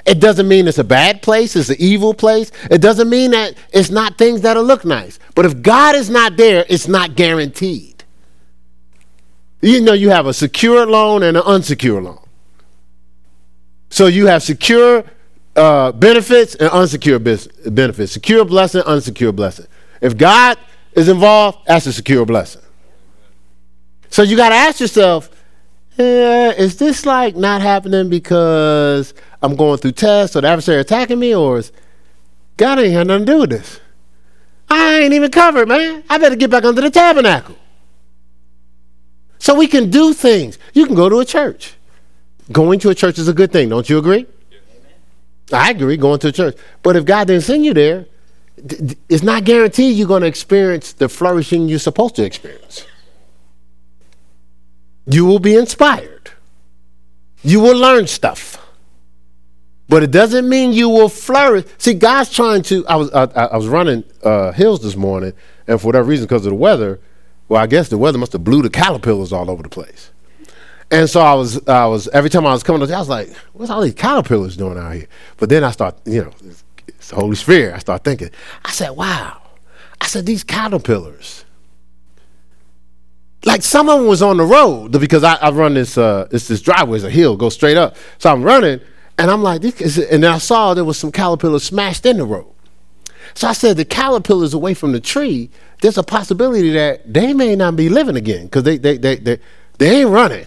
It 0.05 0.19
doesn't 0.19 0.47
mean 0.47 0.67
it's 0.67 0.77
a 0.77 0.83
bad 0.83 1.21
place, 1.21 1.55
it's 1.55 1.69
an 1.69 1.75
evil 1.79 2.13
place. 2.13 2.51
It 2.69 2.81
doesn't 2.81 3.09
mean 3.09 3.31
that 3.31 3.55
it's 3.71 3.89
not 3.89 4.17
things 4.17 4.41
that'll 4.41 4.63
look 4.63 4.83
nice. 4.83 5.19
But 5.35 5.45
if 5.45 5.61
God 5.61 5.95
is 5.95 6.09
not 6.09 6.37
there, 6.37 6.65
it's 6.69 6.87
not 6.87 7.15
guaranteed. 7.15 8.03
You 9.61 9.81
know, 9.81 9.93
you 9.93 10.09
have 10.09 10.25
a 10.25 10.33
secure 10.33 10.87
loan 10.87 11.21
and 11.23 11.37
an 11.37 11.43
unsecure 11.43 12.01
loan. 12.01 12.19
So 13.89 14.07
you 14.07 14.25
have 14.27 14.41
secure 14.41 15.03
uh, 15.55 15.91
benefits 15.91 16.55
and 16.55 16.69
unsecure 16.71 17.21
benefits. 17.73 18.11
Secure 18.11 18.45
blessing, 18.45 18.81
unsecure 18.81 19.35
blessing. 19.35 19.67
If 20.01 20.17
God 20.17 20.57
is 20.93 21.09
involved, 21.09 21.59
that's 21.67 21.85
a 21.85 21.93
secure 21.93 22.25
blessing. 22.25 22.61
So 24.09 24.23
you 24.23 24.35
got 24.35 24.49
to 24.49 24.55
ask 24.55 24.79
yourself, 24.79 25.29
eh, 25.97 26.53
is 26.57 26.77
this 26.77 27.05
like 27.05 27.35
not 27.35 27.61
happening 27.61 28.09
because 28.09 29.13
I'm 29.41 29.55
going 29.55 29.77
through 29.77 29.93
tests 29.93 30.35
or 30.35 30.41
the 30.41 30.47
adversary 30.47 30.79
attacking 30.79 31.19
me, 31.19 31.35
or 31.35 31.59
is 31.59 31.71
God 32.57 32.79
ain't 32.79 32.93
had 32.93 33.07
nothing 33.07 33.25
to 33.25 33.31
do 33.31 33.39
with 33.39 33.49
this? 33.49 33.79
I 34.69 34.99
ain't 34.99 35.13
even 35.13 35.31
covered, 35.31 35.67
man. 35.67 36.03
I 36.09 36.17
better 36.17 36.35
get 36.35 36.49
back 36.49 36.63
under 36.63 36.81
the 36.81 36.89
tabernacle. 36.89 37.55
So 39.37 39.55
we 39.55 39.67
can 39.67 39.89
do 39.89 40.13
things. 40.13 40.59
You 40.73 40.85
can 40.85 40.95
go 40.95 41.09
to 41.09 41.19
a 41.19 41.25
church. 41.25 41.73
Going 42.51 42.79
to 42.79 42.89
a 42.89 42.95
church 42.95 43.17
is 43.17 43.27
a 43.27 43.33
good 43.33 43.51
thing, 43.51 43.69
don't 43.69 43.89
you 43.89 43.97
agree? 43.97 44.27
I 45.51 45.71
agree, 45.71 45.97
going 45.97 46.19
to 46.19 46.29
a 46.29 46.31
church. 46.31 46.55
But 46.83 46.95
if 46.95 47.05
God 47.05 47.27
didn't 47.27 47.43
send 47.43 47.65
you 47.65 47.73
there, 47.73 48.05
it's 49.09 49.23
not 49.23 49.43
guaranteed 49.43 49.97
you're 49.97 50.07
going 50.07 50.21
to 50.21 50.27
experience 50.27 50.93
the 50.93 51.09
flourishing 51.09 51.67
you're 51.67 51.79
supposed 51.79 52.15
to 52.15 52.23
experience. 52.23 52.85
You 55.11 55.25
will 55.25 55.39
be 55.39 55.55
inspired. 55.55 56.31
You 57.43 57.59
will 57.59 57.77
learn 57.77 58.07
stuff. 58.07 58.57
But 59.89 60.03
it 60.03 60.11
doesn't 60.11 60.47
mean 60.47 60.71
you 60.71 60.87
will 60.87 61.09
flourish. 61.09 61.65
See, 61.77 61.93
God's 61.93 62.31
trying 62.31 62.61
to. 62.63 62.87
I 62.87 62.95
was 62.95 63.11
I, 63.11 63.23
I 63.25 63.57
was 63.57 63.67
running 63.67 64.05
uh, 64.23 64.53
hills 64.53 64.81
this 64.81 64.95
morning, 64.95 65.33
and 65.67 65.81
for 65.81 65.87
whatever 65.87 66.07
reason, 66.07 66.27
because 66.27 66.45
of 66.45 66.51
the 66.51 66.55
weather, 66.55 67.01
well, 67.49 67.61
I 67.61 67.67
guess 67.67 67.89
the 67.89 67.97
weather 67.97 68.17
must 68.17 68.31
have 68.31 68.43
blew 68.45 68.61
the 68.61 68.69
caterpillars 68.69 69.33
all 69.33 69.51
over 69.51 69.61
the 69.61 69.69
place. 69.69 70.11
And 70.89 71.09
so 71.09 71.19
I 71.19 71.33
was, 71.33 71.67
I 71.67 71.85
was 71.87 72.07
every 72.09 72.29
time 72.29 72.45
I 72.45 72.53
was 72.53 72.63
coming, 72.63 72.81
I 72.89 72.99
was 72.99 73.09
like, 73.09 73.33
"What's 73.51 73.69
all 73.69 73.81
these 73.81 73.93
caterpillars 73.93 74.55
doing 74.55 74.77
out 74.77 74.93
here?" 74.93 75.07
But 75.35 75.49
then 75.49 75.65
I 75.65 75.71
start, 75.71 75.97
you 76.05 76.23
know, 76.23 76.31
it's 76.87 77.09
the 77.09 77.15
Holy 77.15 77.35
Spirit. 77.35 77.75
I 77.75 77.79
start 77.79 78.05
thinking. 78.05 78.29
I 78.63 78.71
said, 78.71 78.91
"Wow!" 78.91 79.41
I 79.99 80.07
said, 80.07 80.25
"These 80.25 80.45
caterpillars." 80.45 81.43
Like 83.45 83.63
someone 83.63 84.05
was 84.07 84.21
on 84.21 84.37
the 84.37 84.45
road 84.45 84.99
because 84.99 85.23
I, 85.23 85.35
I 85.35 85.49
run 85.51 85.73
this 85.73 85.97
uh 85.97 86.27
it's 86.31 86.47
this 86.47 86.61
driveway, 86.61 86.97
it's 86.97 87.05
a 87.05 87.09
hill, 87.09 87.35
go 87.35 87.49
straight 87.49 87.77
up. 87.77 87.95
So 88.17 88.31
I'm 88.31 88.43
running 88.43 88.81
and 89.17 89.31
I'm 89.31 89.43
like, 89.43 89.61
this 89.61 89.97
and 89.97 90.23
then 90.23 90.31
I 90.31 90.37
saw 90.37 90.73
there 90.73 90.85
was 90.85 90.97
some 90.97 91.11
caterpillars 91.11 91.63
smashed 91.63 92.05
in 92.05 92.17
the 92.17 92.25
road. 92.25 92.47
So 93.33 93.47
I 93.47 93.53
said 93.53 93.77
the 93.77 93.85
caterpillars 93.85 94.53
away 94.53 94.73
from 94.73 94.91
the 94.91 94.99
tree, 94.99 95.49
there's 95.81 95.97
a 95.97 96.03
possibility 96.03 96.71
that 96.71 97.11
they 97.11 97.33
may 97.33 97.55
not 97.55 97.75
be 97.75 97.89
living 97.89 98.15
again 98.15 98.45
because 98.45 98.63
they 98.63 98.77
they 98.77 98.97
they 98.97 99.15
they 99.15 99.39
they 99.77 100.01
ain't 100.01 100.09
running. 100.11 100.45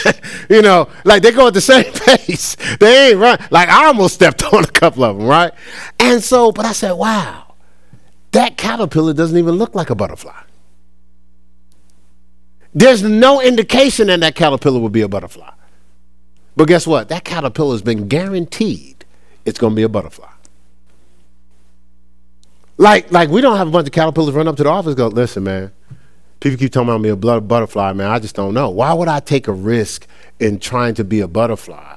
you 0.50 0.60
know, 0.60 0.88
like 1.04 1.22
they 1.22 1.32
go 1.32 1.48
at 1.48 1.54
the 1.54 1.60
same 1.60 1.90
pace. 1.92 2.56
They 2.80 3.10
ain't 3.10 3.18
run. 3.18 3.38
Like 3.50 3.68
I 3.68 3.86
almost 3.86 4.14
stepped 4.14 4.42
on 4.52 4.64
a 4.64 4.68
couple 4.68 5.04
of 5.04 5.16
them, 5.16 5.26
right? 5.26 5.52
And 5.98 6.22
so, 6.22 6.52
but 6.52 6.66
I 6.66 6.72
said, 6.72 6.92
wow, 6.92 7.54
that 8.32 8.56
caterpillar 8.58 9.14
doesn't 9.14 9.38
even 9.38 9.54
look 9.54 9.74
like 9.74 9.90
a 9.90 9.94
butterfly. 9.94 10.38
There's 12.74 13.02
no 13.02 13.40
indication 13.40 14.08
that 14.08 14.20
that 14.20 14.34
caterpillar 14.34 14.80
will 14.80 14.88
be 14.88 15.02
a 15.02 15.08
butterfly. 15.08 15.50
But 16.56 16.68
guess 16.68 16.86
what? 16.86 17.08
That 17.08 17.24
caterpillar 17.24 17.72
has 17.72 17.82
been 17.82 18.08
guaranteed 18.08 19.04
it's 19.44 19.58
going 19.58 19.72
to 19.72 19.76
be 19.76 19.82
a 19.82 19.88
butterfly. 19.88 20.30
Like, 22.76 23.12
like 23.12 23.28
we 23.28 23.40
don't 23.40 23.56
have 23.56 23.68
a 23.68 23.70
bunch 23.70 23.86
of 23.86 23.92
caterpillars 23.92 24.34
run 24.34 24.48
up 24.48 24.56
to 24.56 24.64
the 24.64 24.68
office 24.68 24.94
go, 24.94 25.06
listen, 25.06 25.44
man, 25.44 25.70
people 26.40 26.58
keep 26.58 26.72
talking 26.72 26.88
about 26.88 27.00
me 27.00 27.08
a 27.08 27.16
blood 27.16 27.46
butterfly, 27.46 27.92
man. 27.92 28.10
I 28.10 28.18
just 28.18 28.34
don't 28.34 28.54
know. 28.54 28.70
Why 28.70 28.92
would 28.92 29.08
I 29.08 29.20
take 29.20 29.46
a 29.46 29.52
risk 29.52 30.06
in 30.40 30.58
trying 30.58 30.94
to 30.94 31.04
be 31.04 31.20
a 31.20 31.28
butterfly? 31.28 31.96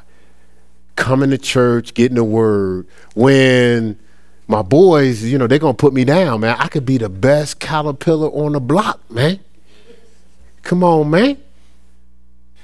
Coming 0.95 1.31
to 1.31 1.37
church, 1.37 1.93
getting 1.93 2.15
the 2.15 2.23
word, 2.23 2.87
when 3.15 3.99
my 4.47 4.61
boys, 4.61 5.23
you 5.23 5.37
know, 5.37 5.47
they're 5.47 5.59
going 5.59 5.75
to 5.75 5.81
put 5.81 5.93
me 5.93 6.05
down, 6.05 6.41
man. 6.41 6.55
I 6.59 6.67
could 6.67 6.85
be 6.85 6.97
the 6.97 7.09
best 7.09 7.59
caterpillar 7.59 8.29
on 8.29 8.53
the 8.53 8.59
block, 8.59 9.09
man. 9.09 9.39
Come 10.67 10.83
on, 10.83 11.09
man. 11.09 11.37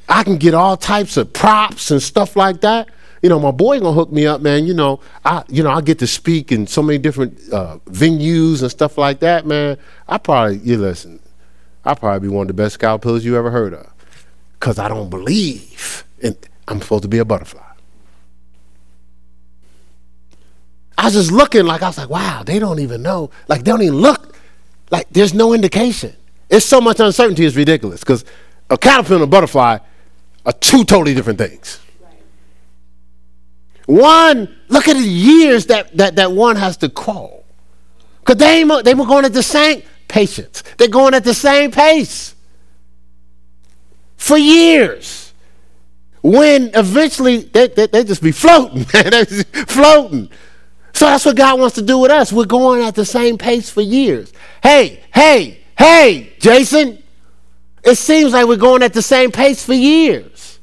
I 0.10 0.26
can 0.26 0.36
get 0.36 0.54
all 0.54 0.76
types 0.76 1.16
of 1.16 1.32
props 1.32 1.90
and 1.90 2.04
stuff 2.04 2.36
like 2.36 2.60
that. 2.60 2.90
You 3.22 3.30
know, 3.30 3.40
my 3.40 3.52
boy 3.52 3.80
gonna 3.80 3.94
hook 3.94 4.12
me 4.12 4.28
up, 4.28 4.42
man. 4.42 4.66
You 4.66 4.74
know, 4.74 5.00
I 5.24 5.46
you 5.48 5.64
know 5.64 5.72
I 5.72 5.80
get 5.80 6.00
to 6.00 6.08
speak 6.08 6.52
in 6.52 6.68
so 6.68 6.84
many 6.84 6.98
different 6.98 7.40
uh, 7.54 7.78
venues 7.86 8.62
and 8.62 8.70
stuff 8.70 8.98
like 8.98 9.22
that, 9.22 9.46
man. 9.46 9.78
I 10.06 10.18
probably 10.18 10.58
you 10.58 10.78
listen. 10.80 11.22
I 11.86 11.94
probably 11.94 12.28
be 12.28 12.34
one 12.34 12.42
of 12.42 12.48
the 12.50 12.62
best 12.62 12.78
caterpillars 12.78 13.24
you 13.24 13.38
ever 13.38 13.50
heard 13.50 13.74
of, 13.74 13.90
cause 14.60 14.78
I 14.80 14.90
don't 14.90 15.10
believe 15.10 16.04
and 16.22 16.36
I'm 16.68 16.82
supposed 16.82 17.04
to 17.04 17.08
be 17.08 17.20
a 17.20 17.26
butterfly. 17.26 17.64
I 20.98 21.06
was 21.06 21.14
just 21.14 21.32
looking 21.32 21.66
like 21.66 21.82
I 21.82 21.88
was 21.88 21.98
like, 21.98 22.10
wow, 22.10 22.44
they 22.46 22.60
don't 22.60 22.80
even 22.80 23.02
know. 23.02 23.30
Like 23.48 23.64
they 23.64 23.72
don't 23.72 23.82
even 23.82 24.00
look. 24.00 24.36
Like 24.92 25.08
there's 25.12 25.34
no 25.34 25.54
indication. 25.54 26.14
It's 26.50 26.66
so 26.66 26.82
much 26.82 27.00
uncertainty, 27.00 27.46
it's 27.46 27.56
ridiculous. 27.56 28.02
Because 28.02 28.26
a 28.70 28.78
caterpillar 28.78 29.16
and 29.16 29.24
a 29.24 29.28
butterfly 29.28 29.80
are 30.46 30.54
two 30.54 30.84
totally 30.84 31.14
different 31.14 31.40
things. 31.40 31.80
One, 33.86 34.56
look 34.70 34.88
at 34.88 34.96
the 34.96 35.04
years 35.04 35.66
that, 35.68 35.96
that, 35.98 36.16
that 36.16 36.32
one 36.32 36.56
has 36.56 36.78
to 36.78 36.90
crawl. 36.90 37.44
Because 38.20 38.38
they, 38.38 38.64
they 38.84 38.94
were 38.94 39.06
going 39.06 39.26
at 39.26 39.34
the 39.34 39.44
same 39.44 39.84
patience. 40.08 40.64
They're 40.78 40.88
going 40.88 41.14
at 41.14 41.24
the 41.24 41.34
same 41.34 41.72
pace 41.72 42.36
for 44.16 44.38
years. 44.38 45.34
When 46.22 46.72
eventually 46.74 47.40
they, 47.40 47.68
they, 47.68 47.88
they 47.88 48.04
just 48.06 48.24
be 48.24 48.32
floating, 48.32 48.86
man. 48.94 49.12
they 49.12 49.26
floating. 49.26 50.30
So 50.94 51.06
that's 51.06 51.26
what 51.26 51.36
God 51.36 51.60
wants 51.60 51.76
to 51.76 51.82
do 51.82 51.98
with 51.98 52.12
us. 52.12 52.32
We're 52.32 52.46
going 52.46 52.82
at 52.84 52.96
the 52.96 53.04
same 53.04 53.38
pace 53.38 53.70
for 53.70 53.82
years. 53.82 54.32
Hey, 54.62 55.04
hey, 55.14 55.63
Hey, 55.84 56.32
Jason, 56.40 57.04
it 57.84 57.98
seems 57.98 58.32
like 58.32 58.48
we're 58.48 58.56
going 58.56 58.84
at 58.84 58.94
the 58.94 59.02
same 59.02 59.34
pace 59.34 59.66
for 59.66 59.74
years. 59.74 60.60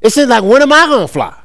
It 0.00 0.08
seems 0.08 0.30
like, 0.30 0.42
when 0.42 0.62
am 0.62 0.72
I 0.72 0.86
going 0.86 1.06
to 1.06 1.12
fly? 1.12 1.38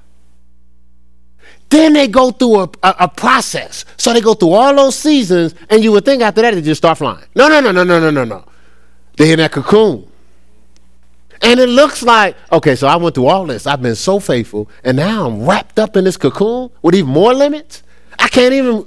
Then 1.68 1.92
they 1.92 2.08
go 2.08 2.32
through 2.32 2.60
a, 2.60 2.70
a, 2.82 2.96
a, 3.00 3.08
process. 3.10 3.84
So 3.98 4.14
they 4.14 4.22
go 4.22 4.36
through 4.36 4.54
all 4.54 4.74
those 4.74 4.96
seasons, 4.96 5.54
and 5.70 5.84
you 5.84 5.92
would 5.92 6.06
think 6.06 6.22
after 6.22 6.44
that 6.44 6.54
they 6.54 6.62
just 6.62 6.80
start 6.80 6.98
flying. 6.98 7.26
No, 7.36 7.50
no, 7.50 7.60
no, 7.60 7.74
no, 7.74 7.84
no, 7.84 8.00
no, 8.00 8.10
no, 8.10 8.24
no. 8.24 8.46
They're 9.18 9.34
in 9.34 9.40
that 9.40 9.52
cocoon. 9.52 10.10
And 11.42 11.60
it 11.60 11.68
looks 11.68 12.02
like, 12.02 12.38
okay, 12.54 12.78
so 12.78 12.88
I 12.88 12.96
went 12.96 13.16
through 13.16 13.28
all 13.28 13.46
this. 13.48 13.68
I've 13.68 13.82
been 13.82 13.96
so 13.96 14.18
faithful, 14.18 14.70
and 14.86 14.96
now 14.96 15.28
I'm 15.28 15.46
wrapped 15.46 15.78
up 15.78 15.98
in 15.98 16.06
this 16.06 16.16
cocoon 16.16 16.70
with 16.82 16.96
even 16.96 17.12
more 17.12 17.34
limits. 17.34 17.84
I 18.18 18.30
can't 18.30 18.54
even, 18.54 18.86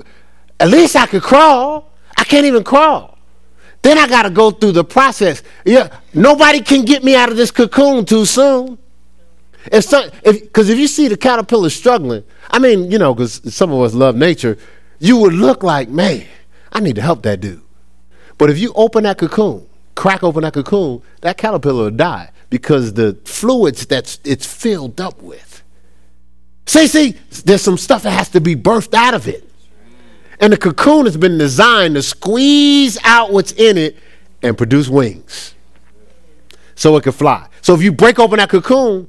at 0.59 0.71
least 0.71 0.97
I 0.97 1.05
could 1.05 1.23
crawl. 1.23 1.91
I 2.17 2.25
can't 2.25 2.47
even 2.47 2.65
crawl. 2.65 3.14
Then 3.85 3.99
I 3.99 4.09
got 4.09 4.23
to 4.23 4.31
go 4.31 4.51
through 4.51 4.73
the 4.73 4.83
process. 4.83 5.43
Yeah, 5.67 5.95
nobody 6.15 6.63
can 6.63 6.87
get 6.87 7.05
me 7.05 7.15
out 7.15 7.31
of 7.31 7.37
this 7.37 7.51
cocoon 7.51 8.07
too 8.07 8.25
soon. 8.25 8.79
If 9.71 9.85
some, 9.85 10.09
if 10.23 10.41
because 10.41 10.71
if 10.71 10.79
you 10.79 10.87
see 10.87 11.07
the 11.09 11.19
caterpillar 11.19 11.69
struggling, 11.69 12.25
I 12.51 12.59
mean, 12.61 12.91
you 12.91 12.99
know, 12.99 13.15
because 13.15 13.55
some 13.55 13.71
of 13.73 13.83
us 13.83 13.93
love 13.93 14.17
nature, 14.17 14.57
you 15.01 15.19
would 15.19 15.35
look 15.35 15.63
like, 15.63 15.91
man, 15.91 16.27
I 16.73 16.81
need 16.81 16.97
to 16.97 17.03
help 17.03 17.25
that 17.25 17.43
dude. 17.43 17.61
But 18.39 18.49
if 18.49 18.59
you 18.59 18.73
open 18.75 19.05
that 19.05 19.19
cocoon, 19.19 19.67
crack 19.95 20.23
open 20.23 20.45
that 20.45 20.55
cocoon, 20.55 21.03
that 21.21 21.37
caterpillar 21.37 21.85
will 21.85 21.91
die 21.91 22.31
because 22.49 22.95
the 22.95 23.19
fluids 23.27 23.85
that 23.89 24.19
it's 24.25 24.47
filled 24.47 24.99
up 24.99 25.21
with. 25.21 25.63
See, 26.65 26.87
see, 26.87 27.19
there's 27.45 27.61
some 27.61 27.77
stuff 27.77 28.05
that 28.05 28.13
has 28.13 28.31
to 28.31 28.41
be 28.41 28.57
birthed 28.57 28.95
out 28.95 29.13
of 29.13 29.29
it. 29.29 29.47
And 30.41 30.53
the 30.53 30.57
cocoon 30.57 31.07
has 31.07 31.17
been 31.17 31.39
designed 31.39 31.95
to 31.95 32.03
squeeze 32.03 32.99
out 33.05 33.33
what's 33.33 33.53
in 33.53 33.79
it 33.79 33.97
and 34.43 34.59
produce 34.59 34.89
wings 34.89 35.55
so 36.75 36.97
it 36.97 37.03
can 37.03 37.13
fly. 37.13 37.49
So 37.63 37.75
if 37.75 37.83
you 37.83 37.93
break 37.93 38.19
open 38.19 38.39
that 38.39 38.51
cocoon, 38.51 39.09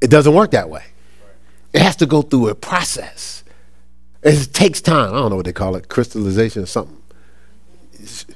it 0.00 0.10
doesn't 0.10 0.34
work 0.34 0.50
that 0.52 0.68
way. 0.70 0.84
It 1.72 1.82
has 1.82 1.96
to 1.96 2.06
go 2.06 2.22
through 2.22 2.48
a 2.48 2.54
process. 2.54 3.44
It 4.22 4.52
takes 4.52 4.80
time. 4.80 5.14
I 5.14 5.18
don't 5.18 5.30
know 5.30 5.36
what 5.36 5.44
they 5.44 5.52
call 5.52 5.76
it, 5.76 5.88
crystallization 5.88 6.62
or 6.62 6.66
something. 6.66 6.96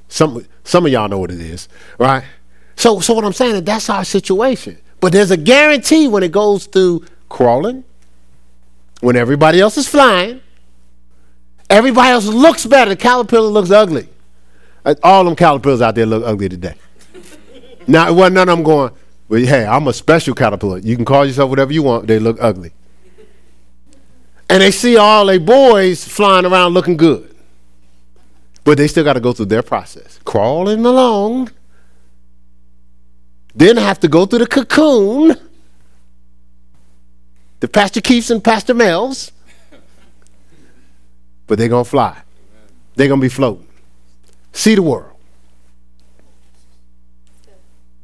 Some 0.09 0.45
some 0.65 0.87
of 0.87 0.93
y'all 0.93 1.09
know 1.09 1.19
what 1.19 1.31
it 1.31 1.41
is, 1.41 1.69
right? 1.99 2.25
So 2.77 3.01
so 3.01 3.15
what 3.15 3.25
I'm 3.25 3.33
saying 3.33 3.55
is 3.57 3.63
that's 3.63 3.89
our 3.89 4.05
situation. 4.05 4.79
But 5.01 5.13
there's 5.13 5.31
a 5.31 5.37
guarantee 5.37 6.07
when 6.09 6.23
it 6.23 6.31
goes 6.31 6.67
through 6.67 7.05
crawling, 7.29 7.85
when 9.01 9.17
everybody 9.17 9.61
else 9.61 9.77
is 9.77 9.89
flying, 9.89 10.41
everybody 11.73 12.11
else 12.11 12.27
looks 12.27 12.67
better. 12.67 12.91
The 12.91 12.97
caterpillar 12.97 13.49
looks 13.49 13.71
ugly. 13.71 14.09
All 15.03 15.25
them 15.25 15.35
caterpillars 15.35 15.81
out 15.81 15.95
there 15.95 16.07
look 16.07 16.25
ugly 16.25 16.49
today. 16.49 16.75
now 17.87 18.09
it 18.09 18.15
wasn't 18.15 18.35
none 18.35 18.49
of 18.49 18.57
them 18.59 18.65
going, 18.65 18.93
well, 19.29 19.41
hey, 19.41 19.65
I'm 19.65 19.89
a 19.89 19.93
special 19.93 20.35
caterpillar. 20.35 20.79
You 20.79 20.97
can 20.97 21.05
call 21.05 21.25
yourself 21.25 21.49
whatever 21.49 21.73
you 21.73 21.83
want. 21.83 22.07
They 22.07 22.19
look 22.19 22.37
ugly. 22.41 22.73
And 24.51 24.61
they 24.61 24.71
see 24.71 24.97
all 24.97 25.25
they 25.27 25.39
boys 25.39 26.07
flying 26.07 26.45
around 26.45 26.75
looking 26.75 26.99
good. 26.99 27.35
But 28.65 28.77
they 28.79 28.87
still 28.87 29.05
got 29.05 29.15
to 29.15 29.21
go 29.21 29.33
through 29.33 29.47
their 29.47 29.63
process. 29.63 30.21
Crawling 30.25 30.85
along. 30.85 31.51
Then 33.55 33.77
have 33.77 33.99
to 34.01 34.09
go 34.09 34.27
through 34.27 34.41
the 34.41 34.47
cocoon. 34.47 35.37
The 37.61 37.69
Pastor 37.69 38.01
Keiths 38.01 38.31
and 38.31 38.43
Pastor 38.43 38.75
Mel's. 38.75 39.33
But 41.47 41.59
they're 41.59 41.69
going 41.69 41.85
to 41.85 41.91
fly. 41.91 42.23
They're 42.95 43.09
going 43.09 43.21
to 43.21 43.25
be 43.25 43.29
floating. 43.29 43.69
See 44.53 44.75
the 44.75 44.83
world. 44.83 45.13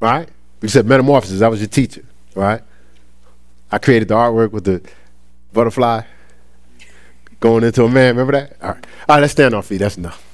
Right? 0.00 0.28
We 0.60 0.68
said 0.68 0.86
metamorphosis. 0.86 1.42
I 1.42 1.48
was 1.48 1.60
your 1.60 1.68
teacher, 1.68 2.04
right? 2.34 2.62
I 3.70 3.78
created 3.78 4.08
the 4.08 4.14
artwork 4.14 4.52
with 4.52 4.64
the 4.64 4.82
butterfly 5.52 6.02
going 7.40 7.64
into 7.64 7.84
a 7.84 7.88
man. 7.88 8.16
Remember 8.16 8.32
that? 8.32 8.56
All 8.62 8.70
right. 8.70 8.86
All 9.08 9.16
right, 9.16 9.20
let's 9.20 9.32
stand 9.32 9.54
on 9.54 9.62
feet. 9.62 9.78
That's 9.78 9.96
enough. 9.96 10.24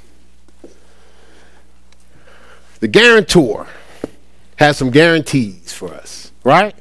The 2.81 2.89
guarantor 2.89 3.67
has 4.57 4.77
some 4.77 4.91
guarantees 4.91 5.73
for 5.73 5.93
us, 5.93 6.33
right? 6.45 6.75